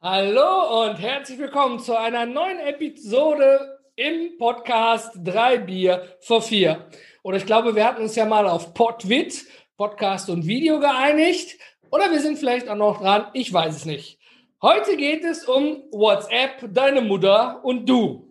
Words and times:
Hallo 0.00 0.84
und 0.84 0.94
herzlich 1.00 1.36
willkommen 1.36 1.80
zu 1.80 1.98
einer 1.98 2.24
neuen 2.24 2.60
Episode 2.60 3.80
im 3.96 4.38
Podcast 4.38 5.10
3 5.24 5.58
Bier 5.58 6.16
vor 6.20 6.40
4. 6.40 6.86
Oder 7.24 7.38
ich 7.38 7.46
glaube, 7.46 7.74
wir 7.74 7.84
hatten 7.84 8.02
uns 8.02 8.14
ja 8.14 8.26
mal 8.26 8.46
auf 8.46 8.74
Podwit, 8.74 9.44
Podcast 9.76 10.30
und 10.30 10.46
Video 10.46 10.78
geeinigt. 10.78 11.58
Oder 11.90 12.12
wir 12.12 12.20
sind 12.20 12.38
vielleicht 12.38 12.68
auch 12.68 12.76
noch 12.76 13.00
dran, 13.00 13.26
ich 13.32 13.52
weiß 13.52 13.74
es 13.74 13.86
nicht. 13.86 14.20
Heute 14.62 14.96
geht 14.96 15.24
es 15.24 15.46
um 15.46 15.82
WhatsApp, 15.90 16.72
deine 16.72 17.00
Mutter 17.00 17.64
und 17.64 17.88
du. 17.88 18.25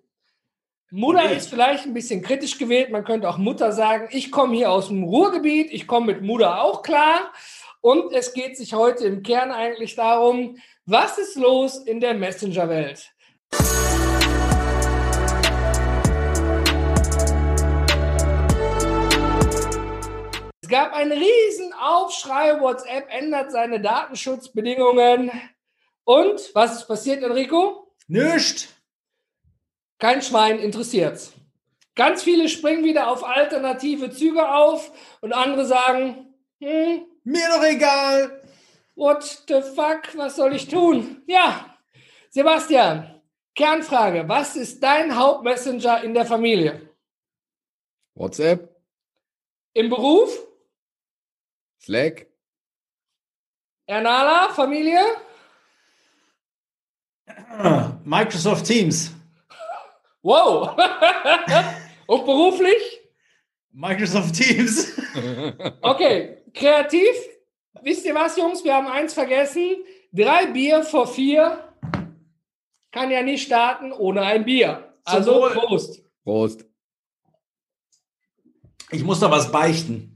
Mutter 0.97 1.29
ist 1.29 1.49
vielleicht 1.49 1.85
ein 1.85 1.93
bisschen 1.93 2.21
kritisch 2.21 2.57
gewählt. 2.57 2.89
Man 2.89 3.03
könnte 3.03 3.27
auch 3.27 3.37
Mutter 3.37 3.73
sagen. 3.73 4.07
Ich 4.11 4.31
komme 4.31 4.55
hier 4.55 4.71
aus 4.71 4.87
dem 4.87 5.03
Ruhrgebiet. 5.03 5.67
Ich 5.73 5.87
komme 5.87 6.05
mit 6.05 6.21
Mutter 6.21 6.61
auch 6.61 6.83
klar. 6.83 7.33
Und 7.81 8.13
es 8.13 8.33
geht 8.33 8.55
sich 8.55 8.73
heute 8.73 9.03
im 9.03 9.21
Kern 9.21 9.51
eigentlich 9.51 9.95
darum, 9.95 10.57
was 10.85 11.17
ist 11.17 11.35
los 11.35 11.79
in 11.79 11.99
der 11.99 12.13
Messenger-Welt? 12.13 13.11
Es 20.61 20.69
gab 20.69 20.93
einen 20.93 21.11
riesen 21.11 21.73
Aufschrei, 21.73 22.61
WhatsApp 22.61 23.07
ändert 23.09 23.51
seine 23.51 23.81
Datenschutzbedingungen. 23.81 25.29
Und 26.05 26.51
was 26.53 26.77
ist 26.77 26.87
passiert, 26.87 27.21
Enrico? 27.21 27.91
Nicht. 28.07 28.69
Kein 29.99 30.21
Schwein 30.21 30.59
interessiert's. 30.59 31.33
Ganz 31.95 32.23
viele 32.23 32.49
springen 32.49 32.83
wieder 32.83 33.09
auf 33.09 33.23
alternative 33.23 34.11
Züge 34.11 34.49
auf 34.53 34.91
und 35.21 35.33
andere 35.33 35.65
sagen, 35.65 36.33
hm, 36.59 37.05
mir 37.23 37.47
doch 37.47 37.63
egal. 37.63 38.41
What 38.95 39.43
the 39.47 39.61
fuck, 39.61 40.15
was 40.15 40.35
soll 40.35 40.55
ich 40.55 40.67
tun? 40.67 41.23
Ja, 41.25 41.77
Sebastian, 42.29 43.21
Kernfrage, 43.55 44.27
was 44.27 44.57
ist 44.57 44.83
dein 44.83 45.15
Hauptmessenger 45.15 46.03
in 46.03 46.13
der 46.13 46.25
Familie? 46.25 46.89
WhatsApp. 48.13 48.75
Im 49.73 49.89
Beruf? 49.89 50.37
Slack. 51.81 52.27
Ernala, 53.85 54.49
Familie? 54.49 54.99
Microsoft 58.03 58.65
Teams. 58.65 59.14
Wow. 60.25 60.75
Und 62.07 62.25
beruflich? 62.25 62.99
Microsoft 63.71 64.33
Teams. 64.33 64.99
okay, 65.81 66.37
kreativ. 66.51 67.11
Wisst 67.83 68.05
ihr 68.05 68.15
was, 68.15 68.35
Jungs? 68.35 68.63
Wir 68.63 68.73
haben 68.73 68.87
eins 68.87 69.13
vergessen. 69.13 69.83
Drei 70.11 70.47
Bier 70.47 70.81
vor 70.81 71.05
vier 71.05 71.71
kann 72.91 73.11
ja 73.11 73.21
nicht 73.21 73.45
starten 73.45 73.91
ohne 73.91 74.23
ein 74.23 74.45
Bier. 74.45 74.95
Also. 75.03 75.47
Prost. 75.53 76.01
Prost. 76.23 76.65
Ich 78.89 79.03
muss 79.03 79.19
da 79.19 79.29
was 79.29 79.51
beichten. 79.51 80.15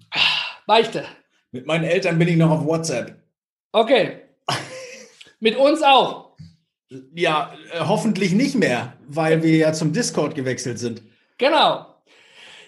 Beichte. 0.66 1.06
Mit 1.52 1.68
meinen 1.68 1.84
Eltern 1.84 2.18
bin 2.18 2.30
ich 2.30 2.38
noch 2.38 2.50
auf 2.50 2.66
WhatsApp. 2.66 3.22
Okay. 3.74 4.22
Mit 5.40 5.56
uns 5.56 5.84
auch. 5.84 6.29
Ja, 7.14 7.54
äh, 7.72 7.82
hoffentlich 7.82 8.34
nicht 8.34 8.56
mehr, 8.56 8.94
weil 9.08 9.44
wir 9.44 9.56
ja 9.58 9.74
zum 9.74 9.94
Discord 9.94 10.36
gewechselt 10.36 10.80
sind. 10.80 11.04
Genau. 11.38 11.89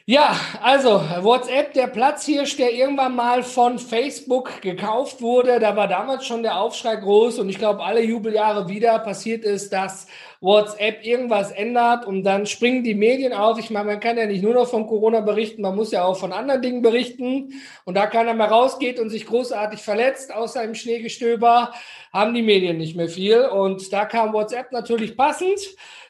Ja, 0.05 0.35
also 0.63 0.99
WhatsApp, 1.21 1.73
der 1.73 1.85
Platzhirsch, 1.85 2.57
der 2.57 2.73
irgendwann 2.73 3.15
mal 3.15 3.43
von 3.43 3.77
Facebook 3.77 4.59
gekauft 4.61 5.21
wurde, 5.21 5.59
da 5.59 5.75
war 5.75 5.87
damals 5.87 6.25
schon 6.25 6.41
der 6.41 6.59
Aufschrei 6.59 6.95
groß 6.95 7.37
und 7.37 7.49
ich 7.49 7.59
glaube, 7.59 7.83
alle 7.83 8.01
Jubeljahre 8.01 8.67
wieder 8.67 8.97
passiert 8.97 9.45
ist, 9.45 9.71
dass 9.71 10.07
WhatsApp 10.41 11.05
irgendwas 11.05 11.51
ändert 11.51 12.07
und 12.07 12.23
dann 12.23 12.47
springen 12.47 12.83
die 12.83 12.95
Medien 12.95 13.31
auf. 13.31 13.59
Ich 13.59 13.69
meine, 13.69 13.85
man 13.85 13.99
kann 13.99 14.17
ja 14.17 14.25
nicht 14.25 14.41
nur 14.41 14.55
noch 14.55 14.67
von 14.67 14.87
Corona 14.87 15.19
berichten, 15.21 15.61
man 15.61 15.75
muss 15.75 15.91
ja 15.91 16.03
auch 16.03 16.17
von 16.17 16.33
anderen 16.33 16.63
Dingen 16.63 16.81
berichten. 16.81 17.53
Und 17.85 17.95
da 17.95 18.07
keiner 18.07 18.33
mehr 18.33 18.47
rausgeht 18.47 18.99
und 18.99 19.11
sich 19.11 19.27
großartig 19.27 19.81
verletzt, 19.81 20.33
außer 20.33 20.63
im 20.63 20.73
Schneegestöber, 20.73 21.73
haben 22.11 22.33
die 22.33 22.41
Medien 22.41 22.77
nicht 22.79 22.95
mehr 22.95 23.07
viel. 23.07 23.41
Und 23.45 23.93
da 23.93 24.05
kam 24.05 24.33
WhatsApp 24.33 24.71
natürlich 24.71 25.15
passend 25.15 25.59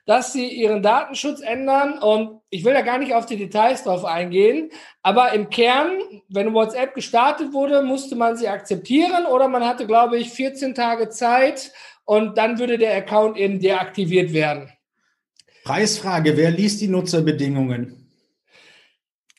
dass 0.06 0.34
sie 0.34 0.48
ihren 0.48 0.82
Datenschutz 0.82 1.42
ändern. 1.42 2.00
Und 2.00 2.42
ich 2.50 2.64
will 2.64 2.74
da 2.74 2.82
gar 2.82 2.98
nicht 2.98 3.14
auf 3.14 3.26
die 3.26 3.38
Details 3.38 3.84
drauf 3.84 4.06
eingehen. 4.06 4.70
Aber 5.02 5.34
im 5.34 5.50
Kern, 5.50 5.98
wenn 6.30 6.54
WhatsApp 6.54 6.94
gestartet 6.94 7.54
wurde, 7.54 7.82
musste 7.82 8.16
man 8.16 8.38
sie 8.38 8.48
akzeptieren 8.48 9.26
oder 9.26 9.48
man 9.48 9.66
hatte, 9.66 9.88
glaube 9.88 10.18
ich, 10.18 10.30
14 10.30 10.76
Tage 10.76 11.10
Zeit 11.10 11.72
und 12.06 12.38
dann 12.38 12.60
würde 12.60 12.78
der 12.78 12.96
Account 12.96 13.38
eben 13.38 13.60
deaktiviert 13.60 14.34
werden. 14.34 14.72
Preisfrage, 15.64 16.38
wer 16.38 16.52
liest 16.52 16.82
die 16.82 16.88
Nutzerbedingungen? 16.88 17.98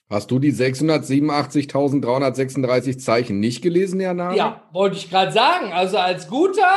Hast 0.08 0.30
du 0.30 0.38
die 0.38 0.52
687.336 0.52 2.98
Zeichen 2.98 3.40
nicht 3.40 3.62
gelesen, 3.62 3.98
Herr 3.98 4.12
Name? 4.12 4.36
Ja, 4.36 4.68
wollte 4.72 4.98
ich 4.98 5.08
gerade 5.08 5.32
sagen. 5.32 5.72
Also 5.72 5.96
als 5.96 6.28
guter, 6.28 6.70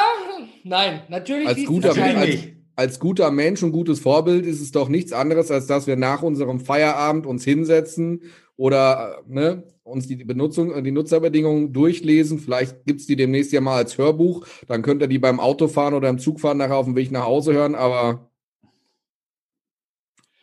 nein, 0.63 1.01
natürlich 1.09 1.47
als 1.47 1.57
liest 1.57 1.68
guter, 1.68 1.90
es 1.90 1.95
keiner. 1.95 2.22
als, 2.22 2.40
als 2.75 3.00
guter 3.00 3.31
Mensch 3.31 3.63
und 3.63 3.72
gutes 3.72 4.00
Vorbild 4.00 4.46
ist 4.46 4.62
es 4.62 4.72
doch 4.72 4.90
nichts 4.90 5.13
anderes, 5.13 5.52
als 5.52 5.68
dass 5.68 5.88
wir 5.88 5.96
nach 5.96 6.22
unserem 6.22 6.59
Feierabend 6.59 7.25
uns 7.25 7.44
hinsetzen 7.44 8.24
oder 8.58 9.24
äh, 9.28 9.34
ne, 9.34 9.63
uns 9.84 10.08
die 10.08 10.18
Benutzung, 10.18 10.84
die 10.84 10.91
Nutzerbedingungen 10.91 11.74
durchlesen. 11.74 12.40
Vielleicht 12.40 12.86
gibt's 12.86 13.06
die 13.06 13.16
demnächst 13.16 13.52
ja 13.52 13.62
mal 13.62 13.78
als 13.78 13.97
Hörbuch. 13.97 14.46
Dann 14.68 14.81
könnt 14.81 15.02
ihr 15.02 15.08
die 15.08 15.19
beim 15.19 15.40
Autofahren 15.40 15.94
oder 15.94 16.09
im 16.09 16.19
Zugfahren 16.19 16.58
nachher 16.58 16.78
auf 16.78 16.86
dem 16.86 16.96
Weg 16.96 17.12
nach 17.12 17.25
Hause 17.25 17.53
hören. 17.53 17.75
Aber 17.75 18.31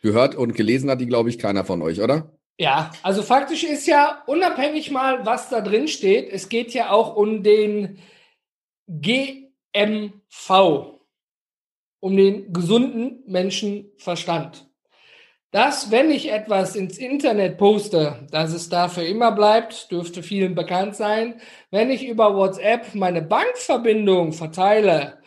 gehört 0.01 0.35
und 0.35 0.55
gelesen 0.55 0.89
hat 0.89 1.01
die, 1.01 1.07
glaube 1.07 1.29
ich, 1.29 1.39
keiner 1.39 1.65
von 1.65 1.81
euch, 1.81 2.01
oder? 2.01 2.31
Ja, 2.59 2.91
also 3.01 3.23
faktisch 3.23 3.63
ist 3.63 3.87
ja 3.87 4.21
unabhängig 4.27 4.91
mal, 4.91 5.25
was 5.25 5.49
da 5.49 5.61
drin 5.61 5.87
steht, 5.87 6.31
es 6.31 6.49
geht 6.49 6.73
ja 6.73 6.91
auch 6.91 7.15
um 7.15 7.41
den 7.41 7.97
GMV, 8.87 9.49
um 12.03 12.17
den 12.17 12.51
gesunden 12.51 13.23
Menschenverstand. 13.27 14.67
Dass, 15.51 15.89
wenn 15.89 16.11
ich 16.11 16.29
etwas 16.33 16.75
ins 16.75 16.97
Internet 16.97 17.57
poste, 17.57 18.27
dass 18.29 18.53
es 18.53 18.67
dafür 18.67 19.05
immer 19.05 19.31
bleibt, 19.31 19.89
dürfte 19.89 20.21
vielen 20.21 20.53
bekannt 20.53 20.97
sein. 20.97 21.35
Wenn 21.71 21.89
ich 21.89 22.05
über 22.05 22.35
WhatsApp 22.35 22.93
meine 22.93 23.21
Bankverbindung 23.21 24.33
verteile, 24.33 25.19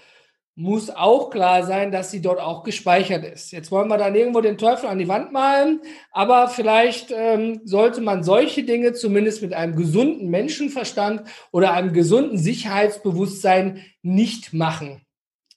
muss 0.54 0.90
auch 0.90 1.30
klar 1.30 1.64
sein, 1.64 1.92
dass 1.92 2.10
sie 2.10 2.20
dort 2.20 2.40
auch 2.40 2.62
gespeichert 2.62 3.24
ist. 3.24 3.52
Jetzt 3.52 3.70
wollen 3.70 3.88
wir 3.88 3.96
dann 3.96 4.14
irgendwo 4.14 4.42
den 4.42 4.58
Teufel 4.58 4.90
an 4.90 4.98
die 4.98 5.08
Wand 5.08 5.32
malen, 5.32 5.80
aber 6.10 6.48
vielleicht 6.48 7.10
ähm, 7.10 7.62
sollte 7.64 8.02
man 8.02 8.22
solche 8.22 8.64
Dinge 8.64 8.92
zumindest 8.92 9.40
mit 9.40 9.54
einem 9.54 9.76
gesunden 9.76 10.28
Menschenverstand 10.28 11.22
oder 11.52 11.72
einem 11.72 11.94
gesunden 11.94 12.36
Sicherheitsbewusstsein 12.36 13.82
nicht 14.02 14.52
machen. 14.52 15.05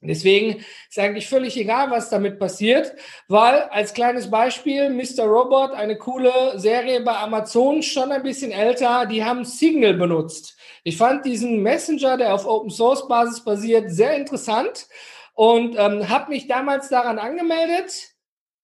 Deswegen 0.02 0.64
ist 0.88 0.98
eigentlich 0.98 1.28
völlig 1.28 1.58
egal, 1.58 1.92
was 1.92 2.10
damit 2.10 2.40
passiert, 2.40 2.94
weil 3.28 3.64
als 3.64 3.94
kleines 3.94 4.32
Beispiel 4.32 4.90
Mr. 4.90 5.26
Robot, 5.26 5.72
eine 5.72 5.98
coole 5.98 6.58
Serie 6.58 7.02
bei 7.02 7.18
Amazon, 7.18 7.84
schon 7.84 8.12
ein 8.12 8.24
bisschen 8.24 8.52
älter, 8.52 9.06
die 9.06 9.26
haben 9.26 9.44
Signal 9.44 9.96
benutzt. 9.96 10.58
Ich 10.84 10.96
fand 10.96 11.26
diesen 11.26 11.62
Messenger, 11.62 12.16
der 12.16 12.34
auf 12.34 12.48
Open 12.48 12.70
Source 12.70 13.08
Basis 13.10 13.44
basiert, 13.44 13.92
sehr 13.92 14.16
interessant 14.16 14.88
und 15.34 15.76
ähm, 15.78 16.08
habe 16.08 16.32
mich 16.32 16.48
damals 16.48 16.88
daran 16.88 17.20
angemeldet 17.20 18.14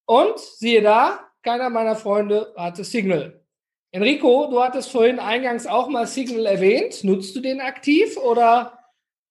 und 0.05 0.39
siehe 0.39 0.81
da, 0.81 1.19
keiner 1.43 1.69
meiner 1.69 1.97
Freunde 1.97 2.53
hatte 2.55 2.85
Signal. 2.85 3.41
Enrico, 3.91 4.47
du 4.49 4.61
hattest 4.61 4.91
vorhin 4.91 5.19
eingangs 5.19 5.67
auch 5.67 5.87
mal 5.87 6.05
Signal 6.05 6.45
erwähnt. 6.45 7.03
Nutzt 7.03 7.35
du 7.35 7.39
den 7.39 7.61
aktiv 7.61 8.17
oder? 8.17 8.74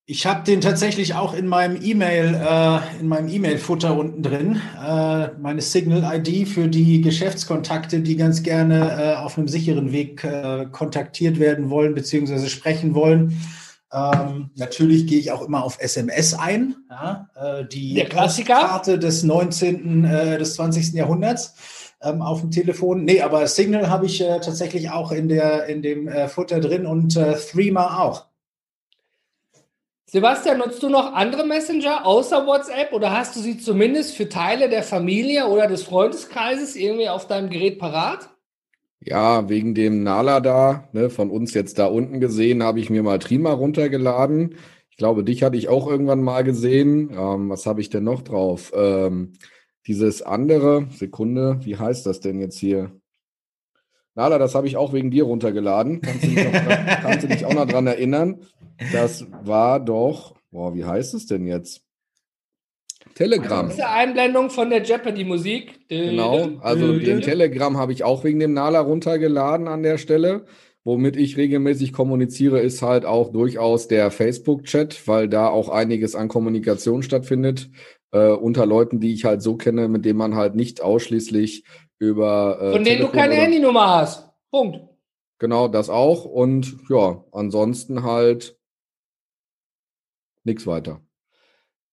Ich 0.06 0.26
habe 0.26 0.44
den 0.44 0.60
tatsächlich 0.60 1.14
auch 1.14 1.32
in 1.32 1.46
meinem 1.46 1.80
E-Mail, 1.82 2.34
äh, 2.34 3.00
in 3.00 3.08
meinem 3.08 3.28
E-Mail-Futter 3.28 3.96
unten 3.96 4.22
drin. 4.22 4.60
Äh, 4.78 5.28
meine 5.40 5.62
Signal-ID 5.62 6.46
für 6.46 6.68
die 6.68 7.00
Geschäftskontakte, 7.00 8.00
die 8.00 8.16
ganz 8.16 8.42
gerne 8.42 9.00
äh, 9.00 9.16
auf 9.16 9.38
einem 9.38 9.48
sicheren 9.48 9.92
Weg 9.92 10.22
äh, 10.22 10.66
kontaktiert 10.70 11.38
werden 11.38 11.70
wollen 11.70 11.94
bzw. 11.94 12.48
sprechen 12.48 12.94
wollen. 12.94 13.40
Ähm, 13.94 14.50
natürlich 14.56 15.06
gehe 15.06 15.18
ich 15.18 15.32
auch 15.32 15.40
immer 15.40 15.64
auf 15.64 15.78
SMS 15.80 16.34
ein, 16.34 16.74
ja, 16.90 17.30
äh, 17.36 17.64
die 17.64 17.94
Der 17.94 18.04
Klassiker. 18.04 18.60
Karte 18.60 18.98
des 18.98 19.22
19., 19.22 20.04
äh, 20.04 20.36
des 20.36 20.54
20. 20.56 20.92
Jahrhunderts 20.92 21.54
ähm, 22.02 22.20
auf 22.20 22.42
dem 22.42 22.50
Telefon. 22.50 23.04
Nee, 23.04 23.22
aber 23.22 23.46
Signal 23.46 23.88
habe 23.88 24.04
ich 24.04 24.20
äh, 24.20 24.38
tatsächlich 24.40 24.90
auch 24.90 25.12
in, 25.12 25.30
der, 25.30 25.64
in 25.64 25.80
dem 25.80 26.08
äh, 26.08 26.28
Futter 26.28 26.60
drin 26.60 26.84
und 26.84 27.16
äh, 27.16 27.36
Threema 27.36 28.00
auch. 28.00 28.26
Sebastian, 30.14 30.58
nutzt 30.58 30.80
du 30.80 30.88
noch 30.88 31.12
andere 31.12 31.44
Messenger 31.44 32.06
außer 32.06 32.46
WhatsApp 32.46 32.92
oder 32.92 33.10
hast 33.10 33.34
du 33.34 33.40
sie 33.40 33.58
zumindest 33.58 34.14
für 34.14 34.28
Teile 34.28 34.68
der 34.68 34.84
Familie 34.84 35.48
oder 35.48 35.66
des 35.66 35.82
Freundeskreises 35.82 36.76
irgendwie 36.76 37.08
auf 37.08 37.26
deinem 37.26 37.50
Gerät 37.50 37.80
parat? 37.80 38.30
Ja, 39.00 39.48
wegen 39.48 39.74
dem 39.74 40.04
Nala 40.04 40.38
da, 40.38 40.88
ne, 40.92 41.10
von 41.10 41.30
uns 41.30 41.52
jetzt 41.52 41.80
da 41.80 41.86
unten 41.86 42.20
gesehen, 42.20 42.62
habe 42.62 42.78
ich 42.78 42.90
mir 42.90 43.02
mal 43.02 43.18
Trima 43.18 43.50
runtergeladen. 43.54 44.54
Ich 44.88 44.98
glaube, 44.98 45.24
dich 45.24 45.42
hatte 45.42 45.56
ich 45.56 45.68
auch 45.68 45.88
irgendwann 45.88 46.22
mal 46.22 46.44
gesehen. 46.44 47.10
Ähm, 47.12 47.50
was 47.50 47.66
habe 47.66 47.80
ich 47.80 47.90
denn 47.90 48.04
noch 48.04 48.22
drauf? 48.22 48.70
Ähm, 48.72 49.32
dieses 49.88 50.22
andere, 50.22 50.86
Sekunde, 50.92 51.58
wie 51.64 51.76
heißt 51.76 52.06
das 52.06 52.20
denn 52.20 52.38
jetzt 52.38 52.60
hier? 52.60 52.92
Nala, 54.16 54.38
das 54.38 54.54
habe 54.54 54.68
ich 54.68 54.76
auch 54.76 54.92
wegen 54.92 55.10
dir 55.10 55.24
runtergeladen. 55.24 56.00
Kannst 56.00 56.22
du 56.22 56.28
dich, 56.28 56.44
noch, 56.44 56.52
kannst 57.02 57.24
du 57.24 57.28
dich 57.28 57.44
auch 57.44 57.52
noch 57.52 57.66
dran 57.66 57.88
erinnern? 57.88 58.42
Das 58.92 59.26
war 59.42 59.80
doch, 59.80 60.34
boah, 60.50 60.74
wie 60.74 60.84
heißt 60.84 61.14
es 61.14 61.26
denn 61.26 61.46
jetzt? 61.46 61.82
Telegram. 63.14 63.68
Diese 63.68 63.88
Einblendung 63.88 64.50
von 64.50 64.70
der 64.70 64.82
Jeopardy-Musik. 64.82 65.88
Genau, 65.88 66.58
also 66.60 66.98
den 66.98 67.20
Telegram 67.20 67.76
habe 67.76 67.92
ich 67.92 68.02
auch 68.02 68.24
wegen 68.24 68.40
dem 68.40 68.54
Nala 68.54 68.80
runtergeladen 68.80 69.68
an 69.68 69.82
der 69.82 69.98
Stelle. 69.98 70.46
Womit 70.86 71.16
ich 71.16 71.38
regelmäßig 71.38 71.94
kommuniziere, 71.94 72.60
ist 72.60 72.82
halt 72.82 73.06
auch 73.06 73.32
durchaus 73.32 73.88
der 73.88 74.10
Facebook-Chat, 74.10 75.08
weil 75.08 75.28
da 75.28 75.48
auch 75.48 75.70
einiges 75.70 76.14
an 76.14 76.28
Kommunikation 76.28 77.02
stattfindet 77.02 77.70
äh, 78.12 78.28
unter 78.28 78.66
Leuten, 78.66 79.00
die 79.00 79.14
ich 79.14 79.24
halt 79.24 79.40
so 79.40 79.56
kenne, 79.56 79.88
mit 79.88 80.04
denen 80.04 80.18
man 80.18 80.34
halt 80.34 80.54
nicht 80.54 80.82
ausschließlich 80.82 81.64
über. 81.98 82.58
Äh, 82.60 82.72
Von 82.72 82.84
denen 82.84 83.00
du 83.00 83.08
keine 83.08 83.34
Handynummer 83.34 83.96
hast. 83.96 84.28
Punkt. 84.50 84.80
Genau, 85.38 85.68
das 85.68 85.88
auch. 85.88 86.26
Und 86.26 86.76
ja, 86.90 87.24
ansonsten 87.32 88.02
halt 88.02 88.58
nichts 90.44 90.66
weiter. 90.66 91.00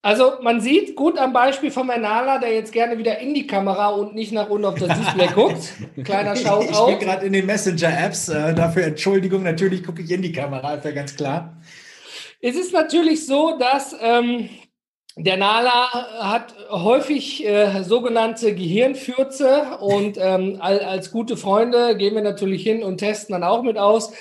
Also 0.04 0.34
man 0.42 0.62
sieht 0.62 0.96
gut 0.96 1.20
am 1.20 1.32
Beispiel 1.32 1.70
von 1.70 1.86
Menala, 1.86 2.40
der 2.40 2.54
jetzt 2.54 2.72
gerne 2.72 2.98
wieder 2.98 3.20
in 3.20 3.36
die 3.36 3.46
Kamera 3.46 3.90
und 3.90 4.16
nicht 4.16 4.32
nach 4.32 4.50
unten 4.50 4.66
auf 4.66 4.80
das 4.80 4.98
Display 4.98 5.28
guckt. 5.36 5.74
Kleiner 6.04 6.36
Shoutout. 6.36 6.92
Ich 6.92 6.98
bin 6.98 7.08
gerade 7.08 7.26
in 7.28 7.34
den 7.34 7.46
Messenger-Apps. 7.46 8.30
Äh, 8.30 8.56
dafür 8.56 8.86
Entschuldigung, 8.86 9.44
natürlich 9.44 9.84
gucke 9.84 10.02
ich 10.02 10.10
in 10.10 10.24
die 10.24 10.32
Kamera, 10.32 10.74
ist 10.74 10.86
ja 10.86 10.92
ganz 10.92 11.16
klar. 11.16 11.62
Es 12.40 12.56
ist 12.56 12.74
natürlich 12.74 13.28
so, 13.28 13.60
dass 13.60 13.96
ähm, 14.02 14.50
der 15.18 15.38
Nala 15.38 15.92
hat 16.20 16.56
häufig 16.72 17.46
äh, 17.46 17.84
sogenannte 17.84 18.56
Gehirnfürze 18.56 19.78
und 19.82 20.18
ähm, 20.20 20.58
als 20.60 21.12
gute 21.12 21.38
Freunde 21.38 21.96
gehen 21.96 22.16
wir 22.16 22.24
natürlich 22.24 22.64
hin 22.64 22.82
und 22.82 22.98
testen 22.98 23.34
dann 23.34 23.44
auch 23.44 23.62
mit 23.62 23.78
aus. 23.78 24.14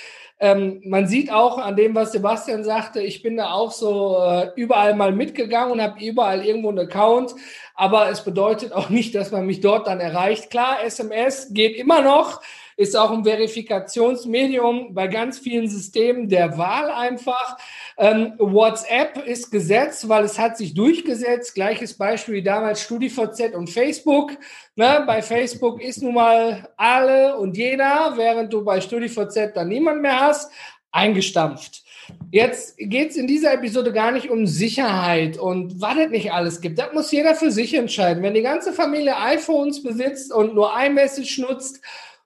Ähm, 0.43 0.81
man 0.85 1.05
sieht 1.05 1.31
auch 1.31 1.59
an 1.59 1.75
dem, 1.75 1.93
was 1.93 2.13
Sebastian 2.13 2.63
sagte, 2.63 2.99
ich 2.99 3.21
bin 3.21 3.37
da 3.37 3.51
auch 3.51 3.71
so 3.71 4.17
äh, 4.17 4.49
überall 4.55 4.95
mal 4.95 5.11
mitgegangen 5.11 5.71
und 5.71 5.81
habe 5.81 6.03
überall 6.03 6.43
irgendwo 6.43 6.69
einen 6.69 6.79
Account. 6.79 7.35
Aber 7.75 8.09
es 8.09 8.23
bedeutet 8.23 8.73
auch 8.73 8.89
nicht, 8.89 9.13
dass 9.13 9.31
man 9.31 9.45
mich 9.45 9.61
dort 9.61 9.85
dann 9.85 9.99
erreicht. 9.99 10.49
Klar, 10.49 10.83
SMS 10.83 11.53
geht 11.53 11.75
immer 11.77 12.01
noch, 12.01 12.41
ist 12.81 12.97
auch 12.97 13.11
ein 13.11 13.23
Verifikationsmedium 13.23 14.93
bei 14.95 15.07
ganz 15.07 15.37
vielen 15.37 15.69
Systemen 15.69 16.27
der 16.27 16.57
Wahl 16.57 16.89
einfach. 16.89 17.57
Ähm, 17.97 18.33
WhatsApp 18.39 19.23
ist 19.27 19.51
Gesetz, 19.51 20.09
weil 20.09 20.23
es 20.23 20.39
hat 20.39 20.57
sich 20.57 20.73
durchgesetzt. 20.73 21.53
Gleiches 21.53 21.93
Beispiel 21.95 22.35
wie 22.35 22.43
damals 22.43 22.81
StudiVZ 22.81 23.53
und 23.53 23.69
Facebook. 23.69 24.31
Ne, 24.75 25.03
bei 25.05 25.21
Facebook 25.21 25.79
ist 25.81 26.01
nun 26.01 26.15
mal 26.15 26.69
alle 26.75 27.37
und 27.37 27.55
jeder, 27.55 28.13
während 28.15 28.51
du 28.51 28.65
bei 28.65 28.81
StudiVZ 28.81 29.53
dann 29.53 29.67
niemand 29.67 30.01
mehr 30.01 30.19
hast, 30.19 30.51
eingestampft. 30.91 31.83
Jetzt 32.31 32.77
geht 32.77 33.11
es 33.11 33.15
in 33.15 33.27
dieser 33.27 33.53
Episode 33.53 33.93
gar 33.93 34.11
nicht 34.11 34.29
um 34.29 34.47
Sicherheit 34.47 35.37
und 35.37 35.79
was 35.79 35.97
es 35.97 36.09
nicht 36.09 36.33
alles 36.33 36.61
gibt. 36.61 36.79
Das 36.79 36.93
muss 36.93 37.11
jeder 37.11 37.35
für 37.35 37.51
sich 37.51 37.73
entscheiden. 37.75 38.23
Wenn 38.23 38.33
die 38.33 38.41
ganze 38.41 38.73
Familie 38.73 39.17
iPhones 39.17 39.83
besitzt 39.83 40.33
und 40.33 40.55
nur 40.55 40.71
iMessage 40.77 41.37
nutzt, 41.39 41.79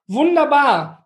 wunderbar 0.08 1.06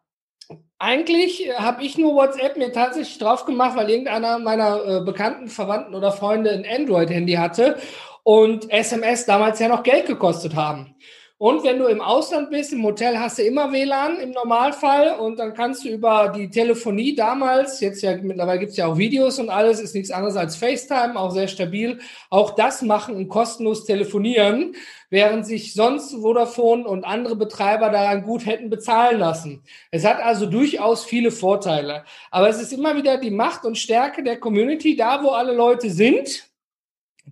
eigentlich 0.79 1.45
äh, 1.45 1.53
habe 1.53 1.83
ich 1.83 1.97
nur 1.97 2.15
WhatsApp 2.15 2.57
mir 2.57 2.71
tatsächlich 2.71 3.17
drauf 3.19 3.45
gemacht, 3.45 3.75
weil 3.75 3.89
irgendeiner 3.89 4.39
meiner 4.39 4.85
äh, 4.85 5.01
Bekannten, 5.01 5.49
Verwandten 5.49 5.93
oder 5.93 6.11
Freunde 6.11 6.51
ein 6.51 6.65
Android-Handy 6.65 7.33
hatte 7.33 7.77
und 8.23 8.71
SMS 8.71 9.25
damals 9.25 9.59
ja 9.59 9.67
noch 9.67 9.83
Geld 9.83 10.07
gekostet 10.07 10.55
haben. 10.55 10.95
Und 11.41 11.63
wenn 11.63 11.79
du 11.79 11.85
im 11.85 12.01
Ausland 12.01 12.49
bist, 12.49 12.73
im 12.73 12.83
Hotel 12.83 13.17
hast 13.17 13.37
du 13.37 13.43
immer 13.43 13.71
WLAN 13.71 14.19
im 14.19 14.31
Normalfall 14.31 15.17
und 15.19 15.39
dann 15.39 15.53
kannst 15.53 15.85
du 15.85 15.87
über 15.87 16.33
die 16.35 16.49
Telefonie 16.49 17.15
damals, 17.15 17.79
jetzt 17.79 18.01
ja 18.01 18.13
mittlerweile 18.17 18.59
gibt's 18.59 18.75
ja 18.75 18.87
auch 18.87 18.97
Videos 18.97 19.39
und 19.39 19.49
alles, 19.49 19.79
ist 19.79 19.95
nichts 19.95 20.11
anderes 20.11 20.35
als 20.35 20.57
FaceTime, 20.57 21.17
auch 21.17 21.31
sehr 21.31 21.47
stabil, 21.47 21.99
auch 22.29 22.55
das 22.55 22.81
machen 22.81 23.15
und 23.15 23.29
kostenlos 23.29 23.85
telefonieren, 23.85 24.75
während 25.09 25.45
sich 25.45 25.73
sonst 25.73 26.11
Vodafone 26.11 26.85
und 26.85 27.05
andere 27.05 27.37
Betreiber 27.37 27.89
daran 27.89 28.23
gut 28.23 28.45
hätten 28.45 28.69
bezahlen 28.69 29.17
lassen. 29.17 29.63
Es 29.91 30.03
hat 30.03 30.21
also 30.21 30.45
durchaus 30.45 31.05
viele 31.05 31.31
Vorteile. 31.31 32.03
Aber 32.31 32.49
es 32.49 32.61
ist 32.61 32.73
immer 32.73 32.97
wieder 32.97 33.15
die 33.15 33.31
Macht 33.31 33.63
und 33.63 33.77
Stärke 33.77 34.23
der 34.23 34.41
Community, 34.41 34.97
da 34.97 35.23
wo 35.23 35.29
alle 35.29 35.53
Leute 35.53 35.89
sind, 35.89 36.49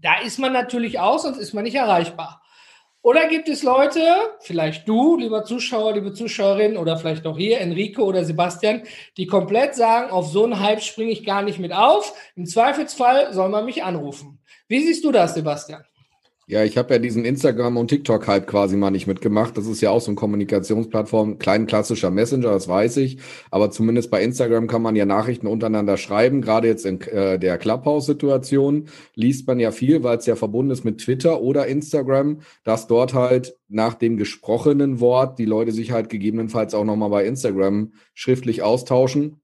da 0.02 0.22
ist 0.22 0.40
man 0.40 0.54
natürlich 0.54 0.98
auch, 0.98 1.20
sonst 1.20 1.40
ist 1.40 1.54
man 1.54 1.66
nicht 1.66 1.76
erreichbar. 1.76 2.42
Oder 3.08 3.30
gibt 3.30 3.48
es 3.48 3.64
Leute, 3.64 4.02
vielleicht 4.42 4.86
du, 4.86 5.16
lieber 5.16 5.46
Zuschauer, 5.46 5.94
liebe 5.94 6.12
Zuschauerin, 6.12 6.76
oder 6.76 6.98
vielleicht 6.98 7.26
auch 7.26 7.38
hier, 7.38 7.62
Enrico 7.62 8.04
oder 8.04 8.26
Sebastian, 8.26 8.82
die 9.16 9.28
komplett 9.28 9.76
sagen, 9.76 10.12
auf 10.12 10.28
so 10.28 10.44
einen 10.44 10.60
Hype 10.60 10.82
springe 10.82 11.14
ich 11.14 11.26
gar 11.26 11.42
nicht 11.42 11.58
mit 11.58 11.72
auf. 11.72 12.14
Im 12.36 12.46
Zweifelsfall 12.46 13.32
soll 13.32 13.48
man 13.48 13.64
mich 13.64 13.82
anrufen. 13.82 14.40
Wie 14.68 14.82
siehst 14.82 15.06
du 15.06 15.14
das, 15.14 15.36
Sebastian? 15.36 15.86
Ja, 16.50 16.64
ich 16.64 16.78
habe 16.78 16.94
ja 16.94 17.00
diesen 17.00 17.26
Instagram- 17.26 17.76
und 17.76 17.90
TikTok-Hype 17.90 18.48
quasi 18.48 18.78
mal 18.78 18.90
nicht 18.90 19.06
mitgemacht. 19.06 19.58
Das 19.58 19.68
ist 19.68 19.82
ja 19.82 19.90
auch 19.90 20.00
so 20.00 20.12
eine 20.12 20.16
Kommunikationsplattform, 20.16 21.40
klein 21.40 21.68
klassischer 21.68 22.10
Messenger, 22.10 22.52
das 22.52 22.70
weiß 22.70 22.96
ich. 22.98 23.18
Aber 23.52 23.70
zumindest 23.70 24.10
bei 24.10 24.24
Instagram 24.24 24.68
kann 24.68 24.82
man 24.82 24.96
ja 24.96 25.06
Nachrichten 25.06 25.46
untereinander 25.46 25.98
schreiben. 25.98 26.42
Gerade 26.42 26.70
jetzt 26.70 26.86
in 26.86 27.02
äh, 27.02 27.38
der 27.38 27.58
Clubhouse-Situation 27.58 28.88
liest 29.14 29.46
man 29.46 29.60
ja 29.60 29.72
viel, 29.72 30.04
weil 30.04 30.20
es 30.20 30.26
ja 30.26 30.38
verbunden 30.38 30.72
ist 30.72 30.86
mit 30.86 31.00
Twitter 31.00 31.42
oder 31.42 31.68
Instagram, 31.68 32.40
dass 32.64 32.88
dort 32.88 33.14
halt 33.14 33.58
nach 33.68 33.96
dem 33.96 34.16
gesprochenen 34.16 35.02
Wort 35.02 35.40
die 35.40 35.46
Leute 35.46 35.74
sich 35.74 35.92
halt 35.92 36.08
gegebenenfalls 36.08 36.74
auch 36.74 36.86
nochmal 36.86 37.10
bei 37.10 37.26
Instagram 37.26 37.92
schriftlich 38.14 38.62
austauschen. 38.62 39.42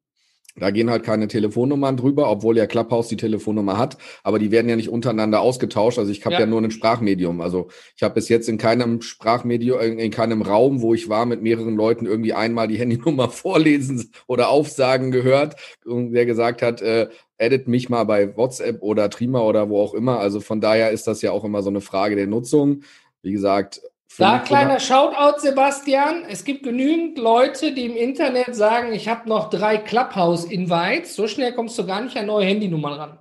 Da 0.56 0.70
gehen 0.70 0.92
halt 0.92 1.04
keine 1.04 1.28
Telefonnummern 1.28 1.98
drüber, 1.98 2.30
obwohl 2.30 2.58
ja 2.58 2.68
Clubhouse 2.68 3.08
die 3.08 3.18
Telefonnummer 3.18 3.78
hat, 3.78 3.98
aber 4.22 4.38
die 4.38 4.52
werden 4.52 4.70
ja 4.70 4.76
nicht 4.76 4.90
untereinander 4.90 5.42
ausgetauscht. 5.42 5.98
Also 5.98 6.12
ich 6.12 6.24
habe 6.26 6.36
ja. 6.36 6.42
ja. 6.42 6.46
nur 6.46 6.62
ein 6.62 6.70
Sprachmedium. 6.70 7.42
Also 7.42 7.70
ich 7.96 8.04
habe 8.04 8.14
bis 8.14 8.30
jetzt 8.30 8.48
in 8.48 8.60
keinem 8.60 9.02
Sprachmedium, 9.02 9.80
in 9.80 10.12
keinem 10.12 10.44
Raum, 10.44 10.82
wo 10.82 10.94
ich 10.94 11.10
war, 11.10 11.26
mit 11.26 11.42
mehreren 11.42 11.76
Leuten 11.76 12.06
irgendwie 12.06 12.34
einmal 12.34 12.68
die 12.68 12.78
Handynummer 12.80 13.30
vorlesen 13.30 14.12
oder 14.28 14.50
aufsagen 14.50 15.12
gehört, 15.12 15.56
der 15.86 16.26
gesagt 16.26 16.62
hat, 16.62 16.82
äh, 16.82 17.08
edit 17.38 17.68
mich 17.68 17.90
mal 17.90 18.04
bei 18.04 18.38
WhatsApp 18.38 18.82
oder 18.82 19.10
Trima 19.10 19.42
oder 19.42 19.70
wo 19.70 19.82
auch 19.82 19.96
immer. 19.96 20.20
Also 20.20 20.40
von 20.40 20.62
daher 20.62 20.92
ist 20.92 21.08
das 21.08 21.24
ja 21.24 21.32
auch 21.32 21.44
immer 21.44 21.64
so 21.64 21.70
eine 21.70 21.82
Frage 21.82 22.16
der 22.16 22.28
Nutzung. 22.28 22.84
Wie 23.24 23.32
gesagt, 23.32 23.82
da 24.18 24.40
kleiner 24.40 24.80
Shoutout, 24.80 25.40
Sebastian. 25.40 26.26
Es 26.30 26.44
gibt 26.44 26.64
genügend 26.64 27.18
Leute, 27.18 27.74
die 27.74 27.86
im 27.86 27.96
Internet 27.96 28.56
sagen, 28.56 28.94
ich 28.94 29.08
habe 29.08 29.28
noch 29.28 29.50
drei 29.50 29.78
Clubhouse-Invites. 29.78 31.16
So 31.16 31.28
schnell 31.28 31.54
kommst 31.54 31.78
du 31.78 31.86
gar 31.86 32.02
nicht 32.02 32.18
an 32.18 32.28
neue 32.28 32.46
Handynummern 32.46 32.94
ran. 32.94 33.20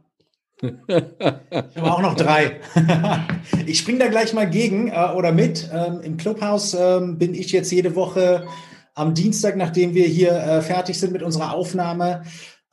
Aber 1.75 1.95
auch 1.95 2.03
noch 2.03 2.15
drei. 2.15 2.61
ich 3.67 3.79
springe 3.79 3.99
da 3.99 4.09
gleich 4.09 4.33
mal 4.33 4.49
gegen 4.49 4.89
äh, 4.89 5.13
oder 5.17 5.33
mit. 5.33 5.69
Ähm, 5.73 6.01
Im 6.03 6.17
Clubhouse 6.17 6.75
ähm, 6.75 7.19
bin 7.19 7.35
ich 7.35 7.51
jetzt 7.53 7.73
jede 7.73 7.97
Woche 7.97 8.47
am 8.95 9.15
Dienstag, 9.15 9.57
nachdem 9.57 9.95
wir 9.95 10.07
hier 10.07 10.33
äh, 10.33 10.63
fertig 10.63 10.99
sind 10.99 11.13
mit 11.13 11.23
unserer 11.23 11.55
Aufnahme, 11.55 12.23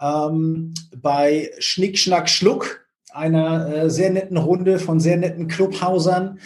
ähm, 0.01 0.73
bei 0.95 1.51
Schnick, 1.59 1.97
Schnack, 1.97 2.29
Schluck, 2.29 2.85
einer 3.11 3.67
äh, 3.73 3.89
sehr 3.89 4.11
netten 4.11 4.38
Runde 4.38 4.79
von 4.79 4.99
sehr 4.99 5.17
netten 5.17 5.47
Clubhausern 5.47 6.39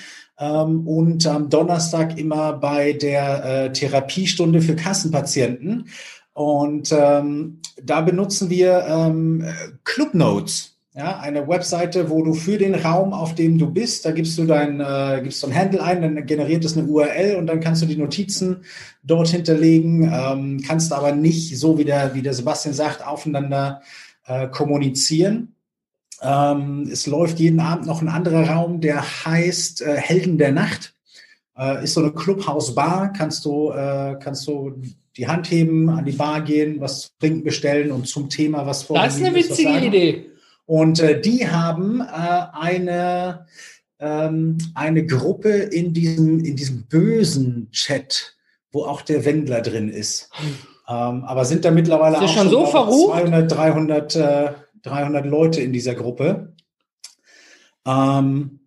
und 0.43 1.25
am 1.27 1.49
Donnerstag 1.49 2.17
immer 2.17 2.53
bei 2.53 2.93
der 2.93 3.45
äh, 3.45 3.71
Therapiestunde 3.71 4.61
für 4.61 4.75
Kassenpatienten. 4.75 5.87
Und 6.33 6.91
ähm, 6.91 7.59
da 7.81 8.01
benutzen 8.01 8.49
wir 8.49 8.85
ähm, 8.87 9.45
Club 9.83 10.13
Notes. 10.13 10.71
Ja, 10.95 11.19
eine 11.19 11.47
Webseite, 11.47 12.11
wo 12.11 12.23
du 12.23 12.35
für 12.35 12.59
den 12.59 12.75
Raum, 12.75 13.13
auf 13.13 13.33
dem 13.33 13.57
du 13.57 13.67
bist, 13.67 14.05
da 14.05 14.11
gibst 14.11 14.37
du 14.37 14.45
dein, 14.45 14.79
äh, 14.79 15.21
gibst 15.23 15.41
du 15.41 15.47
ein 15.47 15.55
Handle 15.55 15.81
ein, 15.81 16.03
dann 16.03 16.23
generiert 16.27 16.63
es 16.63 16.77
eine 16.77 16.85
URL 16.85 17.35
und 17.35 17.47
dann 17.47 17.61
kannst 17.61 17.81
du 17.81 17.87
die 17.87 17.97
Notizen 17.97 18.63
dort 19.01 19.29
hinterlegen, 19.29 20.03
ähm, 20.13 20.61
kannst 20.65 20.93
aber 20.93 21.11
nicht, 21.11 21.57
so 21.57 21.79
wie 21.79 21.83
der, 21.83 22.13
wie 22.13 22.21
der 22.21 22.35
Sebastian 22.35 22.75
sagt, 22.75 23.03
aufeinander 23.05 23.81
äh, 24.27 24.47
kommunizieren. 24.49 25.55
Ähm, 26.23 26.89
es 26.91 27.05
läuft 27.05 27.39
jeden 27.39 27.59
Abend 27.59 27.85
noch 27.85 28.01
ein 28.01 28.07
anderer 28.07 28.49
Raum, 28.49 28.81
der 28.81 29.03
heißt 29.25 29.81
äh, 29.81 29.95
Helden 29.95 30.37
der 30.37 30.51
Nacht. 30.51 30.93
Äh, 31.57 31.83
ist 31.83 31.93
so 31.93 32.01
eine 32.01 32.11
Clubhaus-Bar. 32.11 33.13
Kannst 33.13 33.45
du, 33.45 33.71
äh, 33.71 34.15
kannst 34.19 34.47
du 34.47 34.81
die 35.17 35.27
Hand 35.27 35.51
heben, 35.51 35.89
an 35.89 36.05
die 36.05 36.13
Bar 36.13 36.41
gehen, 36.41 36.79
was 36.79 37.01
zu 37.01 37.09
trinken 37.19 37.43
bestellen 37.43 37.91
und 37.91 38.07
zum 38.07 38.29
Thema 38.29 38.65
was 38.65 38.83
vorlesen. 38.83 39.05
Das 39.05 39.17
ist 39.17 39.25
eine 39.25 39.35
witzige 39.35 39.87
Idee. 39.87 40.29
Und 40.65 40.99
äh, 40.99 41.19
die 41.19 41.47
haben 41.47 42.01
äh, 42.01 42.45
eine, 42.53 43.45
ähm, 43.99 44.57
eine 44.73 45.05
Gruppe 45.05 45.49
in 45.49 45.93
diesem, 45.93 46.39
in 46.39 46.55
diesem 46.55 46.83
bösen 46.83 47.69
Chat 47.71 48.33
wo 48.73 48.83
auch 48.83 49.01
der 49.01 49.23
Wendler 49.23 49.61
drin 49.61 49.87
ist. 49.87 50.29
Ähm, 50.89 51.23
aber 51.23 51.45
sind 51.45 51.63
da 51.63 51.71
mittlerweile 51.71 52.19
auch 52.19 52.27
schon 52.27 52.49
so 52.49 52.65
verrucht? 52.65 53.19
200, 53.19 53.51
300, 53.51 54.15
äh, 54.15 54.51
300 54.83 55.25
Leute 55.25 55.61
in 55.61 55.73
dieser 55.73 55.95
Gruppe. 55.95 56.53
Ähm, 57.85 58.59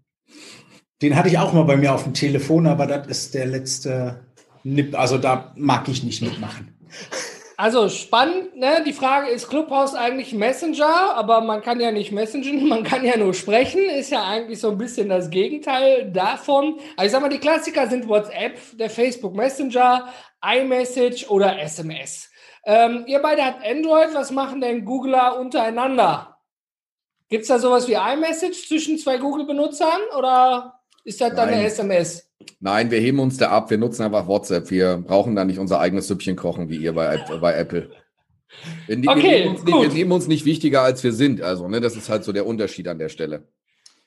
den 1.03 1.17
hatte 1.17 1.29
ich 1.29 1.39
auch 1.39 1.53
mal 1.53 1.65
bei 1.65 1.77
mir 1.77 1.95
auf 1.95 2.05
dem 2.05 2.15
Telefon, 2.15 2.67
aber 2.67 2.87
das 2.87 3.07
ist 3.07 3.35
der 3.35 3.47
letzte 3.47 4.25
Nipp. 4.65 4.99
Also 4.99 5.19
da 5.19 5.53
mag 5.57 5.89
ich 5.89 6.03
nicht 6.03 6.23
mitmachen. 6.23 6.77
Also 7.59 7.89
spannend, 7.89 8.55
ne? 8.57 8.83
Die 8.87 8.93
Frage 8.93 9.31
ist 9.31 9.49
Clubhouse 9.49 9.95
eigentlich 9.95 10.35
Messenger, 10.35 11.15
aber 11.15 11.41
man 11.41 11.63
kann 11.63 11.81
ja 11.81 11.91
nicht 11.91 12.13
messengen, 12.13 12.69
man 12.69 12.85
kann 12.85 13.05
ja 13.05 13.17
nur 13.17 13.33
sprechen, 13.33 13.81
ist 13.81 14.11
ja 14.11 14.27
eigentlich 14.27 14.61
so 14.61 14.71
ein 14.71 14.79
bisschen 14.79 15.09
das 15.09 15.31
Gegenteil 15.31 16.11
davon. 16.13 16.79
Also 16.97 17.07
ich 17.07 17.13
sag 17.13 17.23
mal, 17.23 17.31
die 17.31 17.39
Klassiker 17.39 17.89
sind 17.89 18.09
WhatsApp, 18.09 18.59
der 18.79 18.91
Facebook 18.91 19.35
Messenger, 19.35 20.13
iMessage 20.45 21.31
oder 21.31 21.59
SMS. 21.59 22.31
Ähm, 22.67 23.05
ihr 23.07 23.21
beide 23.21 23.45
habt 23.45 23.65
Android, 23.65 24.09
was 24.13 24.33
machen 24.33 24.61
denn 24.61 24.85
Googler 24.85 25.39
untereinander? 25.39 26.37
Gibt 27.29 27.43
es 27.43 27.49
da 27.49 27.61
sowas 27.61 27.87
wie 27.87 27.95
iMessage 27.95 28.69
zwischen 28.69 28.99
zwei 28.99 29.19
Google-Benutzern 29.19 30.01
oder 30.19 30.81
ist 31.05 31.21
das 31.21 31.35
dann 31.35 31.49
eine 31.49 31.65
SMS? 31.65 32.29
Nein, 32.59 32.91
wir 32.91 32.99
heben 32.99 33.21
uns 33.21 33.37
da 33.37 33.51
ab. 33.51 33.71
Wir 33.71 33.79
nutzen 33.79 34.03
einfach 34.03 34.27
WhatsApp. 34.27 34.71
Wir 34.71 34.97
brauchen 34.97 35.37
da 35.37 35.45
nicht 35.45 35.59
unser 35.59 35.81
eigenes 35.81 36.09
Süppchen 36.09 36.37
kochen, 36.37 36.69
wie 36.69 36.77
ihr 36.77 36.93
bei, 36.93 37.25
bei 37.41 37.55
Apple. 37.55 37.91
Wir, 38.87 38.99
okay, 38.99 39.05
wir, 39.05 39.23
nehmen 39.23 39.53
nicht, 39.53 39.67
wir, 39.67 39.89
nehmen 39.89 40.13
uns 40.13 40.27
nicht, 40.27 40.45
wichtiger, 40.45 40.83
als 40.83 41.03
wir 41.05 41.13
sind. 41.13 41.43
Also, 41.43 41.69
ne, 41.69 41.81
das 41.81 41.97
ist 41.97 42.09
halt 42.09 42.25
so 42.25 42.33
der 42.33 42.47
Unterschied 42.47 42.89
an 42.89 42.99
der 42.99 43.09
Stelle. 43.09 43.49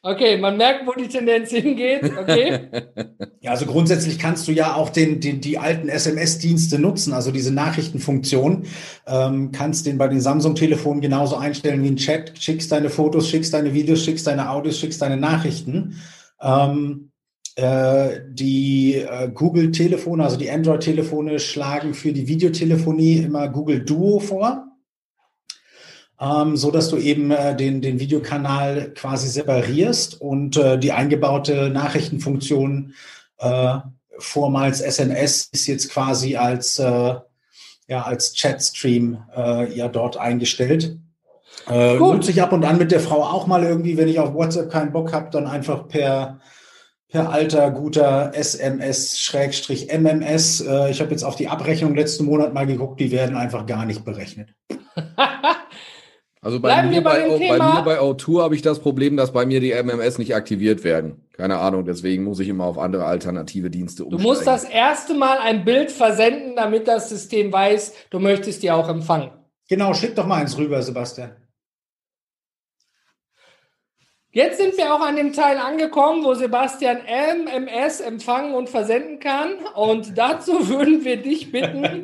Okay, 0.01 0.37
man 0.37 0.55
merkt, 0.55 0.87
wo 0.87 0.93
die 0.93 1.09
Tendenz 1.09 1.49
hingeht. 1.49 2.03
Okay. 2.17 2.69
ja, 3.41 3.51
also 3.51 3.65
grundsätzlich 3.65 4.17
kannst 4.17 4.47
du 4.47 4.53
ja 4.53 4.75
auch 4.75 4.89
den, 4.89 5.19
den, 5.19 5.41
die 5.41 5.57
alten 5.57 5.89
SMS-Dienste 5.89 6.79
nutzen, 6.79 7.11
also 7.11 7.31
diese 7.31 7.53
Nachrichtenfunktion. 7.53 8.65
Ähm, 9.05 9.51
kannst 9.51 9.85
den 9.85 9.97
bei 9.97 10.07
den 10.07 10.21
Samsung-Telefonen 10.21 11.01
genauso 11.01 11.35
einstellen 11.35 11.83
wie 11.83 11.89
ein 11.89 11.97
Chat. 11.97 12.31
Schickst 12.39 12.71
deine 12.71 12.89
Fotos, 12.89 13.27
schickst 13.27 13.53
deine 13.53 13.73
Videos, 13.73 14.05
schickst 14.05 14.25
deine 14.25 14.49
Audios, 14.49 14.79
schickst 14.79 15.01
deine 15.01 15.17
Nachrichten. 15.17 15.97
Ähm, 16.41 17.11
äh, 17.55 18.21
die 18.29 18.95
äh, 18.95 19.29
Google-Telefone, 19.33 20.23
also 20.23 20.37
die 20.37 20.49
Android-Telefone, 20.49 21.39
schlagen 21.39 21.93
für 21.93 22.13
die 22.13 22.25
Videotelefonie 22.25 23.17
immer 23.17 23.49
Google 23.49 23.83
Duo 23.83 24.19
vor. 24.19 24.68
Ähm, 26.21 26.57
so 26.57 26.69
dass 26.69 26.89
du 26.89 26.97
eben 26.97 27.31
äh, 27.31 27.55
den, 27.55 27.81
den 27.81 27.99
Videokanal 27.99 28.93
quasi 28.93 29.29
separierst 29.29 30.19
und 30.19 30.57
äh, 30.57 30.77
die 30.77 30.91
eingebaute 30.91 31.69
Nachrichtenfunktion 31.69 32.93
äh, 33.37 33.79
vormals 34.19 34.81
SNS 34.81 35.49
ist 35.51 35.67
jetzt 35.67 35.89
quasi 35.89 36.35
als, 36.35 36.77
äh, 36.79 37.15
ja, 37.87 38.01
als 38.03 38.33
Chatstream 38.33 39.23
äh, 39.35 39.73
ja 39.73 39.87
dort 39.87 40.17
eingestellt. 40.17 40.97
Äh, 41.67 41.97
nutze 41.97 42.31
ich 42.31 42.41
ab 42.41 42.51
und 42.51 42.65
an 42.65 42.77
mit 42.77 42.91
der 42.91 42.99
Frau 42.99 43.23
auch 43.23 43.47
mal 43.47 43.63
irgendwie, 43.63 43.97
wenn 43.97 44.07
ich 44.07 44.19
auf 44.19 44.33
WhatsApp 44.33 44.71
keinen 44.71 44.91
Bock 44.91 45.13
habe, 45.13 45.29
dann 45.31 45.47
einfach 45.47 45.87
per, 45.87 46.39
per 47.09 47.31
alter, 47.31 47.71
guter 47.71 48.31
SMS-MMS. 48.33 50.61
Äh, 50.61 50.91
ich 50.91 51.01
habe 51.01 51.11
jetzt 51.11 51.23
auf 51.23 51.35
die 51.35 51.47
Abrechnung 51.47 51.95
letzten 51.95 52.25
Monat 52.25 52.53
mal 52.53 52.67
geguckt, 52.67 52.99
die 52.99 53.11
werden 53.11 53.35
einfach 53.35 53.65
gar 53.65 53.85
nicht 53.85 54.05
berechnet. 54.05 54.53
also 56.41 56.61
bei 56.61 56.83
mir 56.83 57.01
bei, 57.01 57.27
bei, 57.27 57.57
bei, 57.57 57.73
mir 57.75 57.81
bei 57.81 57.99
O2 57.99 58.41
habe 58.41 58.55
ich 58.55 58.61
das 58.61 58.79
Problem, 58.79 59.17
dass 59.17 59.33
bei 59.33 59.45
mir 59.45 59.59
die 59.59 59.73
MMS 59.73 60.19
nicht 60.19 60.35
aktiviert 60.35 60.85
werden. 60.85 61.21
Keine 61.33 61.57
Ahnung, 61.57 61.83
deswegen 61.83 62.23
muss 62.23 62.39
ich 62.39 62.47
immer 62.47 62.63
auf 62.63 62.77
andere 62.77 63.05
alternative 63.05 63.69
Dienste 63.69 64.05
umsteigen. 64.05 64.23
Du 64.23 64.29
musst 64.29 64.47
das 64.47 64.63
erste 64.63 65.15
Mal 65.15 65.37
ein 65.39 65.65
Bild 65.65 65.91
versenden, 65.91 66.55
damit 66.55 66.87
das 66.87 67.09
System 67.09 67.51
weiß, 67.51 67.93
du 68.09 68.19
möchtest 68.19 68.63
die 68.63 68.71
auch 68.71 68.87
empfangen. 68.87 69.31
Genau, 69.67 69.93
schick 69.93 70.15
doch 70.15 70.25
mal 70.25 70.41
eins 70.41 70.57
rüber, 70.57 70.81
Sebastian. 70.81 71.31
Jetzt 74.31 74.59
sind 74.59 74.77
wir 74.77 74.93
auch 74.93 75.01
an 75.01 75.15
dem 75.15 75.33
Teil 75.33 75.57
angekommen, 75.57 76.23
wo 76.23 76.35
Sebastian 76.35 76.99
MMS 77.05 77.99
empfangen 77.99 78.53
und 78.53 78.69
versenden 78.69 79.19
kann. 79.19 79.55
Und 79.75 80.17
dazu 80.17 80.51
würden 80.69 81.03
wir 81.03 81.17
dich 81.17 81.51
bitten, 81.51 82.03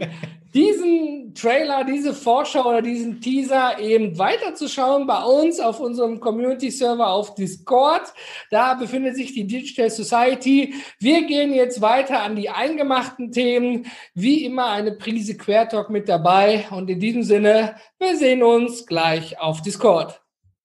diesen 0.54 1.15
Trailer, 1.36 1.84
diese 1.84 2.14
Vorschau 2.14 2.68
oder 2.68 2.82
diesen 2.82 3.22
Teaser 3.22 3.78
eben 3.80 4.18
weiterzuschauen 4.18 5.06
bei 5.06 5.24
uns 5.24 5.60
auf 5.60 5.80
unserem 5.80 6.20
Community-Server 6.20 7.08
auf 7.08 7.36
Discord. 7.36 8.14
Da 8.50 8.74
befindet 8.74 9.16
sich 9.16 9.34
die 9.34 9.46
Digital 9.46 9.90
Society. 9.90 10.74
Wir 11.00 11.26
gehen 11.28 11.54
jetzt 11.54 11.82
weiter 11.82 12.24
an 12.24 12.36
die 12.36 12.50
eingemachten 12.50 13.32
Themen. 13.32 13.86
Wie 14.14 14.46
immer 14.46 14.68
eine 14.68 14.94
Prise 14.94 15.38
Quertalk 15.38 15.90
mit 15.90 16.10
dabei. 16.10 16.66
Und 16.72 16.90
in 16.90 17.00
diesem 17.00 17.24
Sinne, 17.24 17.76
wir 18.00 18.16
sehen 18.18 18.42
uns 18.42 18.86
gleich 18.86 19.40
auf 19.40 19.62
Discord. 19.62 20.22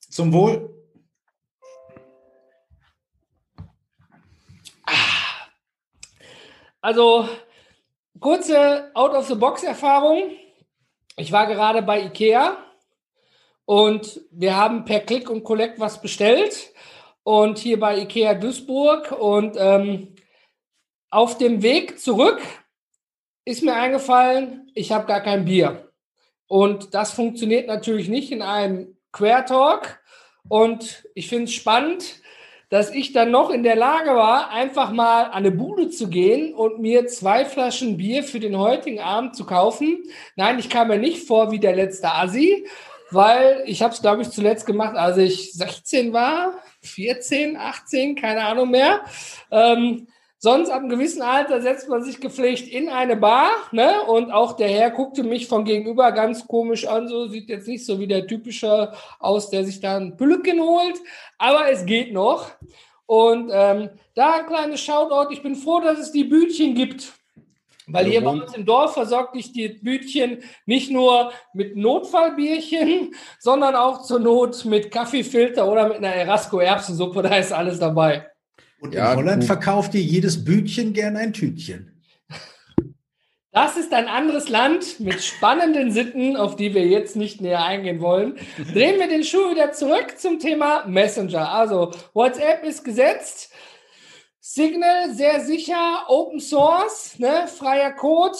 Zum 0.08 0.32
Wohl. 0.32 0.74
Also 6.80 7.28
kurze 8.18 8.90
Out-of-the-Box-Erfahrung. 8.94 10.30
Ich 11.16 11.32
war 11.32 11.46
gerade 11.46 11.82
bei 11.82 12.02
Ikea 12.02 12.56
und 13.64 14.20
wir 14.30 14.56
haben 14.56 14.84
per 14.84 15.00
Click 15.00 15.28
und 15.30 15.44
Collect 15.44 15.78
was 15.80 16.00
bestellt 16.00 16.72
und 17.22 17.58
hier 17.58 17.78
bei 17.78 17.98
Ikea 17.98 18.34
Duisburg 18.34 19.12
und 19.12 19.56
ähm, 19.58 20.14
auf 21.10 21.38
dem 21.38 21.62
Weg 21.62 22.00
zurück 22.00 22.40
ist 23.44 23.62
mir 23.62 23.74
eingefallen, 23.74 24.70
ich 24.74 24.92
habe 24.92 25.06
gar 25.06 25.20
kein 25.20 25.44
Bier. 25.44 25.90
Und 26.46 26.94
das 26.94 27.12
funktioniert 27.12 27.66
natürlich 27.66 28.08
nicht 28.08 28.32
in 28.32 28.42
einem 28.42 28.96
Quertalk. 29.12 30.00
Und 30.48 31.06
ich 31.14 31.28
finde 31.28 31.44
es 31.44 31.52
spannend, 31.52 32.20
dass 32.70 32.94
ich 32.94 33.12
dann 33.12 33.32
noch 33.32 33.50
in 33.50 33.64
der 33.64 33.76
Lage 33.76 34.10
war, 34.10 34.50
einfach 34.50 34.92
mal 34.92 35.24
an 35.24 35.32
eine 35.32 35.50
Bude 35.50 35.90
zu 35.90 36.08
gehen 36.08 36.54
und 36.54 36.78
mir 36.78 37.08
zwei 37.08 37.44
Flaschen 37.44 37.96
Bier 37.96 38.22
für 38.22 38.38
den 38.38 38.56
heutigen 38.56 39.00
Abend 39.00 39.34
zu 39.36 39.44
kaufen. 39.44 40.04
Nein, 40.36 40.58
ich 40.60 40.70
kam 40.70 40.88
mir 40.88 40.98
nicht 40.98 41.26
vor 41.26 41.50
wie 41.50 41.58
der 41.58 41.74
letzte 41.74 42.12
Asi, 42.12 42.64
weil 43.10 43.64
ich 43.66 43.82
habe 43.82 43.92
es, 43.92 44.00
glaube 44.00 44.22
ich, 44.22 44.30
zuletzt 44.30 44.66
gemacht, 44.66 44.96
als 44.96 45.16
ich 45.16 45.52
16 45.52 46.12
war, 46.12 46.54
14, 46.82 47.56
18, 47.56 48.14
keine 48.14 48.44
Ahnung 48.44 48.70
mehr. 48.70 49.00
Ähm, 49.50 50.06
Sonst 50.42 50.70
ab 50.70 50.78
einem 50.78 50.88
gewissen 50.88 51.20
Alter 51.20 51.60
setzt 51.60 51.90
man 51.90 52.02
sich 52.02 52.18
gepflegt 52.18 52.66
in 52.66 52.88
eine 52.88 53.14
Bar, 53.14 53.50
ne? 53.72 54.02
Und 54.04 54.30
auch 54.30 54.54
der 54.54 54.70
Herr 54.70 54.90
guckte 54.90 55.22
mich 55.22 55.46
von 55.46 55.66
gegenüber 55.66 56.12
ganz 56.12 56.46
komisch 56.46 56.86
an, 56.86 57.08
so 57.08 57.28
sieht 57.28 57.50
jetzt 57.50 57.68
nicht 57.68 57.84
so 57.84 58.00
wie 58.00 58.06
der 58.06 58.26
typische 58.26 58.90
aus, 59.18 59.50
der 59.50 59.66
sich 59.66 59.80
da 59.80 59.98
ein 59.98 60.16
Pülücken 60.16 60.62
holt, 60.62 60.98
aber 61.36 61.70
es 61.70 61.84
geht 61.84 62.14
noch. 62.14 62.52
Und 63.04 63.50
ähm, 63.52 63.90
da 64.14 64.36
ein 64.36 64.46
kleines 64.46 64.80
Shoutout, 64.80 65.30
ich 65.30 65.42
bin 65.42 65.56
froh, 65.56 65.80
dass 65.80 65.98
es 65.98 66.10
die 66.10 66.24
Bütchen 66.24 66.74
gibt. 66.74 67.12
Weil 67.86 68.06
hier 68.06 68.22
bei 68.22 68.30
uns 68.30 68.54
im 68.54 68.64
Dorf 68.64 68.94
versorgt 68.94 69.36
ich 69.36 69.52
die 69.52 69.68
Bütchen 69.68 70.42
nicht 70.64 70.90
nur 70.90 71.32
mit 71.52 71.76
Notfallbierchen, 71.76 73.14
sondern 73.38 73.74
auch 73.74 74.04
zur 74.04 74.20
Not 74.20 74.64
mit 74.64 74.90
Kaffeefilter 74.90 75.70
oder 75.70 75.88
mit 75.88 75.98
einer 75.98 76.14
Erasco-Erbsensuppe, 76.14 77.20
da 77.20 77.36
ist 77.36 77.52
alles 77.52 77.78
dabei. 77.78 78.29
Und 78.80 78.94
ja, 78.94 79.12
in 79.12 79.18
Holland 79.18 79.44
verkauft 79.44 79.94
ihr 79.94 80.00
jedes 80.00 80.44
Bütchen 80.44 80.92
gern 80.92 81.16
ein 81.16 81.32
Tütchen. 81.32 82.02
Das 83.52 83.76
ist 83.76 83.92
ein 83.92 84.06
anderes 84.06 84.48
Land 84.48 85.00
mit 85.00 85.24
spannenden 85.24 85.90
Sitten, 85.90 86.36
auf 86.36 86.54
die 86.54 86.72
wir 86.72 86.86
jetzt 86.86 87.16
nicht 87.16 87.40
näher 87.40 87.64
eingehen 87.64 88.00
wollen. 88.00 88.36
Drehen 88.72 89.00
wir 89.00 89.08
den 89.08 89.24
Schuh 89.24 89.50
wieder 89.50 89.72
zurück 89.72 90.18
zum 90.18 90.38
Thema 90.38 90.84
Messenger. 90.86 91.50
Also 91.50 91.90
WhatsApp 92.14 92.64
ist 92.64 92.84
gesetzt. 92.84 93.52
Signal 94.42 95.12
sehr 95.12 95.40
sicher, 95.40 96.04
Open 96.08 96.40
Source, 96.40 97.18
ne, 97.18 97.46
freier 97.46 97.92
Code. 97.92 98.38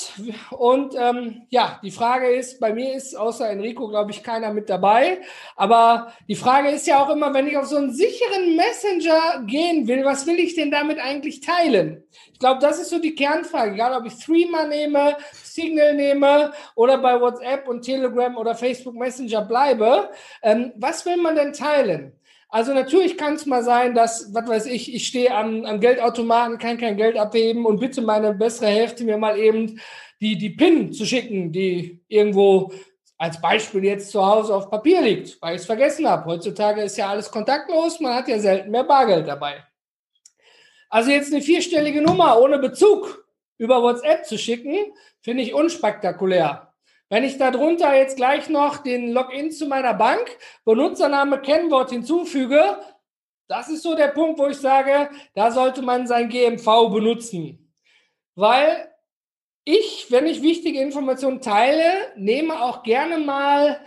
Und 0.51 0.95
ähm, 0.99 1.43
ja, 1.51 1.79
die 1.83 1.91
Frage 1.91 2.31
ist, 2.31 2.59
bei 2.59 2.73
mir 2.73 2.95
ist 2.95 3.15
außer 3.15 3.51
Enrico, 3.51 3.87
glaube 3.87 4.11
ich, 4.11 4.23
keiner 4.23 4.51
mit 4.51 4.71
dabei. 4.71 5.21
Aber 5.57 6.15
die 6.27 6.37
Frage 6.37 6.71
ist 6.71 6.87
ja 6.87 7.05
auch 7.05 7.11
immer, 7.11 7.35
wenn 7.35 7.47
ich 7.47 7.59
auf 7.59 7.67
so 7.67 7.77
einen 7.77 7.93
sicheren 7.93 8.57
Messenger 8.57 9.45
gehen 9.47 9.89
will, 9.89 10.03
was 10.07 10.27
will 10.27 10.39
ich 10.39 10.55
denn 10.55 10.71
damit 10.71 10.99
eigentlich 10.99 11.41
teilen? 11.41 12.03
Ich 12.33 12.39
glaube, 12.39 12.61
das 12.61 12.81
ist 12.81 12.89
so 12.89 12.99
die 12.99 13.15
Kernfrage. 13.15 13.75
Egal, 13.75 13.93
ob 13.93 14.07
ich 14.07 14.25
Threema 14.25 14.65
nehme, 14.65 15.19
Signal 15.43 15.95
nehme 15.95 16.53
oder 16.77 16.97
bei 16.97 17.21
WhatsApp 17.21 17.69
und 17.69 17.83
Telegram 17.83 18.39
oder 18.39 18.55
Facebook 18.55 18.95
Messenger 18.95 19.43
bleibe. 19.43 20.09
Ähm, 20.43 20.73
was 20.77 21.05
will 21.05 21.19
man 21.19 21.37
denn 21.37 21.53
teilen? 21.53 22.19
Also 22.51 22.75
natürlich 22.75 23.17
kann 23.17 23.35
es 23.35 23.47
mal 23.47 23.63
sein, 23.63 23.95
dass, 23.95 24.35
was 24.35 24.49
weiß 24.49 24.67
ich, 24.67 24.93
ich 24.93 25.07
stehe 25.07 25.33
am, 25.33 25.65
am 25.65 25.79
Geldautomaten, 25.79 26.59
kann 26.59 26.79
kein 26.79 26.97
Geld 26.97 27.17
abheben 27.17 27.65
und 27.65 27.79
bitte 27.79 28.03
meine 28.03 28.35
bessere 28.35 28.67
Hälfte 28.67 29.05
mir 29.05 29.17
mal 29.17 29.39
eben 29.39 29.81
die, 30.21 30.37
die 30.37 30.51
PIN 30.51 30.93
zu 30.93 31.07
schicken, 31.07 31.53
die 31.53 32.01
irgendwo 32.09 32.73
als 33.17 33.41
Beispiel 33.41 33.85
jetzt 33.85 34.11
zu 34.11 34.25
Hause 34.25 34.55
auf 34.55 34.69
Papier 34.69 35.01
liegt, 35.01 35.41
weil 35.41 35.55
ich 35.55 35.61
es 35.61 35.67
vergessen 35.67 36.09
habe. 36.09 36.25
Heutzutage 36.25 36.83
ist 36.83 36.97
ja 36.97 37.09
alles 37.09 37.31
kontaktlos, 37.31 38.01
man 38.01 38.15
hat 38.15 38.27
ja 38.27 38.39
selten 38.39 38.71
mehr 38.71 38.85
Bargeld 38.85 39.29
dabei. 39.29 39.65
Also 40.89 41.11
jetzt 41.13 41.33
eine 41.33 41.43
vierstellige 41.43 42.03
Nummer 42.03 42.41
ohne 42.41 42.59
Bezug 42.59 43.25
über 43.59 43.81
WhatsApp 43.83 44.25
zu 44.25 44.37
schicken, 44.37 44.75
finde 45.21 45.45
ich 45.45 45.55
unspektakulär. 45.55 46.70
Wenn 47.11 47.25
ich 47.25 47.39
darunter 47.39 47.95
jetzt 47.95 48.17
gleich 48.17 48.49
noch 48.49 48.79
den 48.79 49.11
Login 49.11 49.51
zu 49.51 49.67
meiner 49.67 49.95
Bank, 49.95 50.31
Benutzername, 50.65 51.43
Kennwort 51.43 51.91
hinzufüge, 51.91 52.79
das 53.49 53.69
ist 53.69 53.83
so 53.83 53.97
der 53.97 54.09
Punkt, 54.09 54.39
wo 54.39 54.47
ich 54.47 54.59
sage, 54.59 55.11
da 55.35 55.51
sollte 55.51 55.83
man 55.83 56.07
sein 56.07 56.29
GMV 56.29 56.89
benutzen. 56.93 57.75
Weil 58.37 58.89
ich, 59.65 60.07
wenn 60.11 60.27
ich 60.27 60.41
wichtige 60.41 60.81
Informationen 60.81 61.41
teile, 61.41 62.13
nehme 62.15 62.63
auch 62.63 62.85
gerne 62.85 63.19
mal 63.19 63.81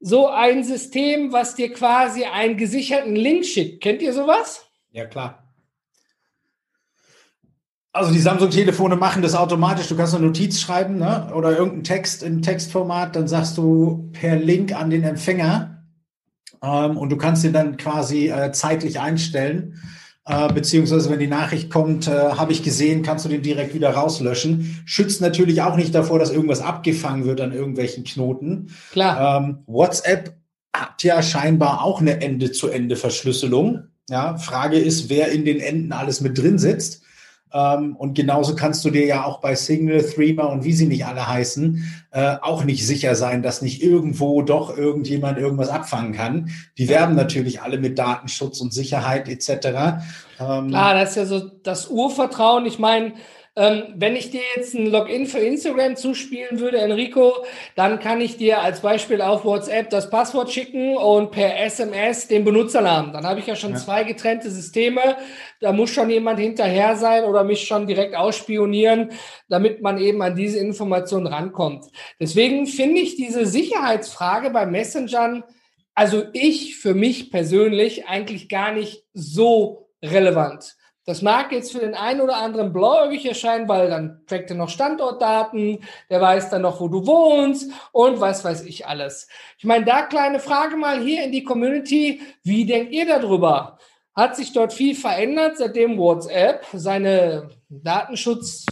so 0.00 0.28
ein 0.28 0.64
System, 0.64 1.32
was 1.32 1.54
dir 1.54 1.74
quasi 1.74 2.24
einen 2.24 2.56
gesicherten 2.56 3.14
Link 3.14 3.44
schickt. 3.44 3.82
Kennt 3.82 4.00
ihr 4.00 4.14
sowas? 4.14 4.66
Ja, 4.90 5.04
klar. 5.04 5.49
Also 7.92 8.12
die 8.12 8.20
Samsung-Telefone 8.20 8.94
machen 8.94 9.22
das 9.22 9.34
automatisch. 9.34 9.88
Du 9.88 9.96
kannst 9.96 10.14
eine 10.14 10.26
Notiz 10.26 10.60
schreiben 10.60 10.98
ne? 10.98 11.32
oder 11.34 11.50
irgendeinen 11.50 11.84
Text 11.84 12.22
im 12.22 12.40
Textformat, 12.40 13.16
dann 13.16 13.26
sagst 13.26 13.58
du 13.58 14.10
per 14.12 14.36
Link 14.36 14.72
an 14.72 14.90
den 14.90 15.02
Empfänger 15.02 15.84
ähm, 16.62 16.96
und 16.96 17.10
du 17.10 17.16
kannst 17.16 17.42
den 17.42 17.52
dann 17.52 17.76
quasi 17.76 18.28
äh, 18.28 18.52
zeitlich 18.52 19.00
einstellen. 19.00 19.80
Äh, 20.24 20.52
beziehungsweise 20.52 21.10
wenn 21.10 21.18
die 21.18 21.26
Nachricht 21.26 21.70
kommt, 21.70 22.06
äh, 22.06 22.10
habe 22.10 22.52
ich 22.52 22.62
gesehen, 22.62 23.02
kannst 23.02 23.24
du 23.24 23.28
den 23.28 23.42
direkt 23.42 23.74
wieder 23.74 23.90
rauslöschen. 23.90 24.82
Schützt 24.84 25.20
natürlich 25.20 25.62
auch 25.62 25.74
nicht 25.74 25.92
davor, 25.92 26.20
dass 26.20 26.30
irgendwas 26.30 26.60
abgefangen 26.60 27.24
wird 27.24 27.40
an 27.40 27.52
irgendwelchen 27.52 28.04
Knoten. 28.04 28.70
Klar. 28.92 29.38
Ähm, 29.38 29.58
WhatsApp 29.66 30.36
hat 30.72 31.02
ja 31.02 31.20
scheinbar 31.22 31.82
auch 31.82 32.00
eine 32.00 32.20
Ende-zu-Ende-Verschlüsselung. 32.20 33.88
Ja, 34.08 34.36
Frage 34.36 34.78
ist, 34.78 35.08
wer 35.08 35.32
in 35.32 35.44
den 35.44 35.58
Enden 35.58 35.92
alles 35.92 36.20
mit 36.20 36.38
drin 36.38 36.58
sitzt. 36.58 37.02
Ähm, 37.52 37.96
und 37.96 38.14
genauso 38.14 38.54
kannst 38.54 38.84
du 38.84 38.90
dir 38.90 39.04
ja 39.06 39.24
auch 39.24 39.40
bei 39.40 39.54
Signal, 39.54 40.02
Threema 40.02 40.44
und 40.44 40.64
wie 40.64 40.72
sie 40.72 40.86
nicht 40.86 41.06
alle 41.06 41.26
heißen, 41.26 41.84
äh, 42.12 42.36
auch 42.42 42.64
nicht 42.64 42.86
sicher 42.86 43.14
sein, 43.14 43.42
dass 43.42 43.62
nicht 43.62 43.82
irgendwo 43.82 44.42
doch 44.42 44.76
irgendjemand 44.76 45.38
irgendwas 45.38 45.68
abfangen 45.68 46.12
kann. 46.12 46.50
Die 46.78 46.88
werben 46.88 47.16
natürlich 47.16 47.62
alle 47.62 47.78
mit 47.78 47.98
Datenschutz 47.98 48.60
und 48.60 48.72
Sicherheit 48.72 49.28
etc. 49.28 50.02
Ähm, 50.38 50.68
Klar, 50.68 50.94
das 50.94 51.10
ist 51.10 51.16
ja 51.16 51.26
so 51.26 51.40
das 51.62 51.88
Urvertrauen. 51.88 52.66
Ich 52.66 52.78
meine, 52.78 53.14
ähm, 53.60 53.92
wenn 53.94 54.16
ich 54.16 54.30
dir 54.30 54.40
jetzt 54.56 54.74
ein 54.74 54.86
Login 54.86 55.26
für 55.26 55.38
Instagram 55.38 55.94
zuspielen 55.94 56.60
würde, 56.60 56.78
Enrico, 56.78 57.44
dann 57.76 57.98
kann 57.98 58.22
ich 58.22 58.38
dir 58.38 58.62
als 58.62 58.80
Beispiel 58.80 59.20
auf 59.20 59.44
WhatsApp 59.44 59.90
das 59.90 60.08
Passwort 60.08 60.50
schicken 60.50 60.96
und 60.96 61.30
per 61.30 61.60
SMS 61.60 62.26
den 62.26 62.42
Benutzernamen. 62.42 63.12
Dann 63.12 63.26
habe 63.26 63.40
ich 63.40 63.46
ja 63.46 63.56
schon 63.56 63.72
ja. 63.72 63.76
zwei 63.76 64.04
getrennte 64.04 64.50
Systeme. 64.50 65.18
Da 65.60 65.72
muss 65.72 65.90
schon 65.90 66.08
jemand 66.08 66.40
hinterher 66.40 66.96
sein 66.96 67.24
oder 67.24 67.44
mich 67.44 67.66
schon 67.66 67.86
direkt 67.86 68.16
ausspionieren, 68.16 69.10
damit 69.50 69.82
man 69.82 69.98
eben 69.98 70.22
an 70.22 70.34
diese 70.34 70.58
Informationen 70.58 71.26
rankommt. 71.26 71.84
Deswegen 72.18 72.66
finde 72.66 73.02
ich 73.02 73.16
diese 73.16 73.44
Sicherheitsfrage 73.44 74.48
bei 74.48 74.64
Messengern, 74.64 75.44
also 75.94 76.22
ich 76.32 76.78
für 76.78 76.94
mich 76.94 77.30
persönlich 77.30 78.06
eigentlich 78.06 78.48
gar 78.48 78.72
nicht 78.72 79.04
so 79.12 79.90
relevant. 80.02 80.76
Das 81.06 81.22
mag 81.22 81.50
jetzt 81.50 81.72
für 81.72 81.78
den 81.78 81.94
einen 81.94 82.20
oder 82.20 82.36
anderen 82.36 82.72
blauäugig 82.72 83.24
erscheinen, 83.24 83.68
weil 83.68 83.88
dann 83.88 84.20
trackt 84.26 84.50
er 84.50 84.56
noch 84.56 84.68
Standortdaten, 84.68 85.80
der 86.10 86.20
weiß 86.20 86.50
dann 86.50 86.62
noch, 86.62 86.80
wo 86.80 86.88
du 86.88 87.06
wohnst 87.06 87.70
und 87.92 88.20
was 88.20 88.44
weiß 88.44 88.64
ich 88.64 88.86
alles. 88.86 89.26
Ich 89.58 89.64
meine, 89.64 89.84
da 89.84 90.02
kleine 90.02 90.40
Frage 90.40 90.76
mal 90.76 91.00
hier 91.00 91.24
in 91.24 91.32
die 91.32 91.44
Community. 91.44 92.20
Wie 92.42 92.66
denkt 92.66 92.92
ihr 92.92 93.06
darüber? 93.06 93.78
Hat 94.14 94.36
sich 94.36 94.52
dort 94.52 94.72
viel 94.72 94.94
verändert, 94.94 95.56
seitdem 95.56 95.96
WhatsApp 95.96 96.66
seine 96.72 97.48
Datenschutz 97.68 98.66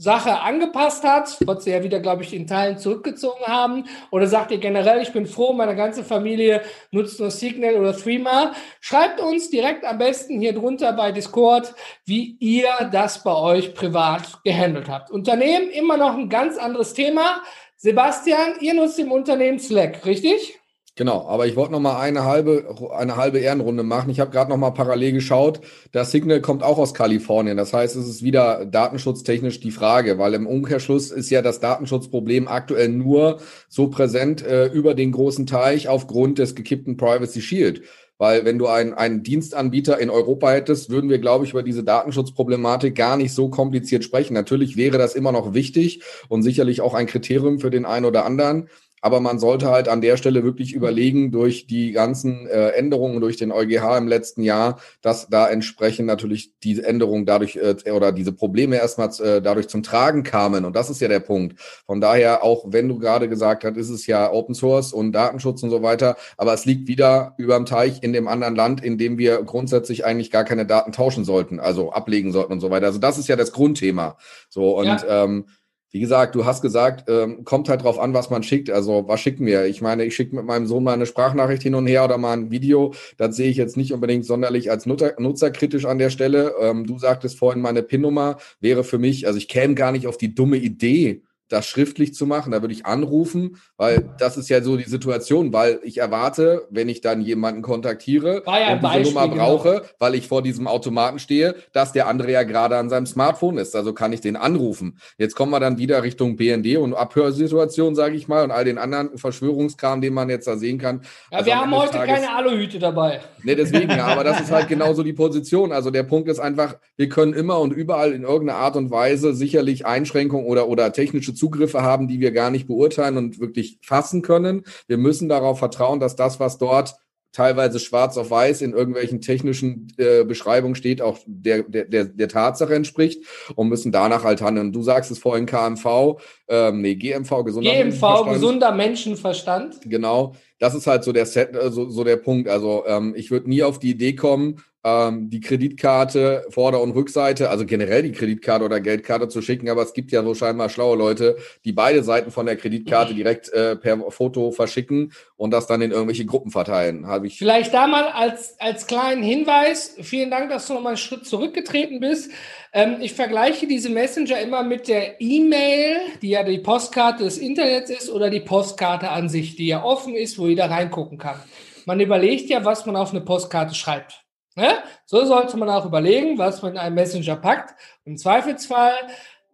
Sache 0.00 0.40
angepasst 0.40 1.04
hat, 1.04 1.36
was 1.44 1.64
sie 1.64 1.72
ja 1.72 1.82
wieder, 1.82 2.00
glaube 2.00 2.22
ich, 2.22 2.32
in 2.32 2.46
Teilen 2.46 2.78
zurückgezogen 2.78 3.44
haben? 3.44 3.84
Oder 4.10 4.26
sagt 4.28 4.50
ihr 4.50 4.56
generell, 4.56 5.02
ich 5.02 5.12
bin 5.12 5.26
froh, 5.26 5.52
meine 5.52 5.76
ganze 5.76 6.04
Familie 6.04 6.62
nutzt 6.90 7.20
nur 7.20 7.30
Signal 7.30 7.76
oder 7.76 7.94
Threema? 7.94 8.52
Schreibt 8.80 9.20
uns 9.20 9.50
direkt 9.50 9.84
am 9.84 9.98
besten 9.98 10.40
hier 10.40 10.54
drunter 10.54 10.94
bei 10.94 11.12
Discord, 11.12 11.74
wie 12.06 12.34
ihr 12.40 12.70
das 12.90 13.22
bei 13.22 13.34
euch 13.34 13.74
privat 13.74 14.42
gehandelt 14.42 14.88
habt. 14.88 15.10
Unternehmen 15.10 15.68
immer 15.68 15.98
noch 15.98 16.16
ein 16.16 16.30
ganz 16.30 16.56
anderes 16.56 16.94
Thema. 16.94 17.42
Sebastian, 17.76 18.54
ihr 18.60 18.72
nutzt 18.72 18.98
im 18.98 19.12
Unternehmen 19.12 19.58
Slack, 19.58 20.06
richtig? 20.06 20.59
Genau, 20.96 21.26
aber 21.28 21.46
ich 21.46 21.56
wollte 21.56 21.72
noch 21.72 21.80
mal 21.80 21.98
eine 21.98 22.24
halbe, 22.24 22.76
eine 22.94 23.16
halbe 23.16 23.38
Ehrenrunde 23.38 23.82
machen. 23.82 24.10
Ich 24.10 24.20
habe 24.20 24.30
gerade 24.30 24.50
noch 24.50 24.56
mal 24.58 24.72
parallel 24.72 25.12
geschaut. 25.12 25.60
Das 25.92 26.10
Signal 26.10 26.40
kommt 26.40 26.62
auch 26.62 26.78
aus 26.78 26.94
Kalifornien. 26.94 27.56
Das 27.56 27.72
heißt, 27.72 27.96
es 27.96 28.06
ist 28.06 28.22
wieder 28.22 28.66
datenschutztechnisch 28.66 29.60
die 29.60 29.70
Frage, 29.70 30.18
weil 30.18 30.34
im 30.34 30.46
Umkehrschluss 30.46 31.10
ist 31.10 31.30
ja 31.30 31.42
das 31.42 31.60
Datenschutzproblem 31.60 32.48
aktuell 32.48 32.88
nur 32.88 33.38
so 33.68 33.88
präsent 33.88 34.44
äh, 34.44 34.66
über 34.66 34.94
den 34.94 35.12
großen 35.12 35.46
Teich 35.46 35.88
aufgrund 35.88 36.38
des 36.38 36.54
gekippten 36.54 36.96
Privacy 36.96 37.40
Shield. 37.40 37.82
Weil 38.20 38.44
wenn 38.44 38.58
du 38.58 38.66
einen, 38.66 38.92
einen 38.92 39.22
Dienstanbieter 39.22 39.98
in 39.98 40.10
Europa 40.10 40.50
hättest, 40.50 40.90
würden 40.90 41.08
wir, 41.08 41.20
glaube 41.20 41.46
ich, 41.46 41.52
über 41.52 41.62
diese 41.62 41.82
Datenschutzproblematik 41.82 42.94
gar 42.94 43.16
nicht 43.16 43.32
so 43.32 43.48
kompliziert 43.48 44.04
sprechen. 44.04 44.34
Natürlich 44.34 44.76
wäre 44.76 44.98
das 44.98 45.14
immer 45.14 45.32
noch 45.32 45.54
wichtig 45.54 46.02
und 46.28 46.42
sicherlich 46.42 46.82
auch 46.82 46.92
ein 46.92 47.06
Kriterium 47.06 47.60
für 47.60 47.70
den 47.70 47.86
einen 47.86 48.04
oder 48.04 48.26
anderen. 48.26 48.68
Aber 49.00 49.20
man 49.20 49.38
sollte 49.38 49.70
halt 49.70 49.88
an 49.88 50.00
der 50.00 50.16
Stelle 50.16 50.44
wirklich 50.44 50.74
überlegen, 50.74 51.30
durch 51.30 51.66
die 51.66 51.92
ganzen 51.92 52.46
äh, 52.46 52.68
Änderungen 52.70 53.20
durch 53.20 53.36
den 53.36 53.52
EuGH 53.52 53.98
im 53.98 54.08
letzten 54.08 54.42
Jahr, 54.42 54.78
dass 55.02 55.28
da 55.28 55.48
entsprechend 55.48 56.06
natürlich 56.06 56.52
diese 56.62 56.84
Änderungen 56.84 57.26
dadurch 57.26 57.56
äh, 57.56 57.90
oder 57.90 58.12
diese 58.12 58.32
Probleme 58.32 58.76
erstmal 58.76 59.08
äh, 59.20 59.40
dadurch 59.40 59.68
zum 59.68 59.82
Tragen 59.82 60.22
kamen. 60.22 60.64
Und 60.64 60.76
das 60.76 60.90
ist 60.90 61.00
ja 61.00 61.08
der 61.08 61.20
Punkt. 61.20 61.60
Von 61.86 62.00
daher, 62.00 62.44
auch 62.44 62.64
wenn 62.68 62.88
du 62.88 62.98
gerade 62.98 63.28
gesagt 63.28 63.64
hast, 63.64 63.76
ist 63.76 63.90
es 63.90 64.06
ja 64.06 64.30
Open 64.32 64.54
Source 64.54 64.92
und 64.92 65.12
Datenschutz 65.12 65.62
und 65.62 65.70
so 65.70 65.82
weiter, 65.82 66.16
aber 66.36 66.52
es 66.52 66.64
liegt 66.64 66.88
wieder 66.88 67.34
überm 67.38 67.66
Teich 67.66 68.02
in 68.02 68.12
dem 68.12 68.28
anderen 68.28 68.56
Land, 68.56 68.82
in 68.82 68.98
dem 68.98 69.18
wir 69.18 69.42
grundsätzlich 69.42 70.04
eigentlich 70.04 70.30
gar 70.30 70.44
keine 70.44 70.66
Daten 70.66 70.92
tauschen 70.92 71.24
sollten, 71.24 71.60
also 71.60 71.92
ablegen 71.92 72.32
sollten 72.32 72.52
und 72.52 72.60
so 72.60 72.70
weiter. 72.70 72.86
Also 72.86 72.98
das 72.98 73.18
ist 73.18 73.28
ja 73.28 73.36
das 73.36 73.52
Grundthema. 73.52 74.16
So 74.48 74.76
und 74.78 74.86
ja. 74.86 75.24
ähm, 75.24 75.46
wie 75.90 76.00
gesagt, 76.00 76.34
du 76.36 76.44
hast 76.44 76.62
gesagt, 76.62 77.08
ähm, 77.08 77.44
kommt 77.44 77.68
halt 77.68 77.82
drauf 77.82 77.98
an, 77.98 78.14
was 78.14 78.30
man 78.30 78.42
schickt. 78.42 78.70
Also 78.70 79.08
was 79.08 79.20
schicken 79.20 79.44
wir? 79.44 79.66
Ich 79.66 79.82
meine, 79.82 80.04
ich 80.04 80.14
schicke 80.14 80.36
mit 80.36 80.44
meinem 80.44 80.66
Sohn 80.66 80.84
mal 80.84 80.92
eine 80.92 81.06
Sprachnachricht 81.06 81.62
hin 81.62 81.74
und 81.74 81.86
her 81.86 82.04
oder 82.04 82.16
mal 82.16 82.32
ein 82.32 82.50
Video. 82.50 82.94
Das 83.16 83.34
sehe 83.34 83.50
ich 83.50 83.56
jetzt 83.56 83.76
nicht 83.76 83.92
unbedingt 83.92 84.24
sonderlich 84.24 84.70
als 84.70 84.86
Nutzer, 84.86 85.14
nutzerkritisch 85.18 85.86
an 85.86 85.98
der 85.98 86.10
Stelle. 86.10 86.54
Ähm, 86.60 86.86
du 86.86 86.98
sagtest 86.98 87.38
vorhin, 87.38 87.60
meine 87.60 87.82
PIN-Nummer 87.82 88.38
wäre 88.60 88.84
für 88.84 88.98
mich, 88.98 89.26
also 89.26 89.38
ich 89.38 89.48
käme 89.48 89.74
gar 89.74 89.90
nicht 89.90 90.06
auf 90.06 90.16
die 90.16 90.34
dumme 90.34 90.58
Idee, 90.58 91.22
das 91.50 91.66
schriftlich 91.66 92.14
zu 92.14 92.26
machen. 92.26 92.52
Da 92.52 92.62
würde 92.62 92.72
ich 92.72 92.86
anrufen, 92.86 93.56
weil 93.76 94.08
das 94.18 94.36
ist 94.36 94.48
ja 94.48 94.62
so 94.62 94.76
die 94.76 94.84
Situation, 94.84 95.52
weil 95.52 95.80
ich 95.82 95.98
erwarte, 95.98 96.66
wenn 96.70 96.88
ich 96.88 97.00
dann 97.02 97.20
jemanden 97.20 97.60
kontaktiere 97.60 98.42
ja 98.46 98.72
und 98.72 98.78
diese 98.78 98.80
Beispiel, 98.80 99.02
Nummer 99.02 99.28
genau. 99.28 99.44
brauche, 99.44 99.70
genau. 99.72 99.84
weil 99.98 100.14
ich 100.14 100.28
vor 100.28 100.42
diesem 100.42 100.66
Automaten 100.66 101.18
stehe, 101.18 101.56
dass 101.72 101.92
der 101.92 102.06
andere 102.06 102.30
ja 102.32 102.44
gerade 102.44 102.78
an 102.78 102.88
seinem 102.88 103.06
Smartphone 103.06 103.58
ist. 103.58 103.76
Also 103.76 103.92
kann 103.92 104.12
ich 104.12 104.20
den 104.20 104.36
anrufen. 104.36 104.98
Jetzt 105.18 105.34
kommen 105.34 105.52
wir 105.52 105.60
dann 105.60 105.78
wieder 105.78 106.02
Richtung 106.02 106.36
BND 106.36 106.78
und 106.78 106.94
Abhörsituation, 106.94 107.94
sage 107.94 108.16
ich 108.16 108.28
mal, 108.28 108.44
und 108.44 108.52
all 108.52 108.64
den 108.64 108.78
anderen 108.78 109.18
Verschwörungskram, 109.18 110.00
den 110.00 110.14
man 110.14 110.30
jetzt 110.30 110.46
da 110.46 110.56
sehen 110.56 110.78
kann. 110.78 111.02
Ja, 111.30 111.38
also 111.38 111.46
wir 111.46 111.60
haben 111.60 111.76
heute 111.76 111.92
Tages, 111.92 112.14
keine 112.14 112.34
Aluhüte 112.34 112.78
dabei. 112.78 113.20
Nee, 113.44 113.54
deswegen, 113.54 113.90
ja, 113.90 114.06
aber 114.06 114.24
das 114.24 114.40
ist 114.40 114.50
halt 114.50 114.68
genauso 114.68 115.02
die 115.02 115.12
Position. 115.12 115.72
Also 115.72 115.90
der 115.90 116.02
Punkt 116.02 116.28
ist 116.28 116.38
einfach, 116.38 116.76
wir 116.96 117.08
können 117.08 117.32
immer 117.32 117.60
und 117.60 117.72
überall 117.72 118.12
in 118.12 118.22
irgendeiner 118.22 118.58
Art 118.58 118.76
und 118.76 118.90
Weise 118.90 119.34
sicherlich 119.34 119.86
Einschränkungen 119.86 120.46
oder, 120.46 120.68
oder 120.68 120.92
technische 120.92 121.34
Zugriffe 121.34 121.82
haben, 121.82 122.08
die 122.08 122.20
wir 122.20 122.32
gar 122.32 122.50
nicht 122.50 122.66
beurteilen 122.66 123.16
und 123.16 123.40
wirklich 123.40 123.78
fassen 123.82 124.22
können. 124.22 124.64
Wir 124.86 124.98
müssen 124.98 125.28
darauf 125.28 125.58
vertrauen, 125.58 126.00
dass 126.00 126.16
das, 126.16 126.40
was 126.40 126.58
dort 126.58 126.96
teilweise 127.32 127.78
schwarz 127.78 128.16
auf 128.16 128.30
weiß 128.30 128.62
in 128.62 128.72
irgendwelchen 128.72 129.20
technischen 129.20 129.88
äh, 129.98 130.24
Beschreibungen 130.24 130.74
steht, 130.74 131.00
auch 131.00 131.18
der, 131.26 131.62
der, 131.62 131.84
der, 131.84 132.04
der 132.06 132.28
Tatsache 132.28 132.74
entspricht 132.74 133.24
und 133.54 133.68
müssen 133.68 133.92
danach 133.92 134.24
halt 134.24 134.42
handeln. 134.42 134.72
Du 134.72 134.82
sagst 134.82 135.10
es 135.10 135.18
vorhin 135.18 135.46
KMV, 135.46 136.20
ähm, 136.48 136.80
nee, 136.80 136.96
GMV, 136.96 137.44
gesunder 137.44 137.70
GMV, 137.70 137.84
Menschenverstand. 137.84 138.32
gesunder 138.32 138.72
Menschenverstand. 138.72 139.80
Genau, 139.84 140.34
das 140.60 140.74
ist 140.74 140.86
halt 140.86 141.02
so 141.02 141.12
der 141.12 141.26
Set, 141.26 141.56
äh, 141.56 141.72
so, 141.72 141.88
so 141.88 142.04
der 142.04 142.16
Punkt. 142.16 142.48
Also 142.48 142.84
ähm, 142.86 143.14
ich 143.16 143.32
würde 143.32 143.48
nie 143.48 143.64
auf 143.64 143.80
die 143.80 143.90
Idee 143.90 144.14
kommen, 144.14 144.62
ähm, 144.82 145.28
die 145.30 145.40
Kreditkarte, 145.40 146.46
Vorder- 146.50 146.80
und 146.80 146.92
Rückseite, 146.92 147.50
also 147.50 147.66
generell 147.66 148.02
die 148.02 148.12
Kreditkarte 148.12 148.64
oder 148.64 148.80
Geldkarte 148.80 149.28
zu 149.28 149.42
schicken, 149.42 149.68
aber 149.68 149.82
es 149.82 149.92
gibt 149.92 150.10
ja 150.10 150.22
so 150.22 150.34
scheinbar 150.34 150.68
schlaue 150.68 150.96
Leute, 150.96 151.36
die 151.64 151.72
beide 151.72 152.02
Seiten 152.02 152.30
von 152.30 152.46
der 152.46 152.56
Kreditkarte 152.56 153.14
direkt 153.14 153.52
äh, 153.52 153.76
per 153.76 154.10
Foto 154.10 154.50
verschicken 154.50 155.12
und 155.36 155.50
das 155.50 155.66
dann 155.66 155.82
in 155.82 155.90
irgendwelche 155.90 156.24
Gruppen 156.24 156.50
verteilen. 156.50 157.06
Habe 157.06 157.26
ich 157.26 157.38
Vielleicht 157.38 157.74
da 157.74 157.86
mal 157.86 158.08
als, 158.08 158.58
als 158.58 158.86
kleinen 158.86 159.22
Hinweis, 159.22 159.96
vielen 160.00 160.30
Dank, 160.30 160.50
dass 160.50 160.66
du 160.66 160.74
nochmal 160.74 160.92
einen 160.92 160.96
Schritt 160.96 161.26
zurückgetreten 161.26 162.00
bist. 162.00 162.30
Ähm, 162.72 162.96
ich 163.00 163.12
vergleiche 163.12 163.66
diese 163.66 163.90
Messenger 163.90 164.40
immer 164.40 164.62
mit 164.62 164.88
der 164.88 165.20
E-Mail, 165.20 165.96
die 166.22 166.30
ja 166.30 166.42
die 166.42 166.58
Postkarte 166.58 167.24
des 167.24 167.38
Internets 167.38 167.90
ist, 167.90 168.10
oder 168.10 168.30
die 168.30 168.40
Postkarte 168.40 169.10
an 169.10 169.28
sich, 169.28 169.56
die 169.56 169.66
ja 169.66 169.82
offen 169.82 170.14
ist, 170.14 170.38
wo 170.38 170.46
jeder 170.46 170.70
reingucken 170.70 171.18
kann. 171.18 171.40
Man 171.86 172.00
überlegt 172.00 172.48
ja, 172.48 172.64
was 172.64 172.86
man 172.86 172.96
auf 172.96 173.10
eine 173.10 173.20
Postkarte 173.20 173.74
schreibt. 173.74 174.19
Ne? 174.56 174.78
So 175.06 175.24
sollte 175.24 175.56
man 175.56 175.70
auch 175.70 175.86
überlegen, 175.86 176.38
was 176.38 176.62
man 176.62 176.72
in 176.72 176.78
einen 176.78 176.94
Messenger 176.94 177.36
packt. 177.36 177.74
Im 178.04 178.16
Zweifelsfall, 178.16 178.94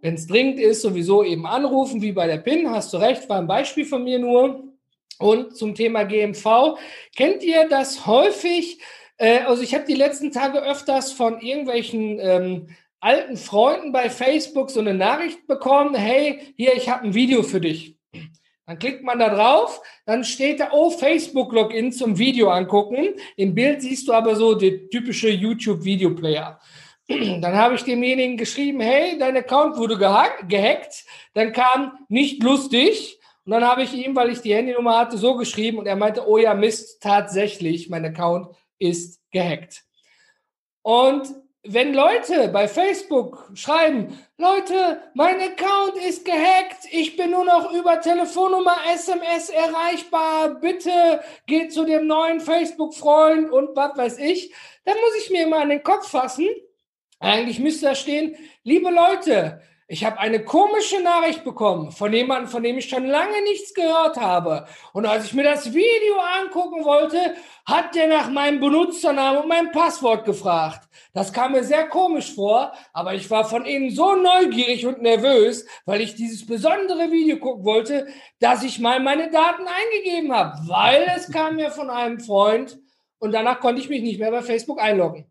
wenn 0.01 0.15
es 0.15 0.27
dringend 0.27 0.59
ist, 0.59 0.83
sowieso 0.83 1.23
eben 1.23 1.47
anrufen, 1.47 2.03
wie 2.03 2.13
bei 2.13 2.27
der 2.27 2.39
PIN. 2.39 2.71
Hast 2.71 2.93
du 2.93 2.99
recht, 2.99 3.29
war 3.29 3.39
ein 3.39 3.47
Beispiel 3.47 3.85
von 3.85 4.05
mir 4.05 4.19
nur. 4.19 4.65
Und 5.19 5.57
zum 5.57 5.75
Thema 5.75 6.05
GMV, 6.05 6.79
kennt 7.15 7.43
ihr 7.43 7.69
das 7.69 8.07
häufig? 8.07 8.81
Äh, 9.17 9.41
also 9.41 9.63
ich 9.63 9.75
habe 9.75 9.85
die 9.87 9.95
letzten 9.95 10.31
Tage 10.31 10.63
öfters 10.63 11.13
von 11.13 11.41
irgendwelchen 11.41 12.19
ähm, 12.21 12.67
alten 13.01 13.37
Freunden 13.37 13.93
bei 13.93 14.11
Facebook 14.11 14.71
so 14.71 14.81
eine 14.81 14.95
Nachricht 14.95 15.47
bekommen, 15.47 15.95
hey, 15.95 16.55
hier, 16.57 16.75
ich 16.75 16.89
habe 16.89 17.05
ein 17.05 17.15
Video 17.15 17.43
für 17.43 17.61
dich. 17.61 17.96
Dann 18.67 18.81
klickt 18.81 19.05
man 19.05 19.21
da 19.21 19.33
drauf, 19.33 19.81
dann 20.07 20.25
steht 20.25 20.59
da, 20.59 20.71
oh, 20.73 20.91
Facebook-Login 20.91 21.93
zum 21.93 22.19
Video 22.19 22.51
angucken. 22.51 23.15
Im 23.37 23.55
Bild 23.55 23.81
siehst 23.81 24.09
du 24.09 24.13
aber 24.13 24.35
so 24.35 24.55
die 24.55 24.89
typische 24.89 25.29
YouTube-Video-Player. 25.29 26.59
Dann 27.09 27.55
habe 27.55 27.77
ich 27.77 27.85
demjenigen 27.85 28.37
geschrieben, 28.37 28.81
hey, 28.81 29.17
dein 29.17 29.37
Account 29.37 29.77
wurde 29.77 29.97
gehackt. 29.97 31.05
Dann 31.35 31.53
kam 31.53 31.93
nicht 32.09 32.43
lustig. 32.43 33.21
Und 33.45 33.53
dann 33.53 33.65
habe 33.65 33.85
ich 33.85 33.95
ihm, 33.95 34.17
weil 34.17 34.31
ich 34.31 34.41
die 34.41 34.53
Handynummer 34.53 34.99
hatte, 34.99 35.17
so 35.19 35.37
geschrieben 35.37 35.79
und 35.79 35.87
er 35.87 35.95
meinte, 35.95 36.27
oh 36.27 36.37
ja, 36.37 36.53
Mist, 36.53 37.01
tatsächlich, 37.01 37.89
mein 37.89 38.05
Account 38.05 38.49
ist 38.81 39.21
gehackt. 39.31 39.85
Und 40.83 41.29
wenn 41.69 41.95
Leute 41.95 42.49
bei 42.49 42.69
Facebook 42.69 43.51
schreiben, 43.55 44.19
Leute, 44.39 45.01
mein 45.15 45.41
Account 45.41 45.97
ist 46.07 46.25
gehackt, 46.25 46.85
ich 46.91 47.17
bin 47.17 47.31
nur 47.31 47.45
noch 47.45 47.73
über 47.73 48.01
Telefonnummer, 48.01 48.77
SMS 48.95 49.51
erreichbar, 49.51 50.61
bitte 50.61 51.23
geht 51.47 51.73
zu 51.73 51.85
dem 51.85 52.07
neuen 52.07 52.41
Facebook-Freund 52.41 53.51
und 53.51 53.77
was 53.77 53.97
weiß 53.97 54.19
ich, 54.19 54.53
dann 54.85 54.97
muss 54.97 55.17
ich 55.23 55.31
mir 55.31 55.45
immer 55.45 55.61
an 55.61 55.71
den 55.71 55.83
Kopf 55.83 56.09
fassen. 56.11 56.49
Eigentlich 57.19 57.59
müsste 57.59 57.87
da 57.87 57.95
stehen, 57.95 58.37
liebe 58.63 58.91
Leute, 58.91 59.61
ich 59.89 60.05
habe 60.05 60.19
eine 60.19 60.45
komische 60.45 61.01
Nachricht 61.01 61.45
bekommen 61.45 61.93
von 61.93 62.13
jemandem, 62.13 62.49
von 62.49 62.63
dem 62.63 62.77
ich 62.77 62.89
schon 62.89 63.07
lange 63.07 63.41
nichts 63.45 63.73
gehört 63.73 64.17
habe. 64.17 64.67
Und 64.93 65.07
als 65.07 65.27
ich 65.27 65.35
mir 65.35 65.45
das 65.45 65.73
Video 65.73 66.17
angucken 66.41 66.85
wollte, 66.85 67.35
hat 67.65 67.95
der 67.95 68.09
nach 68.09 68.29
meinem 68.29 68.59
Benutzernamen 68.59 69.43
und 69.43 69.49
meinem 69.49 69.71
Passwort 69.71 70.25
gefragt. 70.25 70.89
Das 71.13 71.33
kam 71.33 71.53
mir 71.53 71.63
sehr 71.63 71.89
komisch 71.89 72.35
vor, 72.35 72.73
aber 72.93 73.15
ich 73.15 73.31
war 73.31 73.45
von 73.45 73.65
innen 73.65 73.91
so 73.91 74.17
neugierig 74.17 74.87
und 74.87 75.03
nervös, 75.03 75.65
weil 75.85 76.01
ich 76.01 76.17
dieses 76.17 76.45
besondere 76.45 77.13
Video 77.13 77.37
gucken 77.37 77.65
wollte, 77.65 78.09
dass 78.41 78.65
ich 78.65 78.81
mal 78.81 78.99
meine 78.99 79.31
Daten 79.31 79.67
eingegeben 79.67 80.33
habe, 80.35 80.59
weil 80.67 81.07
es 81.17 81.31
kam 81.31 81.57
mir 81.57 81.71
von 81.71 81.91
einem 81.91 82.19
Freund 82.19 82.77
und 83.19 83.31
danach 83.31 83.61
konnte 83.61 83.81
ich 83.81 83.89
mich 83.89 84.03
nicht 84.03 84.19
mehr 84.19 84.33
bei 84.33 84.43
Facebook 84.43 84.81
einloggen. 84.81 85.31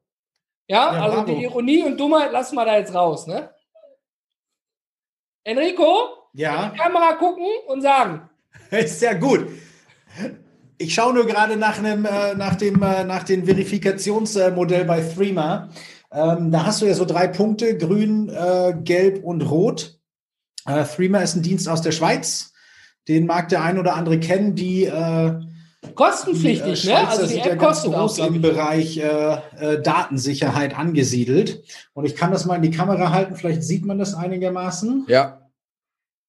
Ja, 0.68 0.94
ja 0.94 1.04
also 1.04 1.18
bravo. 1.18 1.34
die 1.34 1.44
Ironie 1.44 1.84
und 1.84 2.00
Dummheit 2.00 2.32
lassen 2.32 2.56
wir 2.56 2.66
da 2.66 2.78
jetzt 2.78 2.96
raus, 2.96 3.28
ne? 3.28 3.55
Enrico, 5.46 6.10
ja. 6.34 6.66
in 6.66 6.74
die 6.74 6.78
Kamera 6.80 7.14
gucken 7.14 7.46
und 7.68 7.82
sagen. 7.82 8.28
Ist 8.72 9.00
sehr 9.00 9.16
gut. 9.16 9.48
Ich 10.78 10.94
schaue 10.94 11.14
nur 11.14 11.26
gerade 11.26 11.56
nach, 11.56 11.78
einem, 11.78 12.06
äh, 12.06 12.34
nach, 12.34 12.56
dem, 12.56 12.82
äh, 12.82 13.04
nach 13.04 13.24
dem 13.24 13.46
Verifikationsmodell 13.46 14.86
bei 14.86 15.02
Threema. 15.02 15.70
Ähm, 16.12 16.52
da 16.52 16.66
hast 16.66 16.82
du 16.82 16.88
ja 16.88 16.96
so 16.96 17.06
drei 17.06 17.28
Punkte, 17.28 17.78
grün, 17.78 18.30
äh, 18.30 18.74
gelb 18.84 19.24
und 19.24 19.42
rot. 19.44 20.00
Threema 20.66 21.20
ist 21.20 21.36
ein 21.36 21.44
Dienst 21.44 21.70
aus 21.70 21.84
der 21.84 21.92
Schweiz. 21.92 22.52
Den 23.08 23.28
mag 23.28 23.50
der 23.50 23.62
ein 23.62 23.78
oder 23.78 23.96
andere 23.96 24.20
kennen, 24.20 24.56
die 24.56 24.90
kostenpflichtig, 25.94 26.82
die, 26.82 26.90
äh, 26.90 26.94
ne? 26.94 27.08
Also 27.08 27.28
die 27.28 27.40
App 27.40 27.46
ja 27.46 27.56
kostet 27.56 27.94
groß 27.94 28.20
auch, 28.20 28.28
im 28.28 28.42
Bereich 28.42 28.98
äh, 28.98 29.38
äh, 29.60 29.82
Datensicherheit 29.82 30.78
angesiedelt. 30.78 31.64
Und 31.94 32.06
ich 32.06 32.16
kann 32.16 32.32
das 32.32 32.46
mal 32.46 32.56
in 32.56 32.62
die 32.62 32.72
Kamera 32.72 33.12
halten, 33.12 33.36
vielleicht 33.36 33.64
sieht 33.64 33.86
man 33.86 34.00
das 34.00 34.14
einigermaßen. 34.14 35.06
Ja. 35.08 35.42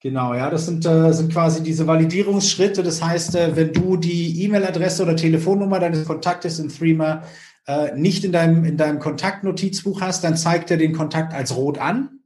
Genau, 0.01 0.35
ja, 0.35 0.51
das 0.51 0.67
sind, 0.67 0.85
äh, 0.85 1.13
sind 1.13 1.33
quasi 1.33 1.63
diese 1.63 1.87
Validierungsschritte. 1.87 2.83
Das 2.83 3.03
heißt, 3.03 3.35
äh, 3.35 3.57
wenn 3.57 3.73
du 3.73 3.97
die 3.97 4.45
E-Mail-Adresse 4.45 5.03
oder 5.03 5.17
Telefonnummer 5.17 5.81
deines 5.81 6.05
Kontaktes 6.05 6.59
in 6.59 6.69
Threema 6.69 7.23
äh, 7.67 7.93
nicht 7.97 8.25
in 8.25 8.33
deinem, 8.33 8.65
in 8.65 8.77
deinem 8.77 8.99
Kontaktnotizbuch 8.99 10.01
hast, 10.01 10.23
dann 10.23 10.37
zeigt 10.37 10.71
er 10.71 10.77
den 10.77 10.93
Kontakt 10.93 11.35
als 11.35 11.57
rot 11.57 11.79
an. 11.79 12.21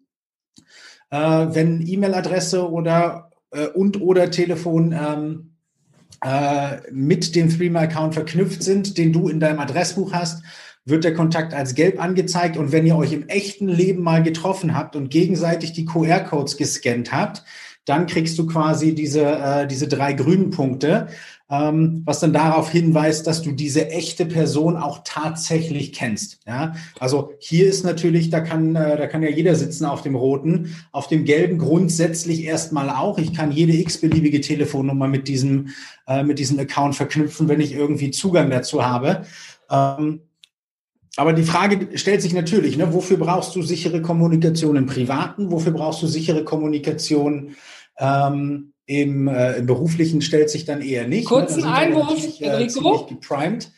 Äh, 1.10 1.18
wenn 1.18 1.86
E-Mail-Adresse 1.86 2.68
oder 2.68 3.30
äh, 3.50 3.66
und 3.68 4.00
oder 4.00 4.30
Telefon 4.30 4.92
ähm, 4.92 5.46
äh, 5.46 5.49
mit 6.90 7.34
dem 7.34 7.48
Threema-Account 7.48 8.14
verknüpft 8.14 8.62
sind, 8.62 8.98
den 8.98 9.12
du 9.12 9.28
in 9.28 9.40
deinem 9.40 9.58
Adressbuch 9.58 10.12
hast, 10.12 10.42
wird 10.84 11.04
der 11.04 11.14
Kontakt 11.14 11.54
als 11.54 11.74
gelb 11.74 12.02
angezeigt. 12.02 12.56
Und 12.56 12.72
wenn 12.72 12.86
ihr 12.86 12.96
euch 12.96 13.12
im 13.12 13.28
echten 13.28 13.68
Leben 13.68 14.02
mal 14.02 14.22
getroffen 14.22 14.74
habt 14.74 14.96
und 14.96 15.10
gegenseitig 15.10 15.72
die 15.72 15.84
QR-Codes 15.84 16.56
gescannt 16.56 17.12
habt, 17.12 17.44
dann 17.84 18.06
kriegst 18.06 18.38
du 18.38 18.46
quasi 18.46 18.94
diese, 18.94 19.24
äh, 19.24 19.66
diese 19.66 19.88
drei 19.88 20.12
grünen 20.12 20.50
Punkte 20.50 21.08
was 21.50 22.20
dann 22.20 22.32
darauf 22.32 22.70
hinweist, 22.70 23.26
dass 23.26 23.42
du 23.42 23.50
diese 23.50 23.90
echte 23.90 24.24
Person 24.24 24.76
auch 24.76 25.00
tatsächlich 25.04 25.92
kennst. 25.92 26.38
Ja, 26.46 26.74
also 27.00 27.32
hier 27.40 27.66
ist 27.66 27.84
natürlich, 27.84 28.30
da 28.30 28.38
kann, 28.38 28.76
äh, 28.76 28.96
da 28.96 29.08
kann 29.08 29.24
ja 29.24 29.30
jeder 29.30 29.56
sitzen 29.56 29.84
auf 29.84 30.02
dem 30.02 30.14
roten, 30.14 30.76
auf 30.92 31.08
dem 31.08 31.24
gelben 31.24 31.58
grundsätzlich 31.58 32.44
erstmal 32.44 32.88
auch. 32.88 33.18
Ich 33.18 33.34
kann 33.34 33.50
jede 33.50 33.72
x-beliebige 33.72 34.40
Telefonnummer 34.40 35.08
mit 35.08 35.26
diesem, 35.26 35.70
äh, 36.06 36.22
mit 36.22 36.38
diesem 36.38 36.56
Account 36.60 36.94
verknüpfen, 36.94 37.48
wenn 37.48 37.60
ich 37.60 37.72
irgendwie 37.72 38.12
Zugang 38.12 38.48
dazu 38.48 38.86
habe. 38.86 39.26
Ähm, 39.68 40.20
aber 41.16 41.32
die 41.32 41.42
Frage 41.42 41.98
stellt 41.98 42.22
sich 42.22 42.32
natürlich, 42.32 42.76
ne, 42.76 42.94
wofür 42.94 43.16
brauchst 43.16 43.56
du 43.56 43.62
sichere 43.62 44.00
Kommunikation 44.00 44.76
im 44.76 44.86
Privaten? 44.86 45.50
Wofür 45.50 45.72
brauchst 45.72 46.00
du 46.00 46.06
sichere 46.06 46.44
Kommunikation 46.44 47.56
ähm, 48.00 48.72
im, 48.86 49.28
äh, 49.28 49.58
Im 49.58 49.66
beruflichen 49.66 50.20
stellt 50.20 50.50
sich 50.50 50.64
dann 50.64 50.82
eher 50.82 51.06
nicht. 51.06 51.30
Ne? 51.30 51.36
Kurzen 51.36 51.60
ne? 51.60 51.72
Einwurf, 51.72 52.40
äh, 52.40 52.44
Enrico. 52.46 53.06
geprimed. 53.06 53.70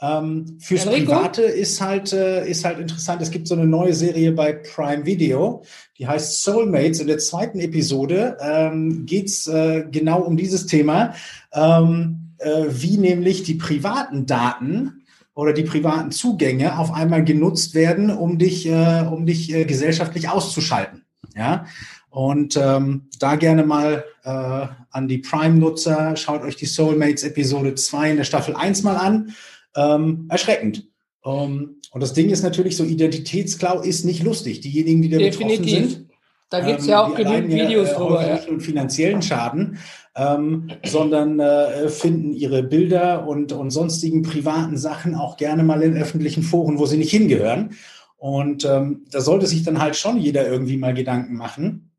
Ähm, 0.00 0.58
fürs 0.60 0.86
Enrico? 0.86 1.12
Private 1.12 1.42
ist 1.42 1.80
halt, 1.80 2.12
äh, 2.12 2.48
ist 2.48 2.64
halt 2.64 2.78
interessant. 2.78 3.20
Es 3.20 3.32
gibt 3.32 3.48
so 3.48 3.54
eine 3.54 3.66
neue 3.66 3.94
Serie 3.94 4.30
bei 4.30 4.52
Prime 4.52 5.04
Video, 5.04 5.64
die 5.98 6.06
heißt 6.06 6.44
Soulmates. 6.44 7.00
In 7.00 7.08
der 7.08 7.18
zweiten 7.18 7.58
Episode 7.58 8.38
ähm, 8.40 9.06
geht 9.06 9.46
äh, 9.48 9.84
genau 9.90 10.20
um 10.20 10.36
dieses 10.36 10.66
Thema, 10.66 11.14
ähm, 11.52 12.34
äh, 12.38 12.66
wie 12.68 12.96
nämlich 12.96 13.42
die 13.42 13.54
privaten 13.54 14.24
Daten 14.24 15.04
oder 15.34 15.52
die 15.52 15.64
privaten 15.64 16.12
Zugänge 16.12 16.78
auf 16.78 16.92
einmal 16.92 17.24
genutzt 17.24 17.74
werden, 17.74 18.10
um 18.10 18.38
dich, 18.38 18.66
äh, 18.66 19.04
um 19.10 19.26
dich 19.26 19.52
äh, 19.52 19.64
gesellschaftlich 19.64 20.28
auszuschalten. 20.28 21.04
Ja, 21.36 21.66
und 22.10 22.56
ähm, 22.56 23.08
da 23.18 23.36
gerne 23.36 23.64
mal 23.64 24.04
äh, 24.24 24.66
an 24.90 25.08
die 25.08 25.18
Prime-Nutzer, 25.18 26.16
schaut 26.16 26.42
euch 26.42 26.56
die 26.56 26.66
Soulmates 26.66 27.22
Episode 27.22 27.74
2 27.74 28.10
in 28.10 28.16
der 28.16 28.24
Staffel 28.24 28.56
1 28.56 28.82
mal 28.82 28.96
an. 28.96 29.34
Ähm, 29.76 30.26
erschreckend. 30.28 30.88
Um, 31.22 31.32
ähm, 31.32 31.76
und 31.92 32.02
das 32.02 32.12
Ding 32.12 32.30
ist 32.30 32.42
natürlich 32.42 32.76
so, 32.76 32.84
Identitätsklau 32.84 33.80
ist 33.80 34.04
nicht 34.04 34.22
lustig. 34.22 34.60
Diejenigen, 34.60 35.02
die 35.02 35.08
da 35.08 35.18
Definitiv. 35.18 35.60
betroffen 35.60 35.88
sind, 35.88 36.10
da 36.50 36.60
gibt 36.60 36.80
es 36.80 36.86
ähm, 36.86 36.90
ja 36.90 37.04
auch 37.04 37.14
genügend 37.14 37.52
Videos 37.52 37.90
äh, 37.90 37.94
drüber. 37.94 38.26
Ja. 38.26 38.34
Nicht 38.34 38.50
nur 38.50 38.60
finanziellen 38.60 39.22
Schaden, 39.22 39.78
ähm, 40.16 40.70
sondern 40.84 41.38
äh, 41.38 41.88
finden 41.88 42.32
ihre 42.32 42.62
Bilder 42.64 43.26
und, 43.26 43.52
und 43.52 43.70
sonstigen 43.70 44.22
privaten 44.22 44.76
Sachen 44.76 45.14
auch 45.14 45.36
gerne 45.36 45.62
mal 45.62 45.82
in 45.82 45.96
öffentlichen 45.96 46.42
Foren, 46.42 46.78
wo 46.78 46.86
sie 46.86 46.96
nicht 46.96 47.10
hingehören. 47.10 47.74
Und 48.16 48.64
ähm, 48.64 49.04
da 49.10 49.20
sollte 49.20 49.46
sich 49.46 49.62
dann 49.62 49.80
halt 49.80 49.96
schon 49.96 50.18
jeder 50.18 50.46
irgendwie 50.46 50.76
mal 50.76 50.92
Gedanken 50.92 51.36
machen. 51.36 51.89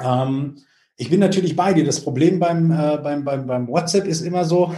Ähm, 0.00 0.58
ich 0.96 1.10
bin 1.10 1.20
natürlich 1.20 1.56
bei 1.56 1.72
dir. 1.72 1.84
Das 1.84 2.00
Problem 2.00 2.38
beim, 2.38 2.70
äh, 2.70 2.98
beim, 2.98 3.24
beim, 3.24 3.46
beim 3.46 3.68
WhatsApp 3.68 4.06
ist 4.06 4.20
immer 4.20 4.44
so 4.44 4.74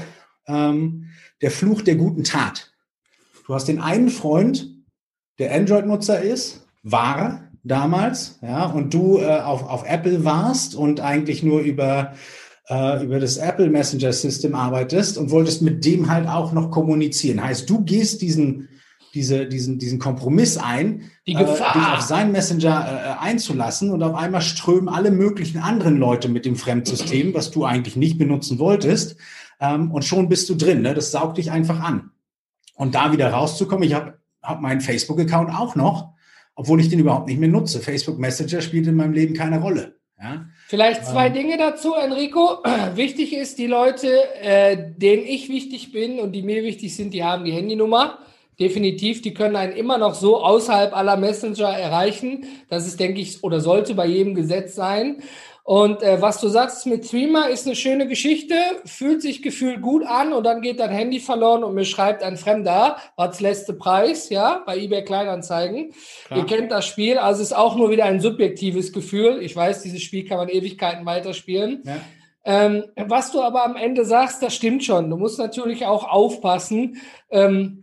ähm, 0.46 1.06
der 1.40 1.50
Fluch 1.50 1.82
der 1.82 1.96
guten 1.96 2.24
Tat. 2.24 2.72
Du 3.46 3.54
hast 3.54 3.68
den 3.68 3.80
einen 3.80 4.10
Freund, 4.10 4.68
der 5.38 5.54
Android-Nutzer 5.54 6.20
ist, 6.20 6.66
war 6.82 7.48
damals, 7.62 8.38
ja, 8.42 8.66
und 8.66 8.94
du 8.94 9.18
äh, 9.18 9.40
auf, 9.40 9.68
auf 9.68 9.84
Apple 9.86 10.24
warst 10.24 10.74
und 10.74 11.00
eigentlich 11.00 11.42
nur 11.42 11.60
über, 11.60 12.14
äh, 12.68 13.04
über 13.04 13.18
das 13.18 13.36
Apple 13.38 13.70
Messenger 13.70 14.12
System 14.12 14.54
arbeitest 14.54 15.18
und 15.18 15.30
wolltest 15.30 15.62
mit 15.62 15.84
dem 15.84 16.10
halt 16.10 16.28
auch 16.28 16.52
noch 16.52 16.70
kommunizieren. 16.70 17.42
Heißt, 17.42 17.68
du 17.68 17.82
gehst 17.82 18.22
diesen 18.22 18.68
diese, 19.14 19.46
diesen, 19.46 19.78
diesen 19.78 19.98
Kompromiss 19.98 20.56
ein, 20.56 21.10
Die 21.26 21.34
Gefahr. 21.34 21.74
Äh, 21.74 21.78
dich 21.78 21.88
auf 21.88 22.00
seinen 22.00 22.32
Messenger 22.32 23.16
äh, 23.20 23.24
einzulassen 23.24 23.90
und 23.90 24.02
auf 24.02 24.14
einmal 24.14 24.42
strömen 24.42 24.88
alle 24.88 25.10
möglichen 25.10 25.58
anderen 25.58 25.96
Leute 25.96 26.28
mit 26.28 26.44
dem 26.44 26.56
Fremdsystem, 26.56 27.34
was 27.34 27.50
du 27.50 27.64
eigentlich 27.64 27.96
nicht 27.96 28.18
benutzen 28.18 28.58
wolltest, 28.58 29.16
ähm, 29.60 29.90
und 29.90 30.04
schon 30.04 30.28
bist 30.28 30.48
du 30.48 30.54
drin. 30.54 30.82
Ne? 30.82 30.94
Das 30.94 31.10
saugt 31.10 31.38
dich 31.38 31.50
einfach 31.50 31.80
an. 31.80 32.10
Und 32.74 32.94
da 32.94 33.12
wieder 33.12 33.30
rauszukommen, 33.30 33.84
ich 33.84 33.94
habe 33.94 34.18
hab 34.42 34.60
meinen 34.60 34.80
Facebook-Account 34.80 35.50
auch 35.50 35.74
noch, 35.74 36.14
obwohl 36.54 36.80
ich 36.80 36.88
den 36.88 36.98
überhaupt 36.98 37.28
nicht 37.28 37.38
mehr 37.38 37.48
nutze. 37.48 37.80
Facebook 37.80 38.18
Messenger 38.18 38.62
spielt 38.62 38.86
in 38.86 38.96
meinem 38.96 39.12
Leben 39.12 39.34
keine 39.34 39.60
Rolle. 39.60 39.96
Ja? 40.20 40.46
Vielleicht 40.66 41.04
zwei 41.04 41.26
ähm, 41.26 41.34
Dinge 41.34 41.58
dazu, 41.58 41.94
Enrico. 41.94 42.62
Wichtig 42.94 43.32
ist, 43.34 43.58
die 43.58 43.66
Leute, 43.66 44.08
äh, 44.40 44.92
denen 44.96 45.24
ich 45.26 45.48
wichtig 45.48 45.92
bin 45.92 46.20
und 46.20 46.32
die 46.32 46.42
mir 46.42 46.62
wichtig 46.62 46.94
sind, 46.94 47.12
die 47.12 47.24
haben 47.24 47.44
die 47.44 47.52
Handynummer 47.52 48.18
definitiv, 48.60 49.22
die 49.22 49.34
können 49.34 49.56
einen 49.56 49.72
immer 49.72 49.98
noch 49.98 50.14
so 50.14 50.42
außerhalb 50.42 50.94
aller 50.94 51.16
Messenger 51.16 51.68
erreichen. 51.68 52.46
Das 52.68 52.86
ist, 52.86 53.00
denke 53.00 53.20
ich, 53.20 53.42
oder 53.42 53.60
sollte 53.60 53.94
bei 53.94 54.06
jedem 54.06 54.34
Gesetz 54.34 54.74
sein. 54.74 55.22
Und 55.62 56.02
äh, 56.02 56.20
was 56.20 56.40
du 56.40 56.48
sagst 56.48 56.86
mit 56.86 57.06
Streamer 57.06 57.48
ist 57.48 57.66
eine 57.66 57.76
schöne 57.76 58.08
Geschichte, 58.08 58.56
fühlt 58.86 59.22
sich 59.22 59.40
gefühlt 59.40 59.82
gut 59.82 60.04
an 60.04 60.32
und 60.32 60.44
dann 60.44 60.62
geht 60.62 60.80
dein 60.80 60.90
Handy 60.90 61.20
verloren 61.20 61.62
und 61.62 61.74
mir 61.74 61.84
schreibt 61.84 62.22
ein 62.22 62.36
Fremder, 62.36 62.96
was 63.14 63.40
letzte 63.40 63.74
Preis, 63.74 64.30
ja, 64.30 64.62
bei 64.66 64.76
eBay 64.76 65.04
Kleinanzeigen. 65.04 65.92
Klar. 66.26 66.38
Ihr 66.40 66.46
kennt 66.46 66.72
das 66.72 66.86
Spiel, 66.86 67.18
also 67.18 67.40
ist 67.40 67.56
auch 67.56 67.76
nur 67.76 67.90
wieder 67.90 68.04
ein 68.06 68.20
subjektives 68.20 68.92
Gefühl. 68.92 69.40
Ich 69.42 69.54
weiß, 69.54 69.82
dieses 69.82 70.02
Spiel 70.02 70.24
kann 70.24 70.38
man 70.38 70.48
Ewigkeiten 70.48 71.06
weiterspielen. 71.06 71.82
Ja. 71.84 71.96
Ähm, 72.44 72.84
was 72.96 73.30
du 73.32 73.40
aber 73.40 73.64
am 73.64 73.76
Ende 73.76 74.04
sagst, 74.04 74.42
das 74.42 74.54
stimmt 74.54 74.82
schon. 74.82 75.10
Du 75.10 75.16
musst 75.16 75.38
natürlich 75.38 75.84
auch 75.86 76.08
aufpassen. 76.10 76.96
Ähm, 77.30 77.79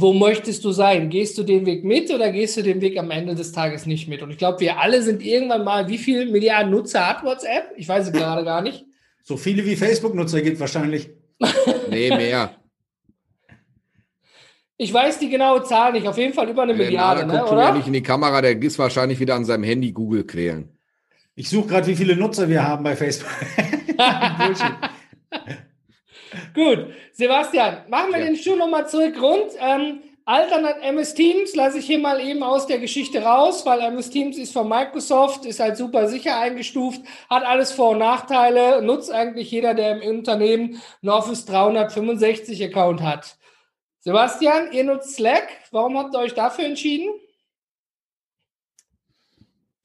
wo 0.00 0.12
möchtest 0.12 0.64
du 0.64 0.72
sein? 0.72 1.10
Gehst 1.10 1.38
du 1.38 1.42
den 1.42 1.66
Weg 1.66 1.84
mit 1.84 2.10
oder 2.10 2.30
gehst 2.30 2.56
du 2.56 2.62
den 2.62 2.80
Weg 2.80 2.98
am 2.98 3.10
Ende 3.10 3.34
des 3.34 3.52
Tages 3.52 3.86
nicht 3.86 4.08
mit? 4.08 4.22
Und 4.22 4.30
ich 4.30 4.38
glaube, 4.38 4.60
wir 4.60 4.78
alle 4.78 5.02
sind 5.02 5.24
irgendwann 5.24 5.64
mal, 5.64 5.88
wie 5.88 5.98
viele 5.98 6.26
Milliarden 6.26 6.70
Nutzer 6.70 7.06
hat 7.06 7.24
WhatsApp? 7.24 7.72
Ich 7.76 7.88
weiß 7.88 8.06
es 8.06 8.12
gerade 8.12 8.44
gar 8.44 8.62
nicht. 8.62 8.84
So 9.22 9.36
viele 9.36 9.64
wie 9.64 9.76
Facebook-Nutzer 9.76 10.40
gibt 10.42 10.60
wahrscheinlich. 10.60 11.10
nee, 11.90 12.08
mehr. 12.10 12.56
Ich 14.76 14.92
weiß 14.92 15.18
die 15.18 15.30
genaue 15.30 15.64
Zahl 15.64 15.92
nicht. 15.92 16.06
Auf 16.06 16.18
jeden 16.18 16.34
Fall 16.34 16.48
über 16.48 16.62
eine 16.62 16.74
der 16.74 16.84
Milliarde, 16.84 17.26
ne, 17.26 17.38
guckt 17.38 17.52
oder? 17.52 17.72
Nicht 17.72 17.86
in 17.86 17.94
die 17.94 18.02
Kamera, 18.02 18.40
der 18.42 18.60
ist 18.60 18.78
wahrscheinlich 18.78 19.18
wieder 19.18 19.34
an 19.34 19.44
seinem 19.44 19.64
Handy 19.64 19.92
Google 19.92 20.24
quälen. 20.24 20.68
Ich 21.34 21.48
suche 21.48 21.68
gerade, 21.68 21.86
wie 21.86 21.96
viele 21.96 22.16
Nutzer 22.16 22.48
wir 22.48 22.62
haben 22.62 22.84
bei 22.84 22.94
Facebook. 22.94 23.30
Gut, 26.54 26.86
Sebastian, 27.12 27.84
machen 27.88 28.12
wir 28.12 28.20
ja. 28.20 28.26
den 28.26 28.36
Schuh 28.36 28.56
nochmal 28.56 28.88
zurück 28.88 29.20
rund. 29.20 29.52
Ähm, 29.58 30.00
Alternat 30.28 30.82
MS 30.82 31.14
Teams 31.14 31.54
lasse 31.54 31.78
ich 31.78 31.86
hier 31.86 32.00
mal 32.00 32.20
eben 32.20 32.42
aus 32.42 32.66
der 32.66 32.80
Geschichte 32.80 33.22
raus, 33.22 33.64
weil 33.64 33.80
MS 33.80 34.10
Teams 34.10 34.36
ist 34.38 34.52
von 34.52 34.68
Microsoft, 34.68 35.46
ist 35.46 35.60
halt 35.60 35.76
super 35.76 36.08
sicher 36.08 36.36
eingestuft, 36.40 37.00
hat 37.30 37.44
alles 37.44 37.70
Vor- 37.70 37.90
und 37.90 37.98
Nachteile, 37.98 38.82
nutzt 38.82 39.12
eigentlich 39.12 39.52
jeder, 39.52 39.74
der 39.74 40.02
im 40.02 40.18
Unternehmen 40.18 40.82
einen 41.00 41.10
Office 41.10 41.44
365 41.44 42.64
Account 42.64 43.02
hat. 43.02 43.36
Sebastian, 44.00 44.72
ihr 44.72 44.82
nutzt 44.82 45.14
Slack. 45.14 45.46
Warum 45.70 45.96
habt 45.96 46.12
ihr 46.14 46.18
euch 46.18 46.34
dafür 46.34 46.64
entschieden? 46.64 47.08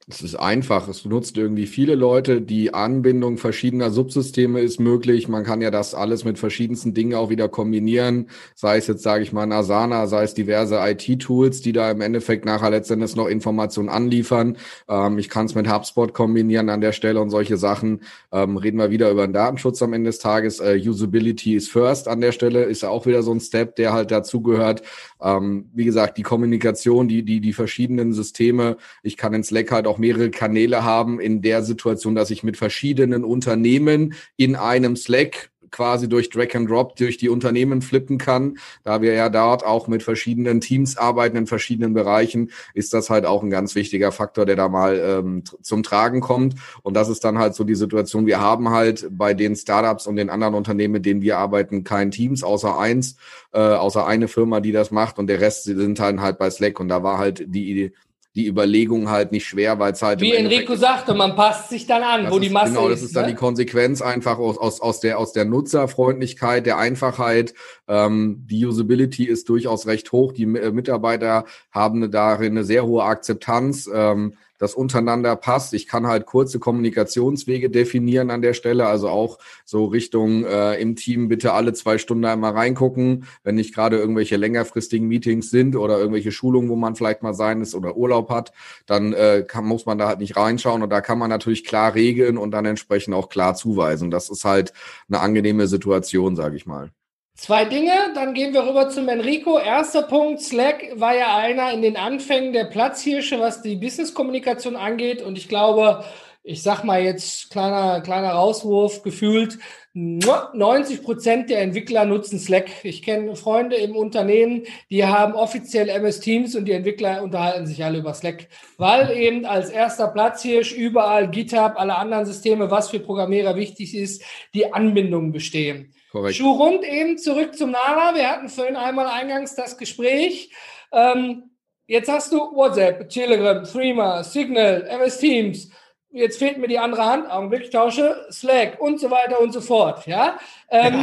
Es 0.08 0.20
ist 0.20 0.34
einfach. 0.34 0.88
Es 0.88 1.04
nutzt 1.04 1.38
irgendwie 1.38 1.66
viele 1.68 1.94
Leute. 1.94 2.40
Die 2.40 2.74
Anbindung 2.74 3.38
verschiedener 3.38 3.92
Subsysteme 3.92 4.60
ist 4.60 4.80
möglich. 4.80 5.28
Man 5.28 5.44
kann 5.44 5.60
ja 5.62 5.70
das 5.70 5.94
alles 5.94 6.24
mit 6.24 6.40
verschiedensten 6.40 6.92
Dingen 6.92 7.14
auch 7.14 7.30
wieder 7.30 7.48
kombinieren. 7.48 8.28
Sei 8.56 8.78
es 8.78 8.88
jetzt, 8.88 9.04
sage 9.04 9.22
ich 9.22 9.32
mal, 9.32 9.50
Asana, 9.52 10.08
sei 10.08 10.24
es 10.24 10.34
diverse 10.34 10.80
IT-Tools, 10.80 11.60
die 11.60 11.72
da 11.72 11.88
im 11.88 12.00
Endeffekt 12.00 12.44
nachher 12.44 12.70
letztendlich 12.70 13.14
noch 13.14 13.28
Informationen 13.28 13.88
anliefern. 13.88 14.56
Ähm, 14.88 15.18
ich 15.18 15.28
kann 15.28 15.46
es 15.46 15.54
mit 15.54 15.72
HubSpot 15.72 16.12
kombinieren 16.12 16.68
an 16.68 16.80
der 16.80 16.92
Stelle 16.92 17.20
und 17.20 17.30
solche 17.30 17.56
Sachen. 17.56 18.00
Ähm, 18.32 18.56
reden 18.56 18.78
wir 18.78 18.90
wieder 18.90 19.08
über 19.08 19.24
den 19.24 19.32
Datenschutz 19.32 19.82
am 19.82 19.92
Ende 19.92 20.08
des 20.08 20.18
Tages. 20.18 20.58
Äh, 20.58 20.80
Usability 20.84 21.54
is 21.54 21.68
first 21.68 22.08
an 22.08 22.20
der 22.20 22.32
Stelle. 22.32 22.64
Ist 22.64 22.82
ja 22.82 22.88
auch 22.88 23.06
wieder 23.06 23.22
so 23.22 23.30
ein 23.30 23.40
Step, 23.40 23.76
der 23.76 23.92
halt 23.92 24.10
dazugehört. 24.10 24.82
Ähm, 25.22 25.70
wie 25.72 25.84
gesagt, 25.84 26.18
die 26.18 26.22
Kommunikation, 26.22 27.06
die, 27.06 27.22
die, 27.22 27.40
die 27.40 27.52
verschiedenen 27.52 28.12
Systeme. 28.12 28.76
Ich 29.02 29.16
kann 29.16 29.34
in 29.34 29.44
Slack 29.44 29.70
halt 29.70 29.86
auch 29.86 29.98
mehrere 29.98 30.30
Kanäle 30.30 30.82
haben 30.84 31.20
in 31.20 31.42
der 31.42 31.62
Situation, 31.62 32.14
dass 32.14 32.30
ich 32.30 32.42
mit 32.42 32.56
verschiedenen 32.56 33.24
Unternehmen 33.24 34.14
in 34.36 34.56
einem 34.56 34.96
Slack 34.96 35.51
quasi 35.72 36.08
durch 36.08 36.30
Drag 36.30 36.54
and 36.54 36.70
Drop 36.70 36.94
durch 36.94 37.16
die 37.16 37.28
Unternehmen 37.28 37.82
flippen 37.82 38.18
kann. 38.18 38.58
Da 38.84 39.02
wir 39.02 39.14
ja 39.14 39.28
dort 39.28 39.64
auch 39.64 39.88
mit 39.88 40.04
verschiedenen 40.04 40.60
Teams 40.60 40.96
arbeiten 40.96 41.36
in 41.36 41.46
verschiedenen 41.48 41.92
Bereichen, 41.92 42.52
ist 42.74 42.94
das 42.94 43.10
halt 43.10 43.26
auch 43.26 43.42
ein 43.42 43.50
ganz 43.50 43.74
wichtiger 43.74 44.12
Faktor, 44.12 44.46
der 44.46 44.56
da 44.56 44.68
mal 44.68 45.00
ähm, 45.04 45.42
zum 45.60 45.82
Tragen 45.82 46.20
kommt. 46.20 46.54
Und 46.82 46.94
das 46.94 47.08
ist 47.08 47.24
dann 47.24 47.38
halt 47.38 47.54
so 47.54 47.64
die 47.64 47.74
Situation. 47.74 48.26
Wir 48.26 48.40
haben 48.40 48.70
halt 48.70 49.08
bei 49.10 49.34
den 49.34 49.56
Startups 49.56 50.06
und 50.06 50.14
den 50.14 50.30
anderen 50.30 50.54
Unternehmen, 50.54 50.92
mit 50.92 51.06
denen 51.06 51.22
wir 51.22 51.38
arbeiten, 51.38 51.82
kein 51.82 52.12
Teams 52.12 52.44
außer 52.44 52.78
eins, 52.78 53.16
äh, 53.52 53.58
außer 53.58 54.06
eine 54.06 54.28
Firma, 54.28 54.60
die 54.60 54.72
das 54.72 54.92
macht 54.92 55.18
und 55.18 55.26
der 55.26 55.40
Rest 55.40 55.64
sind 55.64 55.98
halt 55.98 56.12
halt 56.20 56.38
bei 56.38 56.50
Slack. 56.50 56.80
Und 56.80 56.88
da 56.88 57.02
war 57.02 57.18
halt 57.18 57.44
die 57.46 57.70
Idee, 57.70 57.92
die 58.34 58.46
Überlegung 58.46 59.10
halt 59.10 59.30
nicht 59.30 59.46
schwer, 59.46 59.78
weil 59.78 59.92
es 59.92 60.02
halt. 60.02 60.20
Wie 60.20 60.32
Enrico 60.34 60.74
sagte, 60.74 61.14
man 61.14 61.36
passt 61.36 61.68
sich 61.68 61.86
dann 61.86 62.02
an, 62.02 62.30
wo 62.30 62.38
die 62.38 62.48
Masse 62.48 62.68
ist. 62.68 62.74
Genau, 62.74 62.88
das 62.88 63.02
ist 63.02 63.14
dann 63.14 63.26
ne? 63.26 63.32
die 63.32 63.36
Konsequenz 63.36 64.00
einfach 64.00 64.38
aus, 64.38 64.56
aus, 64.58 64.80
aus, 64.80 65.00
der, 65.00 65.18
aus 65.18 65.32
der 65.32 65.44
Nutzerfreundlichkeit, 65.44 66.64
der 66.64 66.78
Einfachheit. 66.78 67.52
Ähm, 67.88 68.46
die 68.46 68.64
Usability 68.64 69.24
ist 69.24 69.48
durchaus 69.48 69.86
recht 69.86 70.12
hoch. 70.12 70.32
Die 70.32 70.46
Mitarbeiter 70.46 71.44
haben 71.70 72.10
darin 72.10 72.52
eine 72.52 72.64
sehr 72.64 72.86
hohe 72.86 73.04
Akzeptanz. 73.04 73.88
Ähm, 73.92 74.34
das 74.62 74.74
untereinander 74.74 75.34
passt. 75.34 75.74
Ich 75.74 75.88
kann 75.88 76.06
halt 76.06 76.24
kurze 76.24 76.60
Kommunikationswege 76.60 77.68
definieren 77.68 78.30
an 78.30 78.42
der 78.42 78.54
Stelle, 78.54 78.86
also 78.86 79.08
auch 79.08 79.38
so 79.64 79.86
Richtung 79.86 80.44
äh, 80.44 80.80
im 80.80 80.94
Team 80.94 81.26
bitte 81.26 81.52
alle 81.52 81.72
zwei 81.72 81.98
Stunden 81.98 82.24
einmal 82.24 82.52
reingucken, 82.52 83.26
wenn 83.42 83.56
nicht 83.56 83.74
gerade 83.74 83.98
irgendwelche 83.98 84.36
längerfristigen 84.36 85.08
Meetings 85.08 85.50
sind 85.50 85.74
oder 85.74 85.98
irgendwelche 85.98 86.30
Schulungen, 86.30 86.68
wo 86.68 86.76
man 86.76 86.94
vielleicht 86.94 87.24
mal 87.24 87.34
sein 87.34 87.60
ist 87.60 87.74
oder 87.74 87.96
Urlaub 87.96 88.30
hat, 88.30 88.52
dann 88.86 89.12
äh, 89.12 89.44
kann, 89.46 89.64
muss 89.64 89.84
man 89.84 89.98
da 89.98 90.06
halt 90.06 90.20
nicht 90.20 90.36
reinschauen 90.36 90.84
und 90.84 90.90
da 90.90 91.00
kann 91.00 91.18
man 91.18 91.28
natürlich 91.28 91.64
klar 91.64 91.96
regeln 91.96 92.38
und 92.38 92.52
dann 92.52 92.64
entsprechend 92.64 93.14
auch 93.14 93.28
klar 93.28 93.56
zuweisen. 93.56 94.12
Das 94.12 94.30
ist 94.30 94.44
halt 94.44 94.72
eine 95.08 95.18
angenehme 95.18 95.66
Situation, 95.66 96.36
sage 96.36 96.54
ich 96.54 96.66
mal. 96.66 96.92
Zwei 97.34 97.64
Dinge, 97.64 97.92
dann 98.14 98.34
gehen 98.34 98.52
wir 98.52 98.66
rüber 98.66 98.90
zum 98.90 99.08
Enrico. 99.08 99.58
Erster 99.58 100.02
Punkt, 100.02 100.40
Slack 100.42 100.92
war 100.94 101.16
ja 101.16 101.36
einer 101.36 101.72
in 101.72 101.82
den 101.82 101.96
Anfängen 101.96 102.52
der 102.52 102.64
Platzhirsche, 102.64 103.40
was 103.40 103.62
die 103.62 103.76
Business-Kommunikation 103.76 104.76
angeht. 104.76 105.22
Und 105.22 105.38
ich 105.38 105.48
glaube, 105.48 106.04
ich 106.44 106.62
sag 106.62 106.84
mal 106.84 107.02
jetzt 107.02 107.50
kleiner, 107.50 108.00
kleiner 108.00 108.32
Rauswurf, 108.32 109.02
gefühlt 109.02 109.58
90 109.94 111.02
Prozent 111.02 111.50
der 111.50 111.62
Entwickler 111.62 112.04
nutzen 112.04 112.38
Slack. 112.38 112.70
Ich 112.82 113.02
kenne 113.02 113.36
Freunde 113.36 113.76
im 113.76 113.94
Unternehmen, 113.94 114.64
die 114.90 115.04
haben 115.04 115.34
offiziell 115.34 115.88
MS 115.88 116.20
Teams 116.20 116.54
und 116.54 116.66
die 116.66 116.72
Entwickler 116.72 117.22
unterhalten 117.22 117.66
sich 117.66 117.84
alle 117.84 117.98
über 117.98 118.14
Slack, 118.14 118.48
weil 118.76 119.10
eben 119.16 119.44
als 119.44 119.70
erster 119.70 120.08
Platzhirsch 120.08 120.72
überall 120.72 121.30
GitHub, 121.30 121.74
alle 121.76 121.96
anderen 121.96 122.26
Systeme, 122.26 122.70
was 122.70 122.90
für 122.90 123.00
Programmierer 123.00 123.56
wichtig 123.56 123.94
ist, 123.94 124.22
die 124.54 124.72
Anbindungen 124.72 125.32
bestehen. 125.32 125.94
Korrekt. 126.12 126.36
Schuh 126.36 126.52
rund 126.52 126.84
eben 126.84 127.16
zurück 127.16 127.56
zum 127.56 127.70
Nala. 127.70 128.14
Wir 128.14 128.28
hatten 128.28 128.50
vorhin 128.50 128.76
einmal 128.76 129.06
eingangs 129.06 129.54
das 129.54 129.78
Gespräch. 129.78 130.52
Ähm, 130.92 131.50
jetzt 131.86 132.10
hast 132.10 132.32
du 132.32 132.54
WhatsApp, 132.54 133.08
Telegram, 133.08 133.64
Threema, 133.64 134.22
Signal, 134.22 134.82
MS 134.82 135.18
Teams. 135.18 135.70
Jetzt 136.10 136.38
fehlt 136.38 136.58
mir 136.58 136.68
die 136.68 136.78
andere 136.78 137.06
Hand. 137.06 137.30
Augenblick, 137.30 137.62
ich 137.62 137.70
tausche 137.70 138.26
Slack 138.30 138.78
und 138.78 139.00
so 139.00 139.10
weiter 139.10 139.40
und 139.40 139.52
so 139.52 139.62
fort. 139.62 140.06
Ja, 140.06 140.38
ähm, 140.68 140.94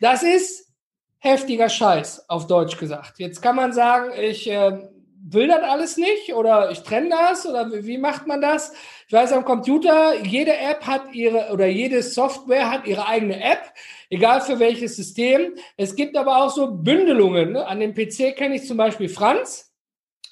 ja. 0.00 0.08
das 0.08 0.22
ist 0.22 0.72
heftiger 1.18 1.68
Scheiß, 1.68 2.24
auf 2.30 2.46
Deutsch 2.46 2.78
gesagt. 2.78 3.18
Jetzt 3.18 3.42
kann 3.42 3.56
man 3.56 3.74
sagen, 3.74 4.10
ich 4.18 4.50
äh, 4.50 4.88
will 5.22 5.48
das 5.48 5.62
alles 5.62 5.98
nicht 5.98 6.32
oder 6.32 6.70
ich 6.70 6.82
trenne 6.82 7.10
das 7.10 7.44
oder 7.44 7.70
wie 7.70 7.98
macht 7.98 8.26
man 8.26 8.40
das? 8.40 8.72
Ich 9.10 9.14
weiß 9.14 9.32
am 9.32 9.44
Computer, 9.44 10.24
jede 10.24 10.56
App 10.56 10.86
hat 10.86 11.12
ihre 11.12 11.52
oder 11.52 11.66
jede 11.66 12.00
Software 12.00 12.70
hat 12.70 12.86
ihre 12.86 13.08
eigene 13.08 13.42
App 13.42 13.72
egal 14.08 14.40
für 14.40 14.60
welches 14.60 14.94
System. 14.94 15.56
Es 15.76 15.96
gibt 15.96 16.16
aber 16.16 16.36
auch 16.36 16.50
so 16.50 16.70
Bündelungen. 16.70 17.54
Ne? 17.54 17.66
An 17.66 17.80
dem 17.80 17.92
PC 17.92 18.36
kenne 18.36 18.54
ich 18.54 18.68
zum 18.68 18.76
Beispiel 18.76 19.08
Franz. 19.08 19.69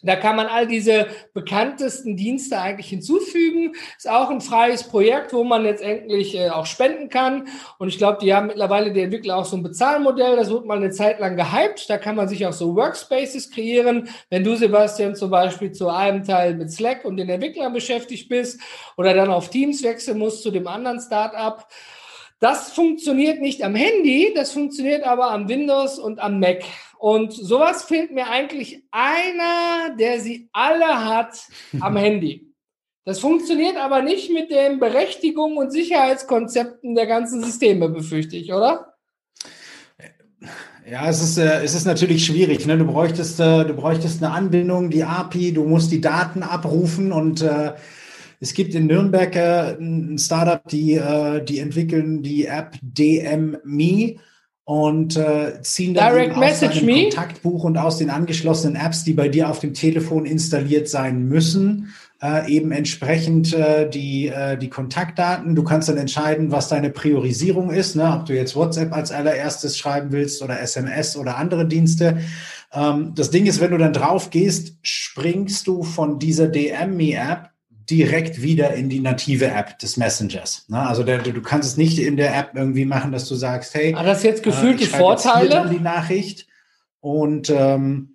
Da 0.02 0.14
kann 0.14 0.36
man 0.36 0.46
all 0.46 0.68
diese 0.68 1.08
bekanntesten 1.34 2.16
Dienste 2.16 2.60
eigentlich 2.60 2.88
hinzufügen. 2.88 3.72
Ist 3.96 4.08
auch 4.08 4.30
ein 4.30 4.40
freies 4.40 4.84
Projekt, 4.84 5.32
wo 5.32 5.42
man 5.42 5.64
letztendlich 5.64 6.36
äh, 6.36 6.50
auch 6.50 6.66
spenden 6.66 7.08
kann. 7.08 7.48
Und 7.78 7.88
ich 7.88 7.98
glaube, 7.98 8.18
die 8.22 8.32
haben 8.32 8.46
mittlerweile 8.46 8.92
die 8.92 9.00
Entwickler 9.00 9.36
auch 9.36 9.44
so 9.44 9.56
ein 9.56 9.64
Bezahlmodell. 9.64 10.36
Das 10.36 10.50
wird 10.50 10.66
mal 10.66 10.76
eine 10.76 10.90
Zeit 10.90 11.18
lang 11.18 11.36
gehypt. 11.36 11.90
Da 11.90 11.98
kann 11.98 12.14
man 12.14 12.28
sich 12.28 12.46
auch 12.46 12.52
so 12.52 12.76
Workspaces 12.76 13.50
kreieren. 13.50 14.08
Wenn 14.30 14.44
du, 14.44 14.54
Sebastian, 14.54 15.16
zum 15.16 15.30
Beispiel 15.30 15.72
zu 15.72 15.88
einem 15.88 16.22
Teil 16.22 16.54
mit 16.54 16.70
Slack 16.70 17.04
und 17.04 17.16
den 17.16 17.28
Entwicklern 17.28 17.72
beschäftigt 17.72 18.28
bist 18.28 18.60
oder 18.96 19.14
dann 19.14 19.30
auf 19.30 19.50
Teams 19.50 19.82
wechseln 19.82 20.18
musst 20.18 20.44
zu 20.44 20.52
dem 20.52 20.68
anderen 20.68 21.00
Startup. 21.00 21.66
Das 22.40 22.70
funktioniert 22.70 23.40
nicht 23.40 23.64
am 23.64 23.74
Handy, 23.74 24.32
das 24.32 24.52
funktioniert 24.52 25.02
aber 25.02 25.32
am 25.32 25.48
Windows 25.48 25.98
und 25.98 26.20
am 26.20 26.38
Mac. 26.38 26.62
Und 26.98 27.32
sowas 27.32 27.84
fehlt 27.84 28.12
mir 28.12 28.28
eigentlich 28.28 28.82
einer, 28.90 29.96
der 29.96 30.20
sie 30.20 30.48
alle 30.52 31.04
hat 31.04 31.38
am 31.80 31.96
Handy. 31.96 32.52
Das 33.04 33.20
funktioniert 33.20 33.76
aber 33.76 34.02
nicht 34.02 34.30
mit 34.30 34.50
den 34.50 34.80
Berechtigungen 34.80 35.56
und 35.56 35.70
Sicherheitskonzepten 35.70 36.94
der 36.94 37.06
ganzen 37.06 37.42
Systeme, 37.42 37.88
befürchte 37.88 38.36
ich, 38.36 38.52
oder? 38.52 38.94
Ja, 40.90 41.08
es 41.08 41.22
ist, 41.22 41.38
äh, 41.38 41.62
es 41.62 41.74
ist 41.74 41.86
natürlich 41.86 42.24
schwierig. 42.24 42.66
Ne? 42.66 42.78
Du, 42.78 42.84
bräuchtest, 42.84 43.40
äh, 43.40 43.64
du 43.64 43.74
bräuchtest 43.74 44.22
eine 44.22 44.32
Anbindung, 44.32 44.90
die 44.90 45.04
API, 45.04 45.52
du 45.52 45.64
musst 45.64 45.90
die 45.92 46.00
Daten 46.00 46.42
abrufen 46.42 47.12
und 47.12 47.42
äh, 47.42 47.74
es 48.40 48.54
gibt 48.54 48.74
in 48.74 48.86
Nürnberg 48.86 49.34
äh, 49.34 49.76
ein 49.78 50.18
Startup, 50.18 50.66
die, 50.68 50.94
äh, 50.94 51.44
die 51.44 51.58
entwickeln 51.58 52.22
die 52.22 52.46
App 52.46 52.76
DMMe. 52.82 54.16
Und 54.68 55.16
äh, 55.16 55.62
ziehen 55.62 55.94
dann 55.94 56.12
Direct 56.12 56.36
eben 56.36 56.44
aus 56.44 56.60
deinem 56.60 56.84
me? 56.84 57.02
Kontaktbuch 57.04 57.64
und 57.64 57.78
aus 57.78 57.96
den 57.96 58.10
angeschlossenen 58.10 58.76
Apps, 58.76 59.02
die 59.02 59.14
bei 59.14 59.30
dir 59.30 59.48
auf 59.48 59.60
dem 59.60 59.72
Telefon 59.72 60.26
installiert 60.26 60.90
sein 60.90 61.26
müssen, 61.26 61.94
äh, 62.22 62.52
eben 62.52 62.70
entsprechend 62.70 63.54
äh, 63.54 63.88
die, 63.88 64.28
äh, 64.28 64.58
die 64.58 64.68
Kontaktdaten. 64.68 65.54
Du 65.54 65.64
kannst 65.64 65.88
dann 65.88 65.96
entscheiden, 65.96 66.52
was 66.52 66.68
deine 66.68 66.90
Priorisierung 66.90 67.70
ist, 67.70 67.96
ne? 67.96 68.12
ob 68.14 68.26
du 68.26 68.34
jetzt 68.34 68.56
WhatsApp 68.56 68.92
als 68.92 69.10
allererstes 69.10 69.78
schreiben 69.78 70.12
willst 70.12 70.42
oder 70.42 70.60
SMS 70.60 71.16
oder 71.16 71.38
andere 71.38 71.66
Dienste. 71.66 72.18
Ähm, 72.74 73.12
das 73.14 73.30
Ding 73.30 73.46
ist, 73.46 73.62
wenn 73.62 73.70
du 73.70 73.78
dann 73.78 73.94
drauf 73.94 74.28
gehst, 74.28 74.76
springst 74.82 75.66
du 75.66 75.82
von 75.82 76.18
dieser 76.18 76.46
DM-Me-App 76.46 77.47
direkt 77.90 78.42
wieder 78.42 78.74
in 78.74 78.88
die 78.88 79.00
native 79.00 79.46
App 79.46 79.78
des 79.78 79.96
Messengers. 79.96 80.64
Ne? 80.68 80.78
Also 80.78 81.02
der, 81.02 81.18
du 81.18 81.40
kannst 81.42 81.68
es 81.68 81.76
nicht 81.76 81.98
in 81.98 82.16
der 82.16 82.36
App 82.36 82.50
irgendwie 82.54 82.84
machen, 82.84 83.12
dass 83.12 83.28
du 83.28 83.34
sagst, 83.34 83.74
hey, 83.74 83.92
Hat 83.92 84.06
das 84.06 84.22
jetzt 84.22 84.42
gefühlt 84.42 84.76
äh, 84.76 84.84
die 84.84 84.86
Vorteile? 84.86 85.68
die 85.70 85.80
Nachricht 85.80 86.46
und 87.00 87.50
ähm, 87.50 88.14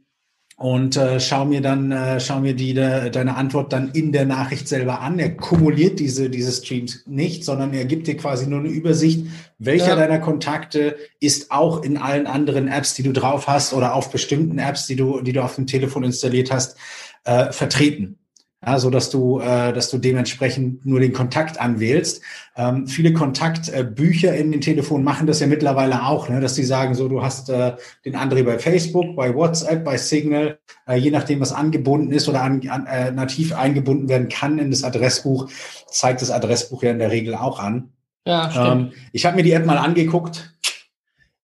und 0.55 0.97
äh, 0.97 1.19
schau 1.19 1.45
mir 1.45 1.61
dann 1.61 1.91
äh, 1.91 2.19
schau 2.19 2.39
mir 2.39 2.53
die 2.53 2.75
de, 2.75 3.09
deine 3.09 3.35
Antwort 3.35 3.73
dann 3.73 3.89
in 3.91 4.11
der 4.11 4.25
Nachricht 4.25 4.67
selber 4.67 5.01
an. 5.01 5.17
Er 5.17 5.35
kumuliert 5.35 5.99
diese 5.99 6.29
diese 6.29 6.51
Streams 6.51 7.03
nicht, 7.07 7.43
sondern 7.43 7.73
er 7.73 7.85
gibt 7.85 8.05
dir 8.05 8.15
quasi 8.15 8.45
nur 8.47 8.59
eine 8.59 8.69
Übersicht, 8.69 9.25
welcher 9.57 9.89
Ja. 9.89 9.95
deiner 9.95 10.19
Kontakte 10.19 10.95
ist 11.19 11.49
auch 11.51 11.81
in 11.83 11.97
allen 11.97 12.27
anderen 12.27 12.67
Apps, 12.67 12.93
die 12.93 13.01
du 13.03 13.11
drauf 13.13 13.47
hast 13.47 13.73
oder 13.73 13.95
auf 13.95 14.11
bestimmten 14.11 14.59
Apps, 14.59 14.85
die 14.85 14.95
du 14.95 15.21
die 15.21 15.33
du 15.33 15.43
auf 15.43 15.55
dem 15.55 15.65
Telefon 15.65 16.03
installiert 16.03 16.51
hast, 16.51 16.77
äh, 17.23 17.51
vertreten. 17.51 18.19
Ja, 18.65 18.79
so 18.79 18.89
dass 18.89 19.09
du, 19.09 19.39
äh, 19.39 19.73
dass 19.73 19.89
du 19.89 19.97
dementsprechend 19.97 20.85
nur 20.85 20.99
den 20.99 21.11
Kontakt 21.11 21.59
anwählst. 21.59 22.21
Ähm, 22.55 22.87
viele 22.87 23.11
Kontaktbücher 23.11 24.33
in 24.35 24.51
den 24.51 24.61
Telefonen 24.61 25.03
machen 25.03 25.27
das 25.27 25.39
ja 25.41 25.47
mittlerweile 25.47 26.05
auch, 26.05 26.29
ne, 26.29 26.39
dass 26.39 26.53
die 26.53 26.63
sagen, 26.63 26.95
so 26.95 27.09
du 27.09 27.21
hast 27.21 27.49
äh, 27.49 27.75
den 28.05 28.15
André 28.15 28.43
bei 28.43 28.59
Facebook, 28.59 29.15
bei 29.15 29.35
WhatsApp, 29.35 29.83
bei 29.83 29.97
Signal, 29.97 30.59
äh, 30.87 30.95
je 30.95 31.11
nachdem 31.11 31.41
was 31.41 31.51
angebunden 31.51 32.11
ist 32.11 32.29
oder 32.29 32.41
an, 32.41 32.67
an, 32.69 32.85
äh, 32.85 33.11
nativ 33.11 33.53
eingebunden 33.53 34.07
werden 34.07 34.29
kann 34.29 34.59
in 34.59 34.71
das 34.71 34.83
Adressbuch, 34.83 35.49
zeigt 35.89 36.21
das 36.21 36.31
Adressbuch 36.31 36.83
ja 36.83 36.91
in 36.91 36.99
der 36.99 37.11
Regel 37.11 37.35
auch 37.35 37.59
an. 37.59 37.91
Ja, 38.25 38.49
stimmt. 38.49 38.67
Ähm, 38.67 38.91
ich 39.11 39.25
habe 39.25 39.35
mir 39.35 39.43
die 39.43 39.51
App 39.51 39.65
mal 39.65 39.77
angeguckt. 39.77 40.53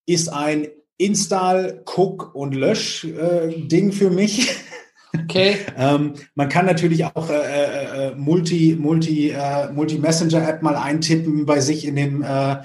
Ist 0.06 0.32
ein 0.32 0.68
Install, 0.98 1.82
Guck 1.86 2.34
und 2.34 2.56
Lösch 2.56 3.04
äh, 3.04 3.68
Ding 3.68 3.92
für 3.92 4.10
mich. 4.10 4.56
Okay. 5.18 5.58
Ähm, 5.78 6.14
man 6.36 6.50
kann 6.50 6.66
natürlich 6.66 7.06
auch 7.06 7.30
äh, 7.30 8.10
äh, 8.10 8.16
Multi, 8.16 8.76
Multi, 8.78 9.30
äh, 9.30 9.72
Multi-Messenger-App 9.72 10.62
mal 10.62 10.76
eintippen 10.76 11.46
bei 11.46 11.62
sich 11.62 11.86
in 11.88 11.96
dem, 11.96 12.22
äh, 12.22 12.58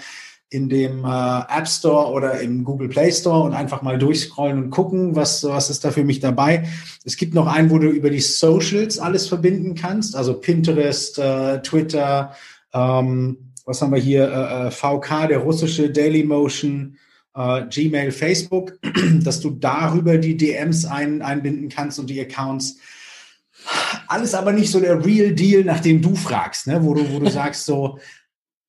in 0.50 0.68
dem 0.68 1.04
äh, 1.04 1.08
App 1.08 1.68
Store 1.68 2.12
oder 2.12 2.40
im 2.40 2.64
Google 2.64 2.88
Play 2.88 3.12
Store 3.12 3.44
und 3.44 3.54
einfach 3.54 3.82
mal 3.82 3.98
durchscrollen 3.98 4.64
und 4.64 4.70
gucken, 4.70 5.14
was, 5.14 5.44
was 5.44 5.70
ist 5.70 5.84
da 5.84 5.92
für 5.92 6.04
mich 6.04 6.20
dabei. 6.20 6.68
Es 7.04 7.16
gibt 7.16 7.34
noch 7.34 7.46
einen, 7.46 7.70
wo 7.70 7.78
du 7.78 7.88
über 7.88 8.10
die 8.10 8.20
Socials 8.20 8.98
alles 8.98 9.28
verbinden 9.28 9.74
kannst, 9.74 10.16
also 10.16 10.34
Pinterest, 10.34 11.18
äh, 11.18 11.62
Twitter, 11.62 12.34
ähm, 12.72 13.52
was 13.64 13.80
haben 13.80 13.92
wir 13.92 14.00
hier, 14.00 14.24
äh, 14.28 14.66
äh, 14.66 14.70
VK, 14.70 15.28
der 15.28 15.38
russische 15.38 15.90
Dailymotion, 15.90 16.96
äh, 17.34 17.62
Gmail, 17.66 18.12
Facebook, 18.12 18.78
dass 19.22 19.40
du 19.40 19.50
darüber 19.50 20.18
die 20.18 20.36
DMs 20.36 20.84
ein, 20.84 21.22
einbinden 21.22 21.68
kannst 21.68 21.98
und 21.98 22.08
die 22.08 22.20
Accounts. 22.20 22.78
Alles 24.08 24.34
aber 24.34 24.52
nicht 24.52 24.70
so 24.70 24.80
der 24.80 25.04
Real 25.04 25.32
Deal, 25.34 25.64
nach 25.64 25.80
dem 25.80 26.02
du 26.02 26.14
fragst, 26.14 26.66
ne? 26.66 26.84
wo 26.84 26.94
du, 26.94 27.10
wo 27.12 27.18
du 27.18 27.30
sagst 27.30 27.66
so, 27.66 27.98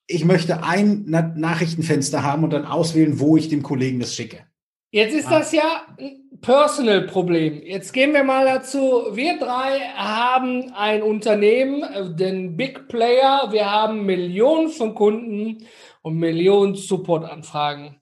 ich 0.07 0.23
möchte 0.23 0.63
ein 0.63 1.05
Na 1.07 1.21
Nachrichtenfenster 1.21 2.23
haben 2.23 2.43
und 2.43 2.51
dann 2.51 2.65
auswählen, 2.65 3.19
wo 3.19 3.37
ich 3.37 3.49
dem 3.49 3.63
Kollegen 3.63 3.99
das 3.99 4.13
schicke. 4.13 4.45
Jetzt 4.91 5.13
ist 5.13 5.29
das 5.29 5.51
ja 5.51 5.87
ein 5.99 6.39
Personal-Problem. 6.39 7.63
Jetzt 7.63 7.91
gehen 7.91 8.13
wir 8.13 8.23
mal 8.23 8.45
dazu. 8.45 9.07
Wir 9.11 9.37
drei 9.37 9.79
haben 9.95 10.71
ein 10.73 11.01
Unternehmen, 11.01 11.83
äh, 11.83 12.15
den 12.15 12.55
Big 12.55 12.87
Player. 12.87 13.49
Wir 13.51 13.69
haben 13.69 14.05
Millionen 14.05 14.69
von 14.69 14.95
Kunden 14.95 15.65
und 16.01 16.17
Millionen 16.17 16.75
Support-Anfragen. 16.75 17.97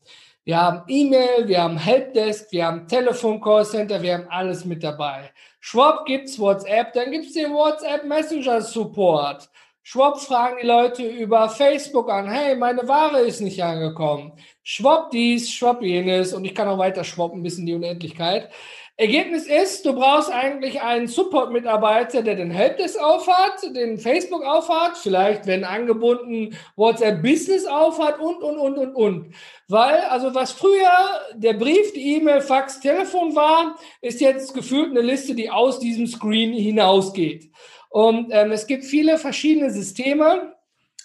Wir 0.46 0.62
haben 0.62 0.84
E-Mail, 0.88 1.48
wir 1.48 1.64
haben 1.64 1.78
Helpdesk, 1.78 2.52
wir 2.52 2.66
haben 2.66 2.86
Telefon-Callcenter, 2.86 4.02
wir 4.02 4.16
haben 4.16 4.28
alles 4.30 4.66
mit 4.66 4.84
dabei. 4.84 5.32
Schwab 5.62 6.06
gibt's 6.06 6.38
WhatsApp, 6.38 6.92
dann 6.92 7.12
gibt's 7.12 7.32
den 7.32 7.54
WhatsApp 7.54 8.04
Messenger 8.04 8.62
Support. 8.62 9.50
Schwab 9.84 10.20
fragen 10.20 10.58
die 10.62 10.68
Leute 10.68 11.08
über 11.08 11.48
Facebook 11.48 12.10
an, 12.10 12.30
hey, 12.30 12.58
meine 12.58 12.86
Ware 12.88 13.20
ist 13.20 13.40
nicht 13.40 13.64
angekommen. 13.64 14.34
Schwab 14.64 15.12
dies, 15.12 15.50
schwab 15.50 15.82
jenes 15.82 16.34
und 16.34 16.44
ich 16.44 16.54
kann 16.54 16.68
auch 16.68 16.78
weiter 16.78 17.06
schwappen 17.06 17.42
bis 17.42 17.58
in 17.58 17.66
die 17.66 17.74
Unendlichkeit. 17.74 18.50
Ergebnis 18.96 19.48
ist, 19.48 19.88
du 19.88 19.94
brauchst 19.94 20.32
eigentlich 20.32 20.82
einen 20.82 21.08
Support-Mitarbeiter, 21.08 22.22
der 22.22 22.36
den 22.36 22.52
Helpdesk 22.52 23.00
aufhat, 23.00 23.76
den 23.76 23.98
Facebook 23.98 24.46
aufhat, 24.46 24.98
vielleicht, 24.98 25.48
wenn 25.48 25.64
angebunden, 25.64 26.56
WhatsApp 26.76 27.24
Business 27.24 27.66
aufhat 27.66 28.20
und, 28.20 28.44
und, 28.44 28.58
und, 28.58 28.78
und, 28.78 28.94
und. 28.94 29.36
Weil, 29.68 30.00
also 30.02 30.36
was 30.36 30.52
früher 30.52 30.92
der 31.34 31.54
Brief, 31.54 31.92
die 31.94 32.18
E-Mail, 32.18 32.42
Fax, 32.42 32.82
Telefon 32.82 33.36
war, 33.36 33.80
ist 34.02 34.22
jetzt 34.22 34.54
gefühlt 34.54 34.92
eine 34.92 35.02
Liste, 35.02 35.34
die 35.34 35.50
aus 35.50 35.80
diesem 35.80 36.06
Screen 36.06 36.54
hinausgeht. 36.54 37.52
Und 37.90 38.28
ähm, 38.30 38.52
es 38.52 38.68
gibt 38.68 38.86
viele 38.86 39.18
verschiedene 39.18 39.72
Systeme, 39.72 40.54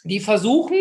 die 0.04 0.20
versuchen, 0.20 0.78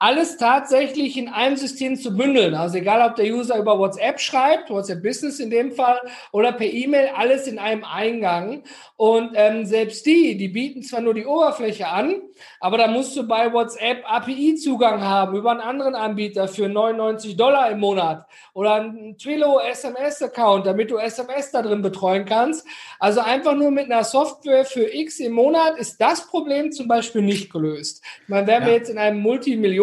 alles 0.00 0.36
tatsächlich 0.36 1.16
in 1.16 1.28
einem 1.28 1.56
System 1.56 1.96
zu 1.96 2.16
bündeln. 2.16 2.54
Also 2.54 2.78
egal, 2.78 3.08
ob 3.08 3.16
der 3.16 3.26
User 3.26 3.58
über 3.58 3.78
WhatsApp 3.78 4.20
schreibt, 4.20 4.70
WhatsApp 4.70 5.02
Business 5.02 5.40
in 5.40 5.50
dem 5.50 5.72
Fall, 5.72 6.00
oder 6.30 6.52
per 6.52 6.66
E-Mail, 6.72 7.10
alles 7.16 7.46
in 7.48 7.58
einem 7.58 7.84
Eingang. 7.84 8.62
Und 8.96 9.32
ähm, 9.34 9.64
selbst 9.66 10.06
die, 10.06 10.36
die 10.36 10.48
bieten 10.48 10.82
zwar 10.82 11.00
nur 11.00 11.14
die 11.14 11.26
Oberfläche 11.26 11.88
an, 11.88 12.22
aber 12.60 12.78
da 12.78 12.86
musst 12.86 13.16
du 13.16 13.26
bei 13.26 13.52
WhatsApp 13.52 14.04
API-Zugang 14.08 15.02
haben 15.02 15.36
über 15.36 15.50
einen 15.50 15.60
anderen 15.60 15.94
Anbieter 15.96 16.46
für 16.46 16.68
99 16.68 17.36
Dollar 17.36 17.70
im 17.70 17.80
Monat 17.80 18.24
oder 18.54 18.74
einen 18.74 19.18
Twilio 19.18 19.58
SMS-Account, 19.60 20.66
damit 20.66 20.90
du 20.90 20.96
SMS 20.98 21.50
da 21.50 21.62
drin 21.62 21.82
betreuen 21.82 22.24
kannst. 22.24 22.66
Also 23.00 23.20
einfach 23.20 23.54
nur 23.54 23.70
mit 23.72 23.86
einer 23.86 24.04
Software 24.04 24.64
für 24.64 24.94
X 24.94 25.18
im 25.20 25.32
Monat 25.32 25.76
ist 25.78 26.00
das 26.00 26.26
Problem 26.28 26.70
zum 26.70 26.86
Beispiel 26.86 27.22
nicht 27.22 27.52
gelöst. 27.52 28.02
Wären 28.28 28.46
wir 28.46 28.58
Ja. 28.58 28.68
jetzt 28.68 28.90
in 28.90 28.98
einem 28.98 29.20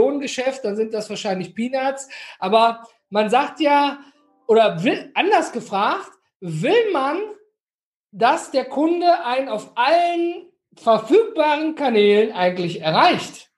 Multimillionengeschäft, 0.05 0.63
dann 0.63 0.75
sind 0.75 0.93
das 0.93 1.09
wahrscheinlich 1.09 1.55
Peanuts. 1.55 2.07
Aber 2.39 2.87
man 3.09 3.29
sagt 3.29 3.59
ja, 3.59 3.99
oder 4.47 4.83
will, 4.83 5.11
anders 5.15 5.51
gefragt, 5.51 6.11
will 6.39 6.91
man, 6.91 7.17
dass 8.11 8.51
der 8.51 8.65
Kunde 8.65 9.23
einen 9.25 9.49
auf 9.49 9.71
allen 9.75 10.47
verfügbaren 10.75 11.75
Kanälen 11.75 12.33
eigentlich 12.33 12.81
erreicht? 12.81 13.49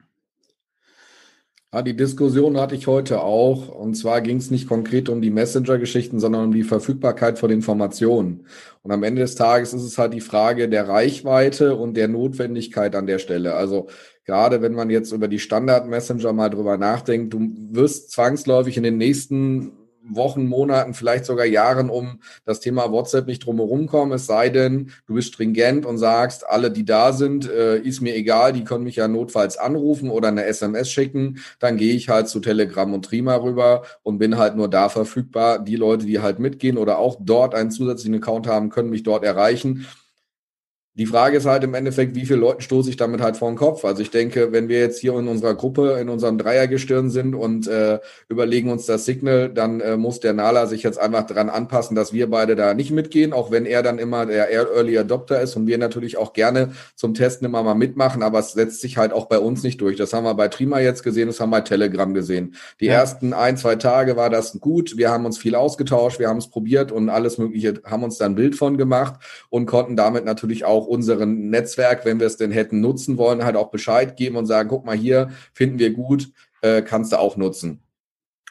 Ja, 1.78 1.84
die 1.84 1.96
Diskussion 1.96 2.60
hatte 2.60 2.74
ich 2.74 2.88
heute 2.88 3.22
auch. 3.22 3.70
Und 3.70 3.94
zwar 3.94 4.22
ging 4.22 4.38
es 4.38 4.50
nicht 4.50 4.68
konkret 4.68 5.10
um 5.10 5.22
die 5.22 5.30
Messenger-Geschichten, 5.30 6.20
sondern 6.20 6.46
um 6.46 6.52
die 6.52 6.64
Verfügbarkeit 6.64 7.38
von 7.38 7.52
Informationen. 7.52 8.48
Und 8.82 8.92
am 8.92 9.04
Ende 9.04 9.22
des 9.22 9.36
Tages 9.36 9.76
ist 9.76 9.84
es 9.84 10.00
halt 10.00 10.16
die 10.16 10.22
Frage 10.22 10.70
der 10.70 10.88
Reichweite 10.88 11.76
und 11.76 11.96
der 11.96 12.08
Notwendigkeit 12.08 12.96
an 12.96 13.06
der 13.06 13.20
Stelle. 13.20 13.54
Also 13.54 13.90
gerade 14.26 14.64
wenn 14.64 14.74
man 14.74 14.90
jetzt 14.90 15.12
über 15.12 15.28
die 15.28 15.38
Standard-Messenger 15.38 16.34
mal 16.34 16.50
drüber 16.50 16.80
nachdenkt, 16.80 17.36
du 17.36 17.48
wirst 17.70 18.10
zwangsläufig 18.10 18.76
in 18.78 18.84
den 18.84 18.98
nächsten 18.98 19.72
Wochen, 20.10 20.48
Monaten, 20.48 20.94
vielleicht 20.94 21.26
sogar 21.26 21.46
Jahren 21.46 21.90
um 21.90 22.20
das 22.46 22.60
Thema 22.60 22.92
WhatsApp 22.92 23.28
nicht 23.28 23.46
drumherum 23.46 23.88
kommen, 23.88 24.12
es 24.12 24.26
sei 24.26 24.50
denn, 24.50 24.92
du 25.06 25.16
bist 25.16 25.34
stringent 25.34 25.86
und 25.86 25.98
sagst, 25.98 26.48
alle, 26.48 26.72
die 26.72 26.86
da 26.86 27.14
sind, 27.14 27.50
äh, 27.50 27.78
ist 27.80 28.02
mir 28.02 28.16
egal, 28.16 28.54
die 28.54 28.64
können 28.64 28.84
mich 28.84 28.96
ja 28.96 29.08
notfalls 29.08 29.58
anrufen 29.58 30.10
oder 30.10 30.30
eine 30.30 30.46
SMS 30.46 30.92
schicken, 30.92 31.40
dann 31.60 31.78
gehe 31.78 31.94
ich 31.94 32.10
halt 32.10 32.28
zu 32.28 32.40
Telegram 32.40 32.94
und 32.94 33.06
Trima 33.06 33.36
rüber 33.36 33.84
und 34.04 34.18
bin 34.18 34.38
halt 34.38 34.56
nur 34.56 34.70
da 34.70 34.90
verfügbar. 34.90 35.60
Die 35.60 35.76
Leute, 35.76 36.06
die 36.06 36.20
halt 36.20 36.40
mitgehen 36.40 36.78
oder 36.78 37.00
auch 37.00 37.18
dort 37.20 37.56
einen 37.56 37.72
zusätzlichen 37.72 38.16
Account 38.16 38.48
haben, 38.48 38.70
können 38.70 38.90
mich 38.90 39.04
dort 39.04 39.24
erreichen. 39.24 39.88
Die 40.98 41.06
Frage 41.06 41.38
ist 41.38 41.46
halt 41.46 41.64
im 41.64 41.76
Endeffekt, 41.76 42.16
wie 42.16 42.26
viele 42.26 42.40
Leuten 42.40 42.62
stoße 42.62 42.90
ich 42.90 42.98
damit 42.98 43.22
halt 43.22 43.38
vor 43.38 43.52
den 43.52 43.56
Kopf? 43.56 43.86
Also 43.86 44.02
ich 44.02 44.10
denke, 44.10 44.52
wenn 44.52 44.68
wir 44.68 44.80
jetzt 44.80 45.00
hier 45.00 45.14
in 45.14 45.28
unserer 45.28 45.54
Gruppe, 45.54 46.00
in 46.02 46.10
unserem 46.10 46.40
Dreiergestirn 46.40 47.12
sind 47.12 47.36
und 47.36 47.68
äh, 47.68 48.00
überlegen 48.30 48.72
uns 48.72 48.88
das 48.88 49.06
Signal, 49.06 49.50
dann 49.50 49.80
äh, 49.80 49.96
muss 49.96 50.20
der 50.22 50.34
Nala 50.34 50.66
sich 50.66 50.82
jetzt 50.82 50.98
einfach 51.00 51.28
dran 51.28 51.50
anpassen, 51.52 51.96
dass 51.96 52.14
wir 52.14 52.32
beide 52.32 52.56
da 52.56 52.74
nicht 52.74 52.90
mitgehen, 52.90 53.32
auch 53.32 53.52
wenn 53.52 53.68
er 53.68 53.84
dann 53.84 54.00
immer 54.00 54.26
der 54.26 54.52
Early 54.52 54.98
Adopter 54.98 55.40
ist 55.40 55.56
und 55.56 55.68
wir 55.68 55.78
natürlich 55.78 56.18
auch 56.18 56.34
gerne 56.34 56.72
zum 56.96 57.14
Testen 57.14 57.46
immer 57.46 57.62
mal 57.62 57.76
mitmachen, 57.76 58.24
aber 58.24 58.40
es 58.40 58.54
setzt 58.54 58.82
sich 58.82 58.98
halt 58.98 59.14
auch 59.14 59.28
bei 59.28 59.38
uns 59.38 59.62
nicht 59.62 59.80
durch. 59.82 59.98
Das 59.98 60.14
haben 60.14 60.24
wir 60.24 60.34
bei 60.34 60.48
Trima 60.48 60.80
jetzt 60.80 61.04
gesehen, 61.04 61.28
das 61.28 61.40
haben 61.40 61.52
wir 61.52 61.58
bei 61.58 61.62
Telegram 61.62 62.12
gesehen. 62.16 62.56
Die 62.80 62.88
Ja. 62.88 62.94
ersten 62.94 63.34
ein, 63.34 63.56
zwei 63.58 63.76
Tage 63.76 64.16
war 64.18 64.32
das 64.32 64.60
gut, 64.60 64.98
wir 64.98 65.12
haben 65.12 65.28
uns 65.28 65.38
viel 65.38 65.54
ausgetauscht, 65.54 66.18
wir 66.18 66.28
haben 66.28 66.38
es 66.38 66.50
probiert 66.50 66.92
und 66.92 67.10
alles 67.10 67.38
Mögliche, 67.38 67.76
haben 67.86 68.02
uns 68.04 68.18
dann 68.18 68.32
ein 68.32 68.36
Bild 68.36 68.56
von 68.56 68.78
gemacht 68.80 69.22
und 69.52 69.68
konnten 69.68 69.96
damit 69.96 70.26
natürlich 70.26 70.66
auch 70.66 70.87
unseren 70.88 71.50
Netzwerk, 71.50 72.06
wenn 72.06 72.20
wir 72.20 72.28
es 72.28 72.38
denn 72.38 72.52
hätten 72.52 72.82
nutzen 72.82 73.18
wollen, 73.18 73.44
halt 73.44 73.56
auch 73.56 73.72
Bescheid 73.72 74.18
geben 74.18 74.36
und 74.38 74.46
sagen, 74.46 74.70
guck 74.70 74.86
mal 74.86 74.98
hier, 74.98 75.30
finden 75.54 75.80
wir 75.80 75.92
gut, 75.92 76.32
äh, 76.62 76.82
kannst 76.82 77.12
du 77.12 77.20
auch 77.20 77.38
nutzen. 77.38 77.82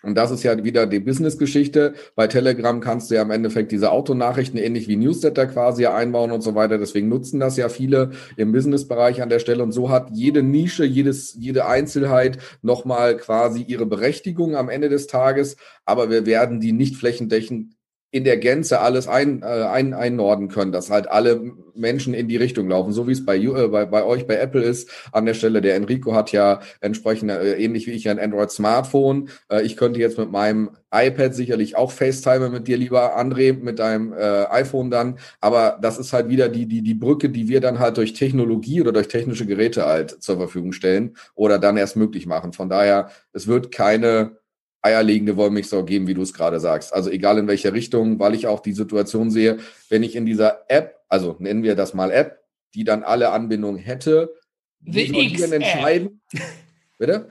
Und 0.02 0.14
das 0.14 0.30
ist 0.30 0.44
ja 0.44 0.62
wieder 0.62 0.86
die 0.86 1.00
Business-Geschichte. 1.00 1.94
Bei 2.14 2.28
Telegram 2.28 2.80
kannst 2.80 3.10
du 3.10 3.16
ja 3.16 3.22
im 3.22 3.30
Endeffekt 3.32 3.72
diese 3.72 3.90
Autonachrichten 3.90 4.58
ähnlich 4.58 4.86
wie 4.86 4.94
Newsletter 4.94 5.46
quasi 5.46 5.86
einbauen 5.86 6.30
und 6.30 6.42
so 6.42 6.54
weiter. 6.54 6.78
Deswegen 6.78 7.08
nutzen 7.08 7.40
das 7.40 7.56
ja 7.56 7.68
viele 7.68 8.10
im 8.36 8.52
Business-Bereich 8.52 9.20
an 9.20 9.30
der 9.30 9.40
Stelle. 9.40 9.64
Und 9.64 9.72
so 9.72 9.90
hat 9.90 10.10
jede 10.12 10.44
Nische, 10.44 10.84
jedes, 10.84 11.34
jede 11.34 11.66
Einzelheit 11.66 12.38
nochmal 12.62 13.16
quasi 13.16 13.62
ihre 13.62 13.86
Berechtigung 13.86 14.54
am 14.54 14.68
Ende 14.68 14.90
des 14.90 15.08
Tages. 15.08 15.56
Aber 15.84 16.08
wir 16.08 16.24
werden 16.24 16.60
die 16.60 16.72
nicht 16.72 16.96
flächendeckend 16.96 17.75
in 18.10 18.24
der 18.24 18.36
Gänze 18.36 18.80
alles 18.80 19.08
ein, 19.08 19.42
äh, 19.42 19.46
ein, 19.46 19.92
einnorden 19.92 20.48
können, 20.48 20.72
dass 20.72 20.90
halt 20.90 21.08
alle 21.10 21.52
Menschen 21.74 22.14
in 22.14 22.28
die 22.28 22.36
Richtung 22.36 22.68
laufen, 22.68 22.92
so 22.92 23.06
wie 23.06 23.12
es 23.12 23.24
bei, 23.24 23.36
äh, 23.36 23.68
bei, 23.68 23.84
bei 23.84 24.04
euch 24.04 24.26
bei 24.26 24.36
Apple 24.36 24.62
ist. 24.62 24.90
An 25.12 25.26
der 25.26 25.34
Stelle, 25.34 25.60
der 25.60 25.74
Enrico 25.74 26.14
hat 26.14 26.32
ja 26.32 26.60
entsprechend, 26.80 27.30
äh, 27.30 27.56
ähnlich 27.58 27.86
wie 27.86 27.92
ich, 27.92 28.08
ein 28.08 28.18
Android-Smartphone. 28.18 29.28
Äh, 29.50 29.62
ich 29.62 29.76
könnte 29.76 30.00
jetzt 30.00 30.18
mit 30.18 30.30
meinem 30.30 30.70
iPad 30.92 31.34
sicherlich 31.34 31.76
auch 31.76 31.90
FaceTime 31.90 32.48
mit 32.48 32.68
dir, 32.68 32.78
lieber 32.78 33.18
André, 33.18 33.52
mit 33.52 33.78
deinem 33.80 34.12
äh, 34.12 34.46
iPhone 34.46 34.90
dann. 34.90 35.18
Aber 35.40 35.78
das 35.82 35.98
ist 35.98 36.12
halt 36.12 36.28
wieder 36.28 36.48
die, 36.48 36.66
die, 36.66 36.82
die 36.82 36.94
Brücke, 36.94 37.28
die 37.28 37.48
wir 37.48 37.60
dann 37.60 37.80
halt 37.80 37.96
durch 37.96 38.14
Technologie 38.14 38.80
oder 38.80 38.92
durch 38.92 39.08
technische 39.08 39.46
Geräte 39.46 39.84
halt 39.84 40.22
zur 40.22 40.36
Verfügung 40.36 40.72
stellen 40.72 41.16
oder 41.34 41.58
dann 41.58 41.76
erst 41.76 41.96
möglich 41.96 42.26
machen. 42.26 42.52
Von 42.52 42.68
daher, 42.68 43.10
es 43.32 43.46
wird 43.46 43.72
keine 43.72 44.38
eierlegende 44.86 45.36
Wollmilchsau 45.36 45.84
geben, 45.84 46.06
wie 46.06 46.14
du 46.14 46.22
es 46.22 46.32
gerade 46.32 46.60
sagst. 46.60 46.94
Also 46.94 47.10
egal 47.10 47.38
in 47.38 47.48
welcher 47.48 47.72
Richtung, 47.72 48.18
weil 48.18 48.34
ich 48.34 48.46
auch 48.46 48.60
die 48.60 48.72
Situation 48.72 49.30
sehe, 49.30 49.58
wenn 49.88 50.02
ich 50.02 50.14
in 50.14 50.26
dieser 50.26 50.64
App, 50.68 51.00
also 51.08 51.36
nennen 51.38 51.62
wir 51.62 51.74
das 51.74 51.94
mal 51.94 52.10
App, 52.10 52.40
die 52.74 52.84
dann 52.84 53.02
alle 53.02 53.30
Anbindungen 53.30 53.78
hätte, 53.78 54.32
die 54.80 55.32
denn 55.36 55.52
entscheiden? 55.52 56.20
Bitte? 56.98 57.26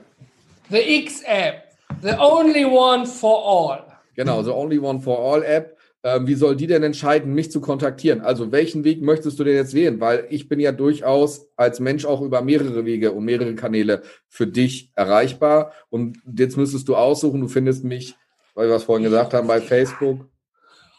The 0.70 0.78
X-App. 1.04 1.62
The 2.02 2.16
only 2.18 2.64
one 2.64 3.06
for 3.06 3.42
all. 3.44 3.84
Genau, 4.16 4.42
the 4.42 4.50
only 4.50 4.78
one 4.78 5.00
for 5.00 5.18
all 5.18 5.42
App 5.42 5.75
wie 6.22 6.34
soll 6.34 6.56
die 6.56 6.66
denn 6.66 6.82
entscheiden, 6.82 7.34
mich 7.34 7.50
zu 7.50 7.60
kontaktieren? 7.60 8.20
Also 8.20 8.52
welchen 8.52 8.84
Weg 8.84 9.02
möchtest 9.02 9.38
du 9.38 9.44
denn 9.44 9.56
jetzt 9.56 9.74
wählen? 9.74 10.00
Weil 10.00 10.26
ich 10.30 10.48
bin 10.48 10.60
ja 10.60 10.72
durchaus 10.72 11.48
als 11.56 11.80
Mensch 11.80 12.04
auch 12.04 12.20
über 12.20 12.42
mehrere 12.42 12.84
Wege 12.84 13.12
und 13.12 13.24
mehrere 13.24 13.54
Kanäle 13.54 14.02
für 14.28 14.46
dich 14.46 14.92
erreichbar. 14.94 15.72
Und 15.88 16.18
jetzt 16.36 16.56
müsstest 16.56 16.88
du 16.88 16.96
aussuchen, 16.96 17.40
du 17.40 17.48
findest 17.48 17.84
mich, 17.84 18.14
weil 18.54 18.68
wir 18.68 18.76
es 18.76 18.84
vorhin 18.84 19.04
gesagt 19.04 19.34
haben, 19.34 19.48
bei 19.48 19.60
Facebook. 19.60 20.26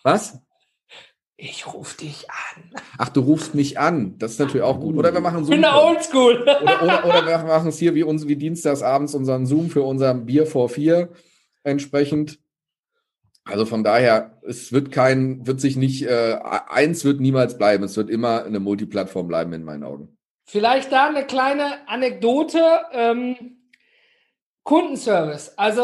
Was? 0.04 0.40
Ich 1.40 1.72
rufe 1.72 1.96
dich 1.98 2.26
an. 2.30 2.64
Ach, 2.98 3.10
du 3.10 3.22
rufst 3.22 3.54
mich 3.54 3.80
an. 3.80 4.18
Das 4.18 4.32
ist 4.32 4.40
natürlich 4.40 4.64
auch 4.64 4.80
gut. 4.80 4.98
Oder 4.98 5.14
wir 5.14 5.22
machen 5.22 5.46
Zoom. 5.46 5.54
Ich 5.54 5.62
bin 5.62 5.62
der 5.62 5.76
Oldschool. 5.76 6.42
Oder, 6.42 6.84
oder, 6.84 7.06
oder 7.06 7.28
wir 7.28 7.38
machen 7.46 7.70
es 7.70 7.78
hier 7.78 7.94
wie 7.94 8.02
uns 8.04 8.28
wie 8.28 8.36
dienstags 8.36 8.82
abends 8.82 9.14
unseren 9.14 9.46
Zoom 9.46 9.70
für 9.70 9.84
unseren 9.84 10.26
Bier 10.26 10.48
vor 10.48 10.68
vier 10.68 11.10
entsprechend. 11.64 12.40
Also 13.50 13.66
von 13.66 13.84
daher, 13.84 14.40
es 14.44 14.72
wird 14.72 14.92
kein, 14.92 15.46
wird 15.48 15.62
sich 15.62 15.76
nicht, 15.78 16.04
äh, 16.04 16.38
eins 16.68 17.06
wird 17.06 17.20
niemals 17.20 17.58
bleiben. 17.58 17.84
Es 17.84 17.98
wird 17.98 18.10
immer 18.10 18.44
eine 18.44 18.60
Multiplattform 18.60 19.28
bleiben 19.28 19.54
in 19.54 19.64
meinen 19.64 19.84
Augen. 19.84 20.18
Vielleicht 20.46 20.92
da 20.92 21.08
eine 21.08 21.26
kleine 21.26 21.88
Anekdote. 21.88 22.62
Ähm, 22.92 23.36
Kundenservice. 24.64 25.58
Also 25.58 25.84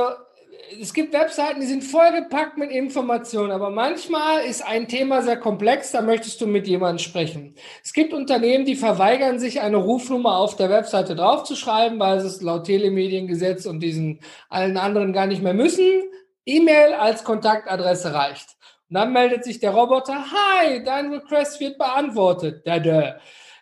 es 0.82 0.94
gibt 0.94 1.14
Webseiten, 1.14 1.62
die 1.62 1.68
sind 1.68 1.86
vollgepackt 1.86 2.58
mit 2.58 2.70
Informationen, 2.70 3.52
aber 3.52 3.70
manchmal 3.70 4.44
ist 4.44 4.62
ein 4.66 4.90
Thema 4.90 5.22
sehr 5.22 5.38
komplex, 5.38 5.92
da 5.92 6.02
möchtest 6.02 6.42
du 6.42 6.48
mit 6.48 6.68
jemandem 6.68 7.00
sprechen. 7.00 7.56
Es 7.84 7.94
gibt 7.94 8.14
Unternehmen, 8.14 8.66
die 8.66 8.76
verweigern 8.76 9.40
sich, 9.40 9.62
eine 9.62 9.78
Rufnummer 9.78 10.38
auf 10.38 10.58
der 10.58 10.70
Webseite 10.70 11.16
draufzuschreiben, 11.16 11.98
weil 12.00 12.20
sie 12.20 12.28
es 12.28 12.42
laut 12.42 12.66
Telemediengesetz 12.66 13.66
und 13.66 13.80
diesen 13.80 14.20
allen 14.50 14.76
anderen 14.76 15.14
gar 15.14 15.28
nicht 15.28 15.42
mehr 15.42 15.54
müssen. 15.54 16.04
E-Mail 16.46 16.94
als 16.94 17.24
Kontaktadresse 17.24 18.14
reicht. 18.14 18.58
Und 18.90 18.96
dann 18.96 19.14
meldet 19.14 19.44
sich 19.44 19.60
der 19.60 19.72
Roboter, 19.72 20.26
hi, 20.32 20.84
dein 20.84 21.12
Request 21.12 21.60
wird 21.60 21.78
beantwortet. 21.78 22.62
Da, 22.66 23.16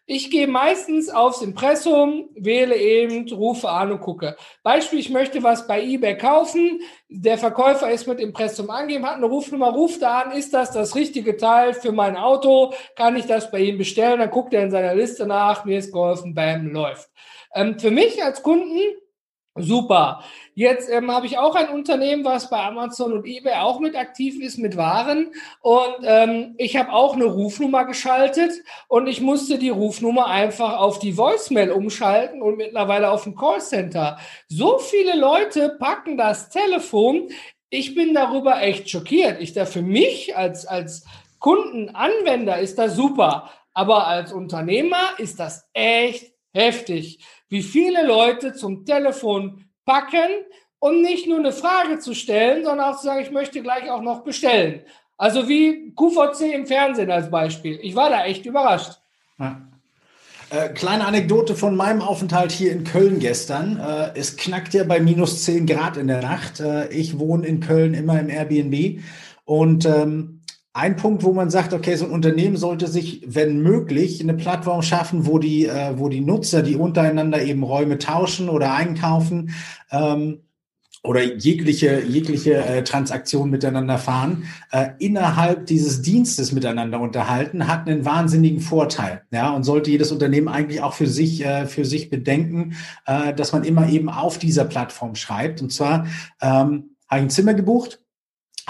Ich 0.06 0.30
gehe 0.30 0.48
meistens 0.48 1.10
aufs 1.10 1.42
Impressum, 1.42 2.30
wähle 2.36 2.76
eben, 2.76 3.32
rufe 3.32 3.70
an 3.70 3.92
und 3.92 4.02
gucke. 4.02 4.36
Beispiel, 4.64 5.00
ich 5.00 5.10
möchte 5.10 5.42
was 5.42 5.68
bei 5.68 5.82
eBay 5.82 6.18
kaufen. 6.18 6.82
Der 7.08 7.38
Verkäufer 7.38 7.90
ist 7.92 8.08
mit 8.08 8.20
Impressum 8.20 8.70
angegeben, 8.70 9.06
hat 9.06 9.16
eine 9.16 9.28
Rufnummer, 9.28 9.70
ruft 9.70 10.02
da 10.02 10.22
an, 10.22 10.32
ist 10.32 10.54
das 10.54 10.72
das 10.72 10.96
richtige 10.96 11.38
Teil 11.38 11.74
für 11.74 11.92
mein 11.92 12.18
Auto? 12.18 12.74
Kann 12.98 13.16
ich 13.16 13.26
das 13.26 13.52
bei 13.52 13.60
ihm 13.60 13.78
bestellen? 13.78 14.20
Dann 14.20 14.32
guckt 14.32 14.54
er 14.54 14.64
in 14.64 14.72
seiner 14.72 14.96
Liste 14.96 15.26
nach, 15.28 15.64
mir 15.64 15.78
ist 15.78 15.94
geholfen, 15.94 16.34
bam, 16.34 16.68
läuft. 16.72 17.10
Ähm, 17.54 17.80
für 17.80 17.92
mich 17.92 18.22
als 18.24 18.44
Kunden 18.44 18.80
Super. 19.58 20.24
Jetzt 20.56 20.90
ähm, 20.90 21.12
habe 21.12 21.26
ich 21.26 21.38
auch 21.38 21.56
ein 21.56 21.70
Unternehmen, 21.70 22.24
was 22.24 22.50
bei 22.50 22.64
Amazon 22.64 23.12
und 23.12 23.26
eBay 23.28 23.56
auch 23.56 23.82
mit 23.82 23.98
aktiv 23.98 24.42
ist 24.42 24.58
mit 24.58 24.78
Waren. 24.78 25.34
Und 25.60 25.98
ähm, 26.04 26.56
ich 26.58 26.78
habe 26.78 26.94
auch 26.94 27.16
eine 27.16 27.26
Rufnummer 27.26 27.84
geschaltet 27.84 28.54
und 28.88 29.08
ich 29.08 29.20
musste 29.20 29.58
die 29.58 29.70
Rufnummer 29.70 30.28
einfach 30.28 30.78
auf 30.80 31.00
die 31.00 31.18
Voicemail 31.18 31.72
umschalten 31.72 32.42
und 32.42 32.56
mittlerweile 32.56 33.12
auf 33.12 33.26
ein 33.26 33.36
Callcenter. 33.36 34.20
So 34.48 34.78
viele 34.78 35.20
Leute 35.20 35.76
packen 35.78 36.18
das 36.18 36.50
Telefon. 36.50 37.28
Ich 37.70 37.94
bin 37.94 38.14
darüber 38.14 38.62
echt 38.62 38.90
schockiert. 38.90 39.42
Ich 39.42 39.52
da 39.52 39.66
für 39.66 39.82
mich 39.82 40.38
als, 40.38 40.66
als 40.66 41.04
Kundenanwender 41.40 42.60
ist 42.60 42.78
das 42.78 42.96
super. 42.96 43.50
Aber 43.74 44.08
als 44.08 44.32
Unternehmer 44.32 45.10
ist 45.18 45.42
das 45.42 45.68
echt 45.74 46.32
heftig 46.54 47.20
wie 47.52 47.62
viele 47.62 48.08
Leute 48.08 48.54
zum 48.54 48.86
Telefon 48.86 49.66
packen, 49.86 50.30
um 50.80 51.02
nicht 51.02 51.28
nur 51.28 51.38
eine 51.38 51.52
Frage 51.52 52.00
zu 52.00 52.16
stellen, 52.16 52.64
sondern 52.64 52.88
auch 52.88 52.98
zu 52.98 53.06
sagen, 53.06 53.22
ich 53.22 53.30
möchte 53.30 53.62
gleich 53.62 53.92
auch 53.92 54.02
noch 54.02 54.24
bestellen. 54.24 54.82
Also 55.18 55.48
wie 55.50 55.94
QVC 55.94 56.54
im 56.56 56.66
Fernsehen 56.66 57.12
als 57.12 57.30
Beispiel. 57.30 57.78
Ich 57.84 57.94
war 57.96 58.10
da 58.10 58.24
echt 58.24 58.46
überrascht. 58.46 58.94
Ja. 59.38 59.62
Äh, 60.50 60.70
kleine 60.70 61.06
Anekdote 61.06 61.56
von 61.56 61.76
meinem 61.76 62.02
Aufenthalt 62.02 62.52
hier 62.52 62.72
in 62.72 62.86
Köln 62.86 63.20
gestern. 63.20 63.80
Äh, 63.80 64.18
es 64.18 64.38
knackt 64.38 64.74
ja 64.74 64.86
bei 64.86 65.02
minus 65.02 65.44
10 65.44 65.66
Grad 65.68 65.98
in 65.98 66.08
der 66.08 66.22
Nacht. 66.22 66.62
Äh, 66.62 66.88
ich 66.90 67.20
wohne 67.20 67.46
in 67.46 67.60
Köln 67.60 67.94
immer 67.94 68.20
im 68.20 68.30
Airbnb 68.30 69.02
und 69.46 69.86
ähm, 69.86 70.41
ein 70.74 70.96
Punkt, 70.96 71.24
wo 71.24 71.34
man 71.34 71.50
sagt, 71.50 71.74
okay, 71.74 71.96
so 71.96 72.06
ein 72.06 72.12
Unternehmen 72.12 72.56
sollte 72.56 72.88
sich, 72.88 73.24
wenn 73.28 73.62
möglich, 73.62 74.22
eine 74.22 74.34
Plattform 74.34 74.82
schaffen, 74.82 75.26
wo 75.26 75.38
die, 75.38 75.66
äh, 75.66 75.98
wo 75.98 76.08
die 76.08 76.22
Nutzer, 76.22 76.62
die 76.62 76.76
untereinander 76.76 77.42
eben 77.42 77.64
Räume 77.64 77.98
tauschen 77.98 78.48
oder 78.48 78.74
einkaufen 78.74 79.54
ähm, 79.92 80.40
oder 81.04 81.24
jegliche, 81.24 82.02
jegliche 82.02 82.54
äh, 82.54 82.84
Transaktion 82.84 83.50
miteinander 83.50 83.98
fahren, 83.98 84.46
äh, 84.72 84.92
innerhalb 85.00 85.66
dieses 85.66 86.04
Dienstes 86.04 86.54
miteinander 86.54 87.02
unterhalten, 87.02 87.68
hat 87.68 87.88
einen 87.88 88.06
wahnsinnigen 88.06 88.62
Vorteil. 88.62 89.24
Ja, 89.32 89.52
und 89.52 89.64
sollte 89.64 89.92
jedes 89.92 90.12
Unternehmen 90.14 90.48
eigentlich 90.48 90.82
auch 90.82 90.94
für 90.94 91.08
sich, 91.08 91.44
äh, 91.44 91.66
für 91.66 91.84
sich 91.84 92.10
bedenken, 92.10 92.76
äh, 93.08 93.34
dass 93.34 93.52
man 93.52 93.66
immer 93.66 93.90
eben 93.90 94.10
auf 94.10 94.38
dieser 94.38 94.64
Plattform 94.64 95.16
schreibt. 95.16 95.62
Und 95.62 95.74
zwar 95.74 96.06
ähm, 96.40 96.96
habe 97.10 97.18
ich 97.18 97.24
ein 97.24 97.30
Zimmer 97.30 97.56
gebucht 97.56 98.01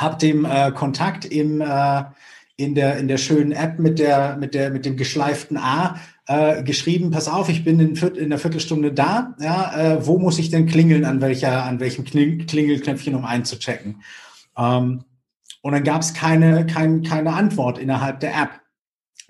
habe 0.01 0.17
dem 0.17 0.45
äh, 0.45 0.71
Kontakt 0.71 1.25
im, 1.25 1.61
äh, 1.61 2.03
in, 2.57 2.75
der, 2.75 2.97
in 2.97 3.07
der 3.07 3.17
schönen 3.17 3.51
App 3.51 3.79
mit, 3.79 3.99
der, 3.99 4.37
mit, 4.37 4.53
der, 4.53 4.69
mit 4.69 4.85
dem 4.85 4.97
geschleiften 4.97 5.57
A 5.57 5.99
äh, 6.27 6.63
geschrieben, 6.63 7.11
pass 7.11 7.27
auf, 7.27 7.49
ich 7.49 7.63
bin 7.63 7.79
in, 7.79 7.95
in 7.95 8.25
einer 8.25 8.37
Viertelstunde 8.37 8.93
da, 8.93 9.35
ja, 9.39 9.73
äh, 9.75 10.05
wo 10.05 10.17
muss 10.17 10.39
ich 10.39 10.49
denn 10.49 10.65
klingeln, 10.65 11.05
an, 11.05 11.21
welcher, 11.21 11.65
an 11.65 11.79
welchem 11.79 12.05
Klingelknöpfchen, 12.05 13.15
um 13.15 13.25
einzuchecken. 13.25 14.01
Ähm, 14.57 15.03
und 15.61 15.73
dann 15.73 15.83
gab 15.83 16.01
es 16.01 16.13
keine, 16.13 16.65
kein, 16.65 17.03
keine 17.03 17.33
Antwort 17.33 17.77
innerhalb 17.77 18.19
der 18.19 18.33
App. 18.33 18.60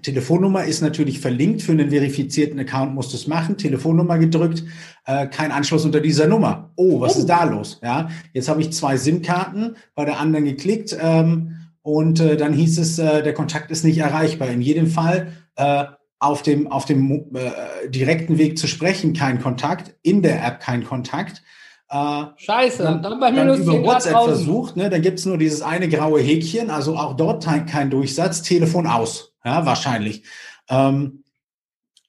Telefonnummer 0.01 0.63
ist 0.65 0.81
natürlich 0.81 1.19
verlinkt. 1.19 1.61
Für 1.61 1.71
einen 1.71 1.89
verifizierten 1.89 2.59
Account 2.59 2.93
musst 2.93 3.13
du 3.13 3.17
es 3.17 3.27
machen. 3.27 3.57
Telefonnummer 3.57 4.17
gedrückt, 4.17 4.63
äh, 5.05 5.27
kein 5.27 5.51
Anschluss 5.51 5.85
unter 5.85 5.99
dieser 5.99 6.27
Nummer. 6.27 6.71
Oh, 6.75 6.99
was 7.01 7.15
oh. 7.15 7.19
ist 7.19 7.27
da 7.27 7.43
los? 7.43 7.79
Ja, 7.83 8.09
jetzt 8.33 8.49
habe 8.49 8.61
ich 8.61 8.73
zwei 8.73 8.97
SIM-Karten 8.97 9.75
bei 9.95 10.05
der 10.05 10.19
anderen 10.19 10.45
geklickt 10.45 10.95
ähm, 10.99 11.57
und 11.81 12.19
äh, 12.19 12.37
dann 12.37 12.53
hieß 12.53 12.77
es, 12.79 12.99
äh, 12.99 13.23
der 13.23 13.33
Kontakt 13.33 13.71
ist 13.71 13.83
nicht 13.83 13.97
erreichbar. 13.97 14.49
In 14.49 14.61
jedem 14.61 14.87
Fall 14.87 15.33
äh, 15.55 15.85
auf 16.19 16.43
dem 16.43 16.71
auf 16.71 16.85
dem 16.85 17.35
äh, 17.35 17.89
direkten 17.89 18.37
Weg 18.37 18.57
zu 18.57 18.67
sprechen 18.67 19.13
kein 19.13 19.41
Kontakt, 19.41 19.95
in 20.03 20.21
der 20.21 20.45
App 20.45 20.59
kein 20.59 20.83
Kontakt. 20.83 21.41
Äh, 21.89 22.23
Scheiße, 22.37 22.83
dann, 22.83 23.01
dann 23.03 23.19
bei 23.19 23.31
minus 23.31 23.59
über 23.59 23.83
WhatsApp 23.83 24.23
versucht, 24.23 24.77
ne, 24.77 24.89
dann 24.89 25.01
gibt's 25.01 25.25
nur 25.25 25.37
dieses 25.37 25.61
eine 25.61 25.89
graue 25.89 26.21
Häkchen, 26.21 26.69
also 26.69 26.95
auch 26.95 27.17
dort 27.17 27.45
kein 27.67 27.89
Durchsatz, 27.89 28.43
Telefon 28.43 28.87
aus. 28.87 29.30
Ja, 29.43 29.65
wahrscheinlich. 29.65 30.23
Ähm, 30.69 31.23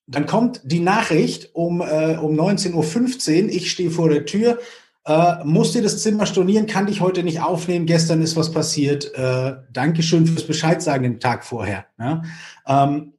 dann 0.07 0.27
kommt 0.27 0.61
die 0.65 0.81
Nachricht 0.81 1.55
um, 1.55 1.81
äh, 1.81 2.17
um 2.17 2.39
19.15 2.39 3.45
Uhr, 3.45 3.51
ich 3.51 3.71
stehe 3.71 3.91
vor 3.91 4.09
der 4.09 4.27
Tür, 4.27 4.59
äh, 5.05 5.45
muss 5.45 5.73
dir 5.73 5.83
das 5.83 6.03
Zimmer 6.03 6.27
stornieren, 6.27 6.67
kann 6.67 6.87
dich 6.87 7.01
heute 7.01 7.23
nicht 7.23 7.41
aufnehmen, 7.41 7.87
gestern 7.87 8.23
ist 8.23 8.37
was 8.37 8.53
passiert, 8.53 9.15
äh, 9.15 9.57
Dankeschön 9.73 10.27
fürs 10.27 10.47
Bescheid 10.47 10.83
sagen 10.83 11.05
den 11.05 11.21
Tag 11.21 11.45
vorher. 11.45 11.87
Ja? 11.99 12.23
Ähm, 12.67 13.15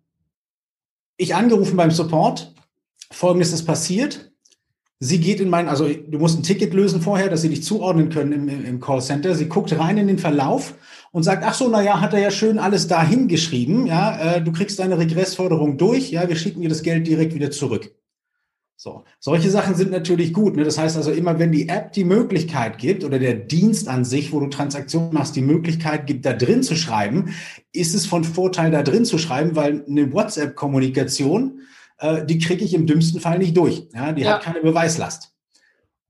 ich 1.17 1.35
angerufen 1.35 1.77
beim 1.77 1.91
Support, 1.91 2.53
folgendes 3.11 3.53
ist 3.53 3.65
passiert, 3.65 4.32
Sie 5.03 5.19
geht 5.19 5.41
in 5.41 5.49
mein, 5.49 5.67
also 5.67 5.87
du 5.87 6.17
musst 6.17 6.39
ein 6.39 6.43
Ticket 6.43 6.73
lösen 6.73 7.01
vorher, 7.01 7.29
dass 7.29 7.41
sie 7.41 7.49
dich 7.49 7.63
zuordnen 7.63 8.09
können 8.09 8.31
im, 8.31 8.65
im 8.65 8.79
Callcenter. 8.79 9.35
Sie 9.35 9.49
guckt 9.49 9.77
rein 9.77 9.97
in 9.97 10.07
den 10.07 10.17
Verlauf 10.17 10.75
und 11.11 11.23
sagt, 11.23 11.43
ach 11.45 11.53
so, 11.53 11.67
na 11.67 11.81
ja, 11.81 11.99
hat 11.99 12.13
er 12.13 12.19
ja 12.19 12.31
schön 12.31 12.57
alles 12.57 12.87
dahin 12.87 13.27
geschrieben. 13.27 13.85
Ja, 13.85 14.35
äh, 14.35 14.41
du 14.41 14.53
kriegst 14.53 14.79
deine 14.79 14.97
Regressforderung 14.97 15.77
durch. 15.77 16.11
Ja, 16.11 16.29
wir 16.29 16.37
schicken 16.37 16.61
dir 16.61 16.69
das 16.69 16.83
Geld 16.83 17.05
direkt 17.05 17.35
wieder 17.35 17.51
zurück. 17.51 17.93
So, 18.75 19.03
solche 19.19 19.49
Sachen 19.49 19.75
sind 19.75 19.91
natürlich 19.91 20.33
gut. 20.33 20.55
Ne? 20.55 20.63
Das 20.63 20.77
heißt 20.77 20.97
also 20.97 21.11
immer, 21.11 21.37
wenn 21.37 21.51
die 21.51 21.69
App 21.69 21.93
die 21.93 22.03
Möglichkeit 22.03 22.77
gibt 22.77 23.03
oder 23.03 23.19
der 23.19 23.35
Dienst 23.35 23.87
an 23.87 24.03
sich, 24.03 24.31
wo 24.31 24.39
du 24.39 24.47
Transaktionen 24.47 25.13
machst, 25.13 25.35
die 25.35 25.41
Möglichkeit 25.41 26.07
gibt, 26.07 26.25
da 26.25 26.33
drin 26.33 26.63
zu 26.63 26.75
schreiben, 26.75 27.33
ist 27.71 27.93
es 27.93 28.05
von 28.05 28.23
Vorteil, 28.23 28.71
da 28.71 28.83
drin 28.83 29.05
zu 29.05 29.17
schreiben, 29.17 29.55
weil 29.55 29.85
eine 29.87 30.11
WhatsApp-Kommunikation, 30.11 31.61
äh, 32.03 32.25
die 32.25 32.37
kriege 32.37 32.65
ich 32.65 32.73
im 32.73 32.85
dümmsten 32.85 33.21
Fall 33.21 33.39
nicht 33.39 33.55
durch. 33.55 33.87
Ja, 33.93 34.11
die 34.11 34.23
ja. 34.23 34.33
hat 34.33 34.41
keine 34.43 34.59
Beweislast. 34.59 35.31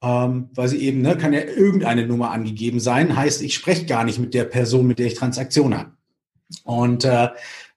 Ähm, 0.01 0.49
weil 0.53 0.67
sie 0.67 0.79
eben, 0.79 1.01
ne, 1.01 1.15
kann 1.15 1.31
ja 1.31 1.41
irgendeine 1.41 2.05
Nummer 2.05 2.31
angegeben 2.31 2.79
sein, 2.81 3.15
heißt, 3.15 3.41
ich 3.41 3.53
spreche 3.53 3.85
gar 3.85 4.03
nicht 4.03 4.19
mit 4.19 4.33
der 4.33 4.43
Person, 4.43 4.87
mit 4.87 4.99
der 4.99 5.05
ich 5.05 5.13
Transaktion 5.13 5.77
habe. 5.77 5.91
Und 6.65 7.05
äh, 7.05 7.29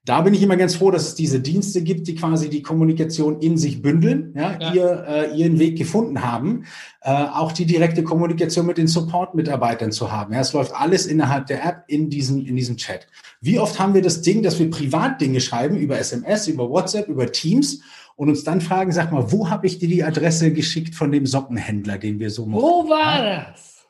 da 0.03 0.21
bin 0.21 0.33
ich 0.33 0.41
immer 0.41 0.57
ganz 0.57 0.75
froh, 0.75 0.89
dass 0.89 1.07
es 1.07 1.15
diese 1.15 1.39
Dienste 1.39 1.83
gibt, 1.83 2.07
die 2.07 2.15
quasi 2.15 2.49
die 2.49 2.61
Kommunikation 2.61 3.39
in 3.39 3.57
sich 3.57 3.81
bündeln, 3.81 4.33
ja, 4.35 4.57
ja. 4.59 4.73
Ihr, 4.73 5.05
äh, 5.07 5.37
ihren 5.37 5.59
Weg 5.59 5.77
gefunden 5.77 6.23
haben, 6.23 6.65
äh, 7.01 7.11
auch 7.11 7.51
die 7.51 7.65
direkte 7.65 8.03
Kommunikation 8.03 8.65
mit 8.65 8.77
den 8.77 8.87
Support-Mitarbeitern 8.87 9.91
zu 9.91 10.11
haben. 10.11 10.33
Ja, 10.33 10.39
es 10.39 10.53
läuft 10.53 10.73
alles 10.73 11.05
innerhalb 11.05 11.47
der 11.47 11.63
App 11.63 11.83
in 11.87 12.09
diesem, 12.09 12.45
in 12.45 12.55
diesem 12.55 12.77
Chat. 12.77 13.07
Wie 13.41 13.59
oft 13.59 13.79
haben 13.79 13.93
wir 13.93 14.01
das 14.01 14.21
Ding, 14.21 14.43
dass 14.43 14.59
wir 14.59 14.69
privat 14.69 15.21
Dinge 15.21 15.39
schreiben 15.39 15.77
über 15.77 15.99
SMS, 15.99 16.47
über 16.47 16.69
WhatsApp, 16.69 17.07
über 17.07 17.31
Teams 17.31 17.81
und 18.17 18.29
uns 18.29 18.43
dann 18.43 18.61
fragen, 18.61 18.91
sag 18.91 19.11
mal, 19.11 19.31
wo 19.31 19.49
habe 19.49 19.67
ich 19.67 19.77
dir 19.77 19.87
die 19.87 20.03
Adresse 20.03 20.51
geschickt 20.51 20.95
von 20.95 21.11
dem 21.11 21.25
Sockenhändler, 21.25 21.99
den 21.99 22.19
wir 22.19 22.31
so 22.31 22.45
machen? 22.45 22.61
Wo 22.61 22.89
war 22.89 23.23
das? 23.23 23.85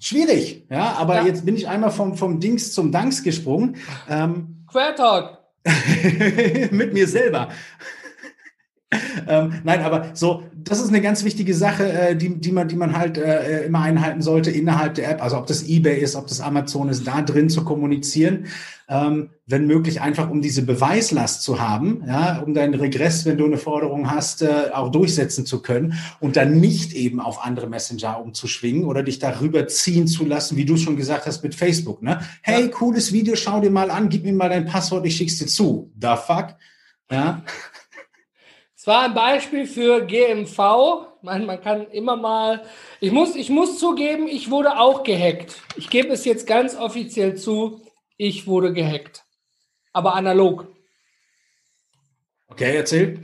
Schwierig, 0.00 0.66
ja, 0.68 0.94
aber 0.94 1.16
ja. 1.16 1.26
jetzt 1.26 1.46
bin 1.46 1.54
ich 1.54 1.68
einmal 1.68 1.92
vom, 1.92 2.16
vom 2.16 2.40
Dings 2.40 2.72
zum 2.72 2.90
Danks 2.90 3.22
gesprungen. 3.22 3.76
Ähm, 4.10 4.64
Quertalk. 4.66 5.38
mit 6.72 6.92
mir 6.92 7.06
selber. 7.06 7.50
ähm, 9.28 9.60
nein, 9.62 9.80
aber 9.82 10.10
so, 10.14 10.42
das 10.54 10.80
ist 10.80 10.88
eine 10.88 11.00
ganz 11.00 11.22
wichtige 11.22 11.54
Sache, 11.54 11.92
äh, 11.92 12.16
die, 12.16 12.40
die, 12.40 12.50
man, 12.50 12.66
die 12.66 12.74
man 12.74 12.98
halt 12.98 13.16
äh, 13.16 13.64
immer 13.64 13.82
einhalten 13.82 14.22
sollte 14.22 14.50
innerhalb 14.50 14.94
der 14.94 15.08
App. 15.08 15.22
Also 15.22 15.38
ob 15.38 15.46
das 15.46 15.68
eBay 15.68 16.00
ist, 16.00 16.16
ob 16.16 16.26
das 16.26 16.40
Amazon 16.40 16.88
ist, 16.88 17.06
da 17.06 17.22
drin 17.22 17.48
zu 17.48 17.62
kommunizieren. 17.62 18.46
Ähm, 18.92 19.30
wenn 19.46 19.66
möglich 19.66 20.02
einfach 20.02 20.28
um 20.28 20.42
diese 20.42 20.66
Beweislast 20.66 21.42
zu 21.42 21.60
haben, 21.60 22.04
ja, 22.06 22.40
um 22.40 22.52
deinen 22.52 22.74
Regress, 22.74 23.24
wenn 23.24 23.38
du 23.38 23.46
eine 23.46 23.56
Forderung 23.56 24.10
hast, 24.10 24.42
äh, 24.42 24.70
auch 24.74 24.90
durchsetzen 24.90 25.46
zu 25.46 25.62
können 25.62 25.94
und 26.20 26.36
dann 26.36 26.60
nicht 26.60 26.92
eben 26.92 27.18
auf 27.18 27.42
andere 27.42 27.68
Messenger 27.68 28.20
umzuschwingen 28.20 28.84
oder 28.84 29.02
dich 29.02 29.18
darüber 29.18 29.66
ziehen 29.66 30.06
zu 30.06 30.26
lassen, 30.26 30.58
wie 30.58 30.66
du 30.66 30.76
schon 30.76 30.96
gesagt 30.96 31.24
hast 31.24 31.42
mit 31.42 31.54
Facebook. 31.54 32.02
Ne? 32.02 32.20
Hey, 32.42 32.64
ja. 32.64 32.68
cooles 32.68 33.14
Video, 33.14 33.34
schau 33.34 33.60
dir 33.62 33.70
mal 33.70 33.90
an, 33.90 34.10
gib 34.10 34.24
mir 34.24 34.34
mal 34.34 34.50
dein 34.50 34.66
Passwort, 34.66 35.06
ich 35.06 35.16
schick's 35.16 35.38
dir 35.38 35.46
zu. 35.46 35.90
Da 35.96 36.18
fuck. 36.18 36.48
Ja. 37.10 37.42
Es 38.74 38.88
war 38.88 39.04
ein 39.04 39.14
Beispiel 39.14 39.68
für 39.68 40.04
GMV. 40.04 40.58
Man, 41.22 41.46
man 41.46 41.60
kann 41.60 41.86
immer 41.92 42.16
mal. 42.16 42.64
Ich 42.98 43.12
muss, 43.12 43.36
ich 43.36 43.48
muss 43.48 43.78
zugeben, 43.78 44.26
ich 44.26 44.50
wurde 44.50 44.76
auch 44.76 45.04
gehackt. 45.04 45.54
Ich 45.76 45.88
gebe 45.88 46.08
es 46.08 46.24
jetzt 46.24 46.48
ganz 46.48 46.74
offiziell 46.74 47.36
zu. 47.36 47.80
Ich 48.16 48.46
wurde 48.46 48.72
gehackt. 48.72 49.24
Aber 49.92 50.14
analog. 50.14 50.66
Okay, 52.48 52.76
erzähl. 52.76 53.20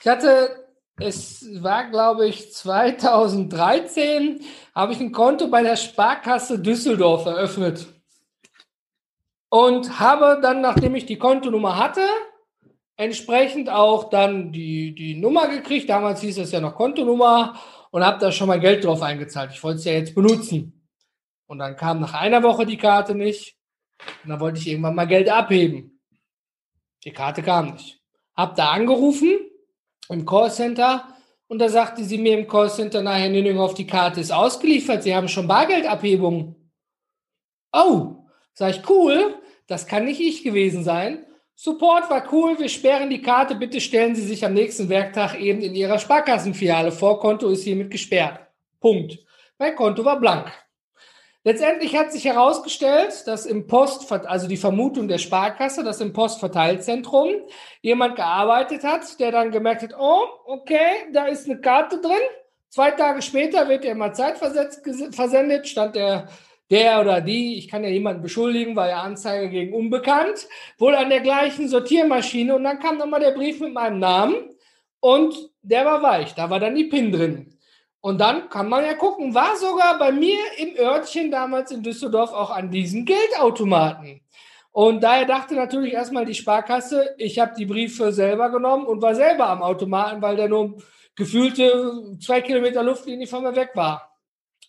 Ich 0.00 0.06
hatte, 0.06 0.68
es 0.98 1.46
war 1.62 1.90
glaube 1.90 2.26
ich 2.26 2.52
2013, 2.52 4.40
habe 4.74 4.92
ich 4.92 5.00
ein 5.00 5.12
Konto 5.12 5.48
bei 5.48 5.62
der 5.62 5.76
Sparkasse 5.76 6.58
Düsseldorf 6.58 7.26
eröffnet. 7.26 7.86
Und 9.48 10.00
habe 10.00 10.40
dann, 10.42 10.60
nachdem 10.60 10.94
ich 10.96 11.06
die 11.06 11.18
Kontonummer 11.18 11.78
hatte, 11.78 12.06
entsprechend 12.96 13.70
auch 13.70 14.10
dann 14.10 14.52
die, 14.52 14.94
die 14.94 15.14
Nummer 15.14 15.48
gekriegt. 15.48 15.88
Damals 15.88 16.20
hieß 16.20 16.38
es 16.38 16.52
ja 16.52 16.60
noch 16.60 16.74
Kontonummer 16.74 17.54
und 17.90 18.04
habe 18.04 18.18
da 18.18 18.32
schon 18.32 18.48
mal 18.48 18.60
Geld 18.60 18.84
drauf 18.84 19.02
eingezahlt. 19.02 19.52
Ich 19.52 19.62
wollte 19.62 19.78
es 19.78 19.84
ja 19.84 19.92
jetzt 19.92 20.14
benutzen. 20.14 20.88
Und 21.46 21.58
dann 21.58 21.76
kam 21.76 22.00
nach 22.00 22.14
einer 22.14 22.42
Woche 22.42 22.66
die 22.66 22.76
Karte 22.76 23.14
nicht. 23.14 23.55
Und 24.24 24.30
dann 24.30 24.40
wollte 24.40 24.58
ich 24.58 24.68
irgendwann 24.68 24.94
mal 24.94 25.06
Geld 25.06 25.28
abheben. 25.28 26.00
Die 27.04 27.12
Karte 27.12 27.42
kam 27.42 27.72
nicht. 27.72 28.00
Hab 28.36 28.56
da 28.56 28.70
angerufen 28.72 29.38
im 30.08 30.26
Callcenter 30.26 31.08
und 31.48 31.58
da 31.58 31.68
sagte 31.68 32.04
sie 32.04 32.18
mir 32.18 32.38
im 32.38 32.48
Callcenter, 32.48 33.02
na, 33.02 33.14
Herr 33.14 33.28
Nünning, 33.28 33.58
die 33.74 33.86
Karte 33.86 34.20
ist 34.20 34.32
ausgeliefert. 34.32 35.02
Sie 35.02 35.14
haben 35.14 35.28
schon 35.28 35.46
Bargeldabhebung. 35.46 36.56
Oh, 37.72 38.26
sag 38.52 38.70
ich, 38.76 38.88
cool. 38.88 39.40
Das 39.66 39.86
kann 39.86 40.04
nicht 40.04 40.20
ich 40.20 40.42
gewesen 40.42 40.84
sein. 40.84 41.26
Support 41.54 42.10
war 42.10 42.30
cool, 42.32 42.58
wir 42.58 42.68
sperren 42.68 43.08
die 43.08 43.22
Karte, 43.22 43.54
bitte 43.54 43.80
stellen 43.80 44.14
Sie 44.14 44.26
sich 44.26 44.44
am 44.44 44.52
nächsten 44.52 44.90
Werktag 44.90 45.40
eben 45.40 45.62
in 45.62 45.74
Ihrer 45.74 45.98
Sparkassenfiliale 45.98 46.92
vor, 46.92 47.18
Konto 47.18 47.48
ist 47.48 47.64
hiermit 47.64 47.90
gesperrt. 47.90 48.46
Punkt. 48.78 49.18
Mein 49.58 49.74
Konto 49.74 50.04
war 50.04 50.20
blank. 50.20 50.52
Letztendlich 51.46 51.96
hat 51.96 52.10
sich 52.10 52.24
herausgestellt, 52.24 53.22
dass 53.28 53.46
im 53.46 53.68
Post, 53.68 54.10
also 54.10 54.48
die 54.48 54.56
Vermutung 54.56 55.06
der 55.06 55.18
Sparkasse, 55.18 55.84
dass 55.84 56.00
im 56.00 56.12
Postverteilzentrum 56.12 57.28
jemand 57.82 58.16
gearbeitet 58.16 58.82
hat, 58.82 59.20
der 59.20 59.30
dann 59.30 59.52
gemerkt 59.52 59.82
hat, 59.82 59.94
oh, 59.96 60.24
okay, 60.44 61.06
da 61.12 61.26
ist 61.26 61.48
eine 61.48 61.60
Karte 61.60 62.00
drin. 62.00 62.18
Zwei 62.68 62.90
Tage 62.90 63.22
später 63.22 63.68
wird 63.68 63.84
er 63.84 63.94
mal 63.94 64.12
zeitversetzt 64.12 64.82
versendet, 65.14 65.68
stand 65.68 65.94
der 65.94 66.26
der 66.68 67.00
oder 67.00 67.20
die, 67.20 67.58
ich 67.58 67.68
kann 67.68 67.84
ja 67.84 67.90
jemanden 67.90 68.22
beschuldigen, 68.22 68.74
weil 68.74 68.90
ja 68.90 69.02
Anzeige 69.02 69.48
gegen 69.48 69.72
Unbekannt, 69.72 70.48
wohl 70.78 70.96
an 70.96 71.10
der 71.10 71.20
gleichen 71.20 71.68
Sortiermaschine 71.68 72.56
und 72.56 72.64
dann 72.64 72.80
kam 72.80 72.98
nochmal 72.98 73.20
der 73.20 73.30
Brief 73.30 73.60
mit 73.60 73.72
meinem 73.72 74.00
Namen 74.00 74.34
und 74.98 75.32
der 75.62 75.84
war 75.84 76.02
weich, 76.02 76.34
da 76.34 76.50
war 76.50 76.58
dann 76.58 76.74
die 76.74 76.86
PIN 76.86 77.12
drin. 77.12 77.55
Und 78.06 78.20
dann 78.20 78.48
kann 78.50 78.68
man 78.68 78.84
ja 78.84 78.94
gucken, 78.94 79.34
war 79.34 79.56
sogar 79.56 79.98
bei 79.98 80.12
mir 80.12 80.38
im 80.58 80.76
Örtchen 80.78 81.28
damals 81.28 81.72
in 81.72 81.82
Düsseldorf 81.82 82.32
auch 82.32 82.50
an 82.50 82.70
diesen 82.70 83.04
Geldautomaten. 83.04 84.20
Und 84.70 85.02
daher 85.02 85.24
dachte 85.24 85.56
natürlich 85.56 85.92
erstmal 85.92 86.24
die 86.24 86.36
Sparkasse, 86.36 87.16
ich 87.18 87.40
habe 87.40 87.56
die 87.58 87.66
Briefe 87.66 88.12
selber 88.12 88.50
genommen 88.50 88.86
und 88.86 89.02
war 89.02 89.16
selber 89.16 89.48
am 89.48 89.60
Automaten, 89.60 90.22
weil 90.22 90.36
der 90.36 90.48
nur 90.48 90.76
gefühlte 91.16 92.16
zwei 92.20 92.42
Kilometer 92.42 92.84
Luftlinie 92.84 93.26
von 93.26 93.42
mir 93.42 93.56
weg 93.56 93.70
war. 93.74 94.16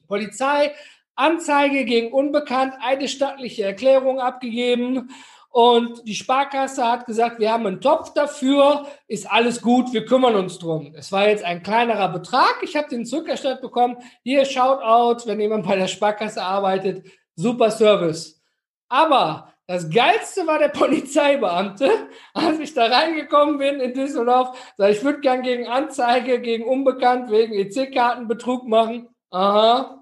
Polizei 0.07 0.73
Anzeige 1.13 1.85
gegen 1.85 2.11
Unbekannt, 2.11 2.73
eine 2.81 3.07
stattliche 3.07 3.65
Erklärung 3.65 4.19
abgegeben. 4.19 5.11
Und 5.49 6.07
die 6.07 6.15
Sparkasse 6.15 6.85
hat 6.85 7.05
gesagt, 7.05 7.39
wir 7.39 7.51
haben 7.51 7.65
einen 7.65 7.81
Topf 7.81 8.13
dafür, 8.13 8.85
ist 9.07 9.31
alles 9.31 9.61
gut, 9.61 9.91
wir 9.93 10.05
kümmern 10.05 10.35
uns 10.35 10.59
drum. 10.59 10.93
Es 10.95 11.11
war 11.11 11.27
jetzt 11.27 11.43
ein 11.43 11.63
kleinerer 11.63 12.09
Betrag. 12.09 12.57
Ich 12.61 12.75
habe 12.75 12.89
den 12.89 13.05
zurückerstattet 13.05 13.61
bekommen. 13.61 13.97
Hier, 14.23 14.45
Shoutout, 14.45 15.27
wenn 15.27 15.39
jemand 15.39 15.65
bei 15.65 15.75
der 15.75 15.87
Sparkasse 15.87 16.43
arbeitet. 16.43 17.05
Super 17.35 17.71
Service. 17.71 18.41
Aber 18.89 19.53
das 19.67 19.89
Geilste 19.89 20.45
war 20.47 20.59
der 20.59 20.67
Polizeibeamte, 20.69 21.89
als 22.33 22.59
ich 22.59 22.73
da 22.73 22.85
reingekommen 22.85 23.57
bin 23.57 23.79
in 23.79 23.93
Düsseldorf. 23.93 24.57
Sag, 24.77 24.91
ich 24.91 25.03
würde 25.03 25.21
gern 25.21 25.41
gegen 25.41 25.67
Anzeige, 25.67 26.39
gegen 26.39 26.65
Unbekannt, 26.65 27.31
wegen 27.31 27.53
EC-Kartenbetrug 27.53 28.67
machen. 28.67 29.09
Aha, 29.29 29.97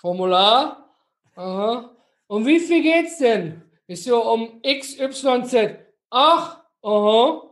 Formular. 0.00 0.94
Aha. 1.34 1.90
Um 2.28 2.46
wie 2.46 2.60
viel 2.60 2.82
geht's 2.82 3.18
denn? 3.18 3.67
Ist 3.88 4.04
so 4.04 4.22
um 4.22 4.60
XYZ. 4.62 5.78
Ach, 6.10 6.60
aha. 6.82 7.42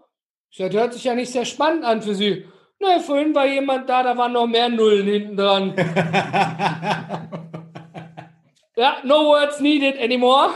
Das 0.57 0.73
hört 0.73 0.93
sich 0.93 1.05
ja 1.05 1.15
nicht 1.15 1.33
sehr 1.33 1.47
spannend 1.47 1.85
an 1.85 2.03
für 2.03 2.15
Sie. 2.15 2.45
Ne, 2.79 3.01
vorhin 3.01 3.35
war 3.35 3.47
jemand 3.47 3.89
da, 3.89 4.03
da 4.03 4.15
waren 4.19 4.35
noch 4.35 4.47
mehr 4.47 4.69
Nullen 4.69 5.07
hinten 5.07 5.35
dran. 5.35 5.75
ja, 8.77 8.99
no 9.03 9.25
words 9.25 9.61
needed 9.61 9.99
anymore. 9.99 10.51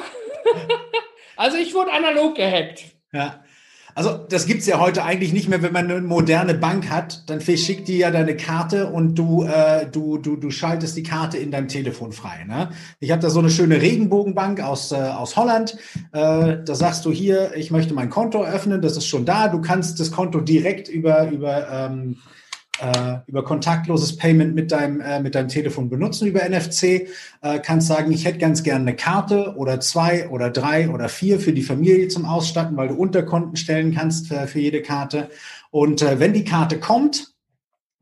also 1.36 1.56
ich 1.56 1.72
wurde 1.72 1.92
analog 1.92 2.34
gehackt. 2.34 2.84
Ja. 3.12 3.42
Also 3.94 4.18
das 4.28 4.46
gibt's 4.46 4.66
ja 4.66 4.80
heute 4.80 5.04
eigentlich 5.04 5.32
nicht 5.32 5.48
mehr, 5.48 5.62
wenn 5.62 5.72
man 5.72 5.90
eine 5.90 6.00
moderne 6.00 6.54
Bank 6.54 6.90
hat, 6.90 7.28
dann 7.28 7.40
verschickt 7.40 7.88
die 7.88 7.98
ja 7.98 8.10
deine 8.10 8.36
Karte 8.36 8.86
und 8.86 9.14
du, 9.16 9.44
äh, 9.44 9.86
du, 9.90 10.18
du, 10.18 10.36
du 10.36 10.50
schaltest 10.50 10.96
die 10.96 11.02
Karte 11.02 11.38
in 11.38 11.50
deinem 11.50 11.68
Telefon 11.68 12.12
frei. 12.12 12.44
Ne? 12.46 12.70
Ich 13.00 13.10
habe 13.10 13.22
da 13.22 13.30
so 13.30 13.40
eine 13.40 13.50
schöne 13.50 13.80
Regenbogenbank 13.80 14.60
aus, 14.60 14.92
äh, 14.92 14.96
aus 14.96 15.36
Holland. 15.36 15.76
Äh, 16.12 16.58
da 16.64 16.74
sagst 16.74 17.04
du 17.04 17.12
hier, 17.12 17.56
ich 17.56 17.70
möchte 17.70 17.94
mein 17.94 18.10
Konto 18.10 18.42
öffnen, 18.44 18.82
das 18.82 18.96
ist 18.96 19.06
schon 19.06 19.24
da. 19.24 19.48
Du 19.48 19.60
kannst 19.60 20.00
das 20.00 20.10
Konto 20.10 20.40
direkt 20.40 20.88
über, 20.88 21.28
über 21.30 21.68
ähm, 21.70 22.16
äh, 22.80 23.18
über 23.26 23.44
kontaktloses 23.44 24.16
Payment 24.16 24.54
mit 24.54 24.72
deinem, 24.72 25.00
äh, 25.00 25.20
mit 25.20 25.34
deinem 25.34 25.48
Telefon 25.48 25.90
benutzen 25.90 26.26
über 26.26 26.48
NFC. 26.48 27.08
Äh, 27.42 27.58
kannst 27.62 27.88
sagen, 27.88 28.10
ich 28.12 28.24
hätte 28.24 28.38
ganz 28.38 28.62
gerne 28.62 28.82
eine 28.82 28.96
Karte 28.96 29.54
oder 29.56 29.80
zwei 29.80 30.28
oder 30.28 30.50
drei 30.50 30.88
oder 30.88 31.08
vier 31.08 31.40
für 31.40 31.52
die 31.52 31.62
Familie 31.62 32.08
zum 32.08 32.24
Ausstatten, 32.24 32.76
weil 32.76 32.88
du 32.88 32.94
Unterkonten 32.94 33.56
stellen 33.56 33.94
kannst 33.94 34.28
für, 34.28 34.46
für 34.46 34.60
jede 34.60 34.82
Karte. 34.82 35.28
Und 35.70 36.02
äh, 36.02 36.18
wenn 36.18 36.32
die 36.32 36.44
Karte 36.44 36.80
kommt, 36.80 37.34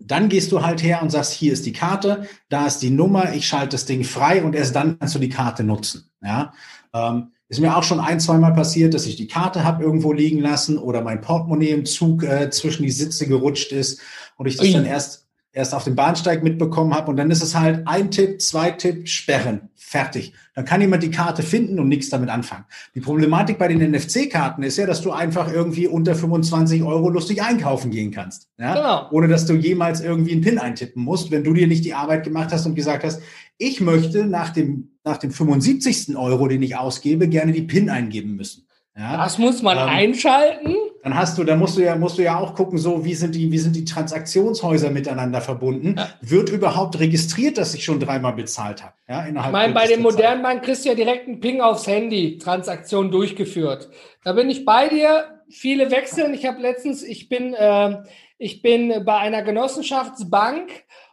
Dann 0.01 0.29
gehst 0.29 0.53
du 0.53 0.63
halt 0.63 0.83
her 0.83 1.03
und 1.03 1.11
sagst, 1.11 1.33
hier 1.33 1.53
ist 1.53 1.67
die 1.67 1.73
Karte, 1.73 2.29
da 2.49 2.67
ist 2.67 2.79
die 2.79 2.91
Nummer, 2.91 3.35
ich 3.35 3.49
schalte 3.49 3.71
das 3.71 3.85
Ding 3.85 4.05
frei 4.05 4.45
und 4.45 4.55
erst 4.55 4.77
dann 4.77 4.99
kannst 4.99 5.17
du 5.17 5.19
die 5.19 5.29
Karte 5.29 5.65
nutzen. 5.65 6.09
Ja, 6.23 6.53
ähm, 6.95 7.33
ist 7.49 7.61
mir 7.61 7.77
auch 7.77 7.83
schon 7.83 8.01
ein, 8.01 8.21
zweimal 8.21 8.53
passiert, 8.53 8.95
dass 8.95 9.07
ich 9.07 9.17
die 9.17 9.29
Karte 9.29 9.65
habe 9.65 9.83
irgendwo 9.83 10.13
liegen 10.13 10.41
lassen 10.41 10.79
oder 10.79 11.03
mein 11.03 11.21
Portemonnaie 11.21 11.71
im 11.71 11.87
Zug 11.87 12.23
äh, 12.23 12.51
zwischen 12.51 12.83
die 12.83 12.91
Sitze 12.91 13.27
gerutscht 13.27 13.73
ist 13.73 14.01
und 14.37 14.47
ich 14.47 14.57
das 14.57 14.67
Ui. 14.67 14.73
dann 14.73 14.85
erst 14.85 15.29
erst 15.59 15.75
auf 15.75 15.85
dem 15.85 15.97
Bahnsteig 15.97 16.43
mitbekommen 16.43 16.95
habe. 16.95 17.11
Und 17.11 17.17
dann 17.17 17.31
ist 17.31 17.43
es 17.43 17.55
halt 17.55 17.87
ein 17.87 18.11
Tipp, 18.11 18.41
zwei 18.41 18.71
Tipp, 18.71 19.09
sperren, 19.09 19.71
fertig. 19.75 20.33
Dann 20.55 20.65
kann 20.65 20.81
jemand 20.81 21.03
die 21.03 21.11
Karte 21.11 21.43
finden 21.43 21.81
und 21.81 21.89
nichts 21.89 22.11
damit 22.11 22.29
anfangen. 22.29 22.65
Die 22.95 23.01
Problematik 23.01 23.59
bei 23.59 23.67
den 23.69 23.91
NFC-Karten 23.91 24.63
ist 24.63 24.77
ja, 24.77 24.87
dass 24.87 25.01
du 25.01 25.11
einfach 25.11 25.53
irgendwie 25.53 25.89
unter 25.89 26.15
25 26.15 26.83
Euro 26.83 27.09
lustig 27.09 27.43
einkaufen 27.43 27.91
gehen 27.91 28.13
kannst. 28.13 28.49
Ja? 28.59 28.75
Genau. 28.75 29.09
Ohne 29.11 29.29
dass 29.29 29.47
du 29.47 29.55
jemals 29.55 30.01
irgendwie 30.01 30.33
einen 30.33 30.43
PIN 30.43 30.59
eintippen 30.59 31.03
musst, 31.03 31.31
wenn 31.31 31.45
du 31.45 31.55
dir 31.55 31.67
nicht 31.67 31.85
die 31.85 31.95
Arbeit 31.95 32.25
gemacht 32.25 32.53
hast 32.53 32.67
und 32.67 32.75
gesagt 32.75 33.03
hast, 33.03 33.21
ich 33.57 33.81
möchte 33.81 34.27
nach 34.27 34.51
dem, 34.51 34.98
nach 35.09 35.19
dem 35.19 35.31
75. 35.31 36.17
Euro, 36.17 36.49
den 36.49 36.63
ich 36.63 36.77
ausgebe, 36.77 37.29
gerne 37.29 37.53
die 37.53 37.63
PIN 37.63 37.91
eingeben 37.91 38.37
müssen. 38.37 38.67
Ja? 38.97 39.17
Das 39.17 39.39
muss 39.39 39.63
man 39.63 39.79
ähm, 39.79 39.85
einschalten 39.85 40.75
dann 41.09 41.17
hast 41.17 41.39
du, 41.39 41.45
dann 41.45 41.59
musst 41.59 41.79
du 41.79 41.83
ja, 41.83 41.97
musst 41.97 42.19
du 42.19 42.23
ja 42.23 42.39
auch 42.39 42.55
gucken, 42.55 42.77
so 42.77 43.05
wie 43.05 43.15
sind 43.15 43.35
die, 43.35 43.51
wie 43.53 43.59
sind 43.59 43.75
die 43.77 43.85
Transaktionshäuser 43.85 44.91
miteinander 44.91 45.41
verbunden? 45.41 45.95
Ja. 45.97 46.09
Wird 46.21 46.51
überhaupt 46.51 46.99
registriert, 46.99 47.57
dass 47.57 47.75
ich 47.75 47.85
schon 47.85 48.01
dreimal 48.01 48.35
bezahlt 48.35 48.83
habe? 48.83 48.95
Ja, 49.09 49.23
innerhalb 49.23 49.51
ich 49.51 49.53
meine, 49.53 49.75
bei 49.75 49.87
den 49.87 50.03
modernen 50.03 50.43
Banken 50.43 50.65
kriegst 50.65 50.85
du 50.85 50.91
ja 50.91 50.95
direkt 50.95 51.29
einen 51.29 51.41
Ping 51.41 51.61
aufs 51.61 51.87
Handy, 51.87 52.37
Transaktion 52.39 53.11
durchgeführt. 53.11 53.89
Da 54.25 54.33
bin 54.33 54.51
ich 54.51 54.65
bei 54.65 54.89
dir. 54.89 55.25
Viele 55.49 55.91
wechseln. 55.91 56.35
Ich 56.35 56.45
habe 56.45 56.61
letztens, 56.61 57.03
ich 57.03 57.31
bin, 57.31 57.55
äh, 57.55 58.03
ich 58.37 58.61
bin 58.61 59.03
bei 59.07 59.17
einer 59.17 59.43
Genossenschaftsbank 59.43 60.71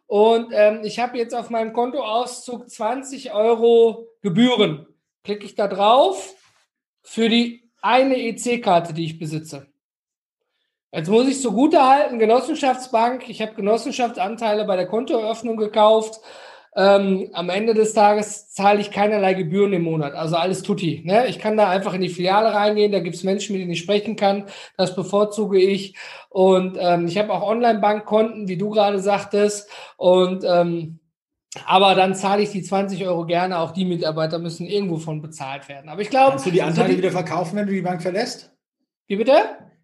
und 0.07 0.51
ähm, 0.53 0.81
ich 0.83 0.99
habe 0.99 1.17
jetzt 1.17 1.33
auf 1.33 1.49
meinem 1.49 1.73
Kontoauszug 1.73 2.69
20 2.69 3.33
Euro 3.33 4.07
Gebühren. 4.21 4.87
Klicke 5.23 5.45
ich 5.45 5.55
da 5.55 5.67
drauf 5.67 6.35
für 7.01 7.29
die 7.29 7.71
eine 7.81 8.17
EC-Karte, 8.17 8.93
die 8.93 9.05
ich 9.05 9.19
besitze. 9.19 9.67
Jetzt 10.91 11.09
muss 11.09 11.27
ich 11.27 11.41
zugute 11.41 11.85
halten, 11.85 12.19
Genossenschaftsbank, 12.19 13.27
ich 13.27 13.41
habe 13.41 13.53
Genossenschaftsanteile 13.53 14.65
bei 14.65 14.75
der 14.77 14.87
Kontoeröffnung 14.87 15.57
gekauft. 15.57 16.21
Ähm, 16.77 17.29
am 17.31 17.49
Ende 17.49 17.73
des 17.73 17.93
Tages 17.93 18.49
zahle 18.49 18.81
ich 18.81 18.91
keinerlei 18.91 19.33
Gebühren 19.33 19.71
im 19.71 19.83
Monat. 19.83 20.13
Also 20.13 20.35
alles 20.35 20.61
tutti. 20.61 21.01
Ne? 21.05 21.27
Ich 21.27 21.39
kann 21.39 21.55
da 21.55 21.69
einfach 21.69 21.93
in 21.93 22.01
die 22.01 22.09
Filiale 22.09 22.53
reingehen, 22.53 22.91
da 22.91 22.99
gibt 22.99 23.15
es 23.15 23.23
Menschen, 23.23 23.53
mit 23.53 23.61
denen 23.61 23.71
ich 23.71 23.79
sprechen 23.79 24.17
kann. 24.17 24.45
Das 24.77 24.95
bevorzuge 24.95 25.57
ich. 25.57 25.95
Und 26.29 26.77
ähm, 26.79 27.07
ich 27.07 27.17
habe 27.17 27.31
auch 27.31 27.47
Online-Bankkonten, 27.47 28.49
wie 28.49 28.57
du 28.57 28.71
gerade 28.71 28.99
sagtest. 28.99 29.69
Und 29.95 30.43
ähm, 30.45 30.99
aber 31.65 31.95
dann 31.95 32.15
zahle 32.15 32.41
ich 32.41 32.49
die 32.49 32.61
20 32.61 33.05
Euro 33.05 33.25
gerne. 33.25 33.59
Auch 33.59 33.71
die 33.71 33.85
Mitarbeiter 33.85 34.39
müssen 34.39 34.67
irgendwo 34.67 34.97
von 34.97 35.21
bezahlt 35.21 35.69
werden. 35.69 35.89
Aber 35.89 36.01
ich 36.01 36.09
glaube. 36.09 36.31
Kannst 36.31 36.45
du 36.45 36.51
die 36.51 36.61
Anteile 36.61 36.89
die, 36.89 36.97
wieder 36.97 37.11
verkaufen, 37.11 37.55
wenn 37.55 37.67
du 37.67 37.73
die 37.73 37.81
Bank 37.81 38.01
verlässt? 38.01 38.51
Wie 39.07 39.15
bitte? 39.15 39.33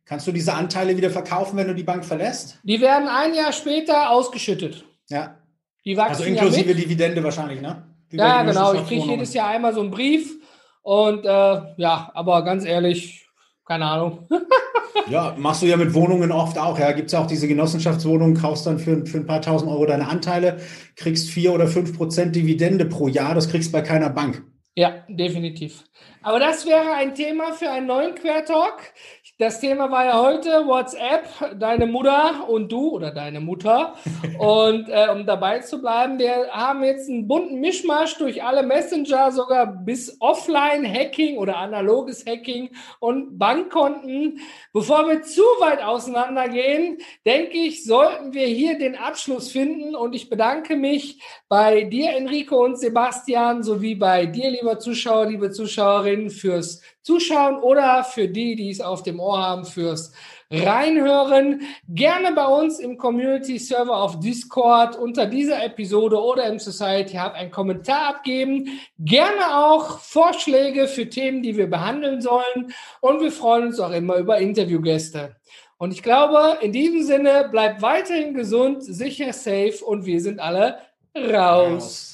Kannst 0.04 0.28
du 0.28 0.32
diese 0.32 0.54
Anteile 0.54 0.98
wieder 0.98 1.10
verkaufen, 1.10 1.56
wenn 1.58 1.68
du 1.68 1.76
die 1.76 1.84
Bank 1.84 2.04
verlässt? 2.04 2.60
Die 2.64 2.82
werden 2.82 3.08
ein 3.08 3.34
Jahr 3.34 3.54
später 3.54 4.10
ausgeschüttet. 4.10 4.84
Ja. 5.08 5.38
Die 5.86 5.98
wachsen 5.98 6.12
also 6.12 6.24
inklusive 6.24 6.70
ja 6.70 6.76
Dividende 6.76 7.24
wahrscheinlich, 7.24 7.62
ne? 7.62 7.84
Wie 8.10 8.18
ja, 8.18 8.44
genau. 8.44 8.74
Ich 8.74 8.86
kriege 8.88 9.06
jedes 9.06 9.34
Jahr 9.34 9.50
einmal 9.50 9.74
so 9.74 9.82
einen 9.82 9.92
Brief. 9.92 10.38
Und 10.84 11.26
äh, 11.26 11.62
ja, 11.78 12.12
aber 12.14 12.44
ganz 12.44 12.66
ehrlich, 12.66 13.28
keine 13.66 13.86
Ahnung. 13.86 14.28
ja, 15.10 15.36
machst 15.38 15.62
du 15.62 15.68
ja 15.68 15.78
mit 15.78 15.94
Wohnungen 15.94 16.32
oft 16.32 16.58
auch. 16.58 16.78
Ja, 16.78 16.92
gibt 16.92 17.08
es 17.08 17.14
ja 17.14 17.20
auch 17.20 17.28
diese 17.28 17.48
Genossenschaftswohnungen, 17.48 18.36
kaufst 18.36 18.66
dann 18.66 18.80
für, 18.80 19.06
für 19.06 19.18
ein 19.18 19.26
paar 19.26 19.42
tausend 19.42 19.72
Euro 19.72 19.86
deine 19.86 20.08
Anteile, 20.08 20.60
kriegst 20.96 21.30
vier 21.30 21.54
oder 21.54 21.68
fünf 21.68 21.96
Prozent 21.96 22.36
Dividende 22.36 22.86
pro 22.86 23.08
Jahr. 23.08 23.36
Das 23.36 23.50
kriegst 23.50 23.70
du 23.70 23.74
bei 23.74 23.82
keiner 23.82 24.10
Bank. 24.10 24.44
Ja, 24.76 25.04
definitiv. 25.10 25.84
Aber 26.22 26.40
das 26.40 26.66
wäre 26.66 26.94
ein 26.94 27.14
Thema 27.14 27.54
für 27.54 27.70
einen 27.70 27.88
neuen 27.88 28.16
Quertalk. 28.16 28.94
Das 29.42 29.60
Thema 29.60 29.90
war 29.90 30.06
ja 30.06 30.22
heute 30.22 30.68
WhatsApp, 30.68 31.58
deine 31.58 31.88
Mutter 31.88 32.48
und 32.48 32.72
du 32.72 32.90
oder 32.90 33.10
deine 33.10 33.40
Mutter. 33.40 33.96
Und 34.38 34.88
äh, 34.88 35.08
um 35.12 35.26
dabei 35.26 35.60
zu 35.60 35.82
bleiben, 35.82 36.20
wir 36.20 36.50
haben 36.52 36.84
jetzt 36.84 37.10
einen 37.10 37.28
bunten 37.28 37.60
Mischmasch 37.60 38.18
durch 38.18 38.44
alle 38.44 38.62
Messenger, 38.62 39.32
sogar 39.32 39.66
bis 39.66 40.18
Offline-Hacking 40.20 41.38
oder 41.38 41.58
analoges 41.58 42.24
Hacking 42.26 42.70
und 43.00 43.40
Bankkonten. 43.40 44.40
Bevor 44.74 45.08
wir 45.08 45.24
zu 45.24 45.42
weit 45.60 45.82
auseinandergehen, 45.84 47.00
denke 47.26 47.58
ich, 47.58 47.84
sollten 47.84 48.34
wir 48.34 48.46
hier 48.46 48.78
den 48.78 48.96
Abschluss 48.96 49.52
finden. 49.52 49.96
Und 49.96 50.14
ich 50.14 50.30
bedanke 50.30 50.76
mich 50.76 51.20
bei 51.50 51.84
dir, 51.84 52.12
Enrico 52.12 52.64
und 52.64 52.80
Sebastian, 52.80 53.64
sowie 53.64 53.96
bei 53.96 54.28
dir, 54.28 54.52
lieber 54.52 54.78
Zuschauer, 54.78 55.26
liebe 55.26 55.50
Zuschauerinnen, 55.50 56.30
fürs 56.30 56.82
Zuschauen 57.04 57.58
oder 57.58 58.04
für 58.04 58.28
die, 58.28 58.56
die 58.56 58.70
es 58.70 58.82
auf 58.82 59.04
dem 59.04 59.20
Ohr 59.20 59.38
haben, 59.38 59.66
fürs 59.66 60.14
Reinhören. 60.52 61.62
Gerne 61.88 62.34
bei 62.34 62.46
uns 62.46 62.80
im 62.80 62.98
Community 62.98 63.58
Server 63.58 63.96
auf 63.96 64.20
Discord 64.20 64.98
unter 64.98 65.26
dieser 65.26 65.64
Episode 65.64 66.22
oder 66.22 66.46
im 66.48 66.60
Society 66.60 67.16
Hub 67.16 67.34
einen 67.34 67.52
Kommentar 67.52 68.10
abgeben. 68.10 68.80
Gerne 69.00 69.58
auch 69.58 70.00
Vorschläge 70.00 70.88
für 70.88 71.10
Themen, 71.10 71.42
die 71.42 71.56
wir 71.56 71.70
behandeln 71.70 72.22
sollen. 72.22 72.74
Und 73.00 73.22
wir 73.22 73.32
freuen 73.32 73.68
uns 73.68 73.80
auch 73.80 73.92
immer 73.92 74.18
über 74.18 74.40
Interviewgäste. 74.40 75.38
Und 75.78 75.94
ich 75.94 76.04
glaube, 76.04 76.60
in 76.62 76.74
diesem 76.74 77.02
Sinne, 77.02 77.48
bleibt 77.50 77.82
weiterhin 77.82 78.34
gesund, 78.34 78.84
sicher, 78.84 79.34
safe 79.34 79.84
und 79.84 80.06
wir 80.06 80.22
sind 80.22 80.40
alle 80.40 80.78
raus. 81.16 82.11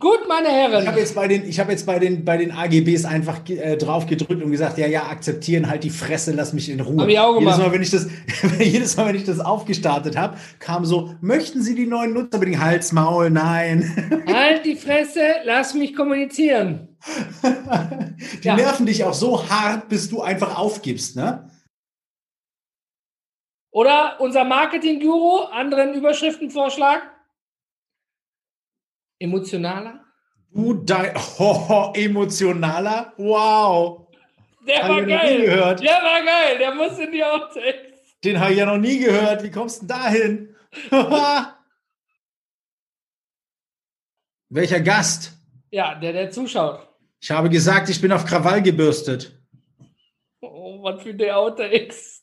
Gut, 0.00 0.26
meine 0.26 0.48
Herren. 0.48 0.82
Ich 0.82 0.88
habe 0.88 0.98
jetzt 0.98 1.14
bei 1.14 1.28
den, 1.28 1.48
ich 1.48 1.60
habe 1.60 1.70
jetzt 1.70 1.86
bei 1.86 2.00
den, 2.00 2.24
bei 2.24 2.36
den 2.36 2.50
AGBs 2.50 3.04
einfach 3.04 3.48
äh, 3.48 3.76
drauf 3.76 4.06
gedrückt 4.06 4.42
und 4.42 4.50
gesagt, 4.50 4.76
ja, 4.76 4.88
ja, 4.88 5.04
akzeptieren, 5.04 5.70
halt 5.70 5.84
die 5.84 5.90
Fresse, 5.90 6.32
lass 6.32 6.52
mich 6.52 6.68
in 6.68 6.80
Ruhe. 6.80 7.00
Hab 7.00 7.08
ich 7.08 7.18
auch 7.18 7.34
gemacht. 7.34 7.58
Jedes 7.58 7.66
Mal, 7.66 7.72
wenn 7.72 7.82
ich 7.82 7.90
das, 7.90 8.08
jedes 8.58 8.96
Mal, 8.96 9.06
wenn 9.06 9.14
ich 9.14 9.24
das 9.24 9.38
aufgestartet 9.38 10.16
habe, 10.16 10.36
kam 10.58 10.84
so, 10.84 11.14
möchten 11.20 11.62
Sie 11.62 11.76
die 11.76 11.86
neuen 11.86 12.12
Nutzer 12.12 12.34
unbedingt 12.34 12.60
Hals, 12.60 12.90
Maul, 12.90 13.30
nein. 13.30 14.24
Halt 14.32 14.66
die 14.66 14.74
Fresse, 14.74 15.26
lass 15.44 15.74
mich 15.74 15.94
kommunizieren. 15.94 16.88
die 18.42 18.48
ja. 18.48 18.56
nerven 18.56 18.86
dich 18.86 19.04
auch 19.04 19.14
so 19.14 19.48
hart, 19.48 19.88
bis 19.88 20.10
du 20.10 20.22
einfach 20.22 20.58
aufgibst, 20.58 21.14
ne? 21.14 21.48
Oder 23.70 24.16
unser 24.20 24.44
Marketing-Guru, 24.44 25.44
anderen 25.52 25.94
Überschriftenvorschlag? 25.94 27.13
Emotionaler? 29.24 30.04
Du 30.52 30.74
dein 30.74 31.14
oh, 31.38 31.92
emotionaler? 31.94 33.12
Wow. 33.16 34.06
Der 34.66 34.88
war 34.88 35.02
geil. 35.02 35.42
Gehört. 35.42 35.82
Der 35.82 36.02
war 36.02 36.24
geil. 36.24 36.58
Der 36.58 36.74
muss 36.74 36.98
in 36.98 37.12
die 37.12 37.24
Outtakes. 37.24 37.92
Den 38.22 38.38
habe 38.40 38.52
ich 38.52 38.58
ja 38.58 38.66
noch 38.66 38.78
nie 38.78 38.98
gehört. 38.98 39.42
Wie 39.42 39.50
kommst 39.50 39.82
du 39.82 39.86
denn 39.86 39.96
dahin? 39.96 40.56
Welcher 44.48 44.80
Gast? 44.80 45.32
Ja, 45.70 45.94
der, 45.96 46.12
der 46.12 46.30
zuschaut. 46.30 46.88
Ich 47.20 47.30
habe 47.30 47.50
gesagt, 47.50 47.88
ich 47.88 48.00
bin 48.00 48.12
auf 48.12 48.24
Krawall 48.24 48.62
gebürstet. 48.62 49.36
Oh, 50.40 50.82
was 50.82 51.02
für 51.02 51.14
der 51.14 51.38
Outtakes. 51.38 52.13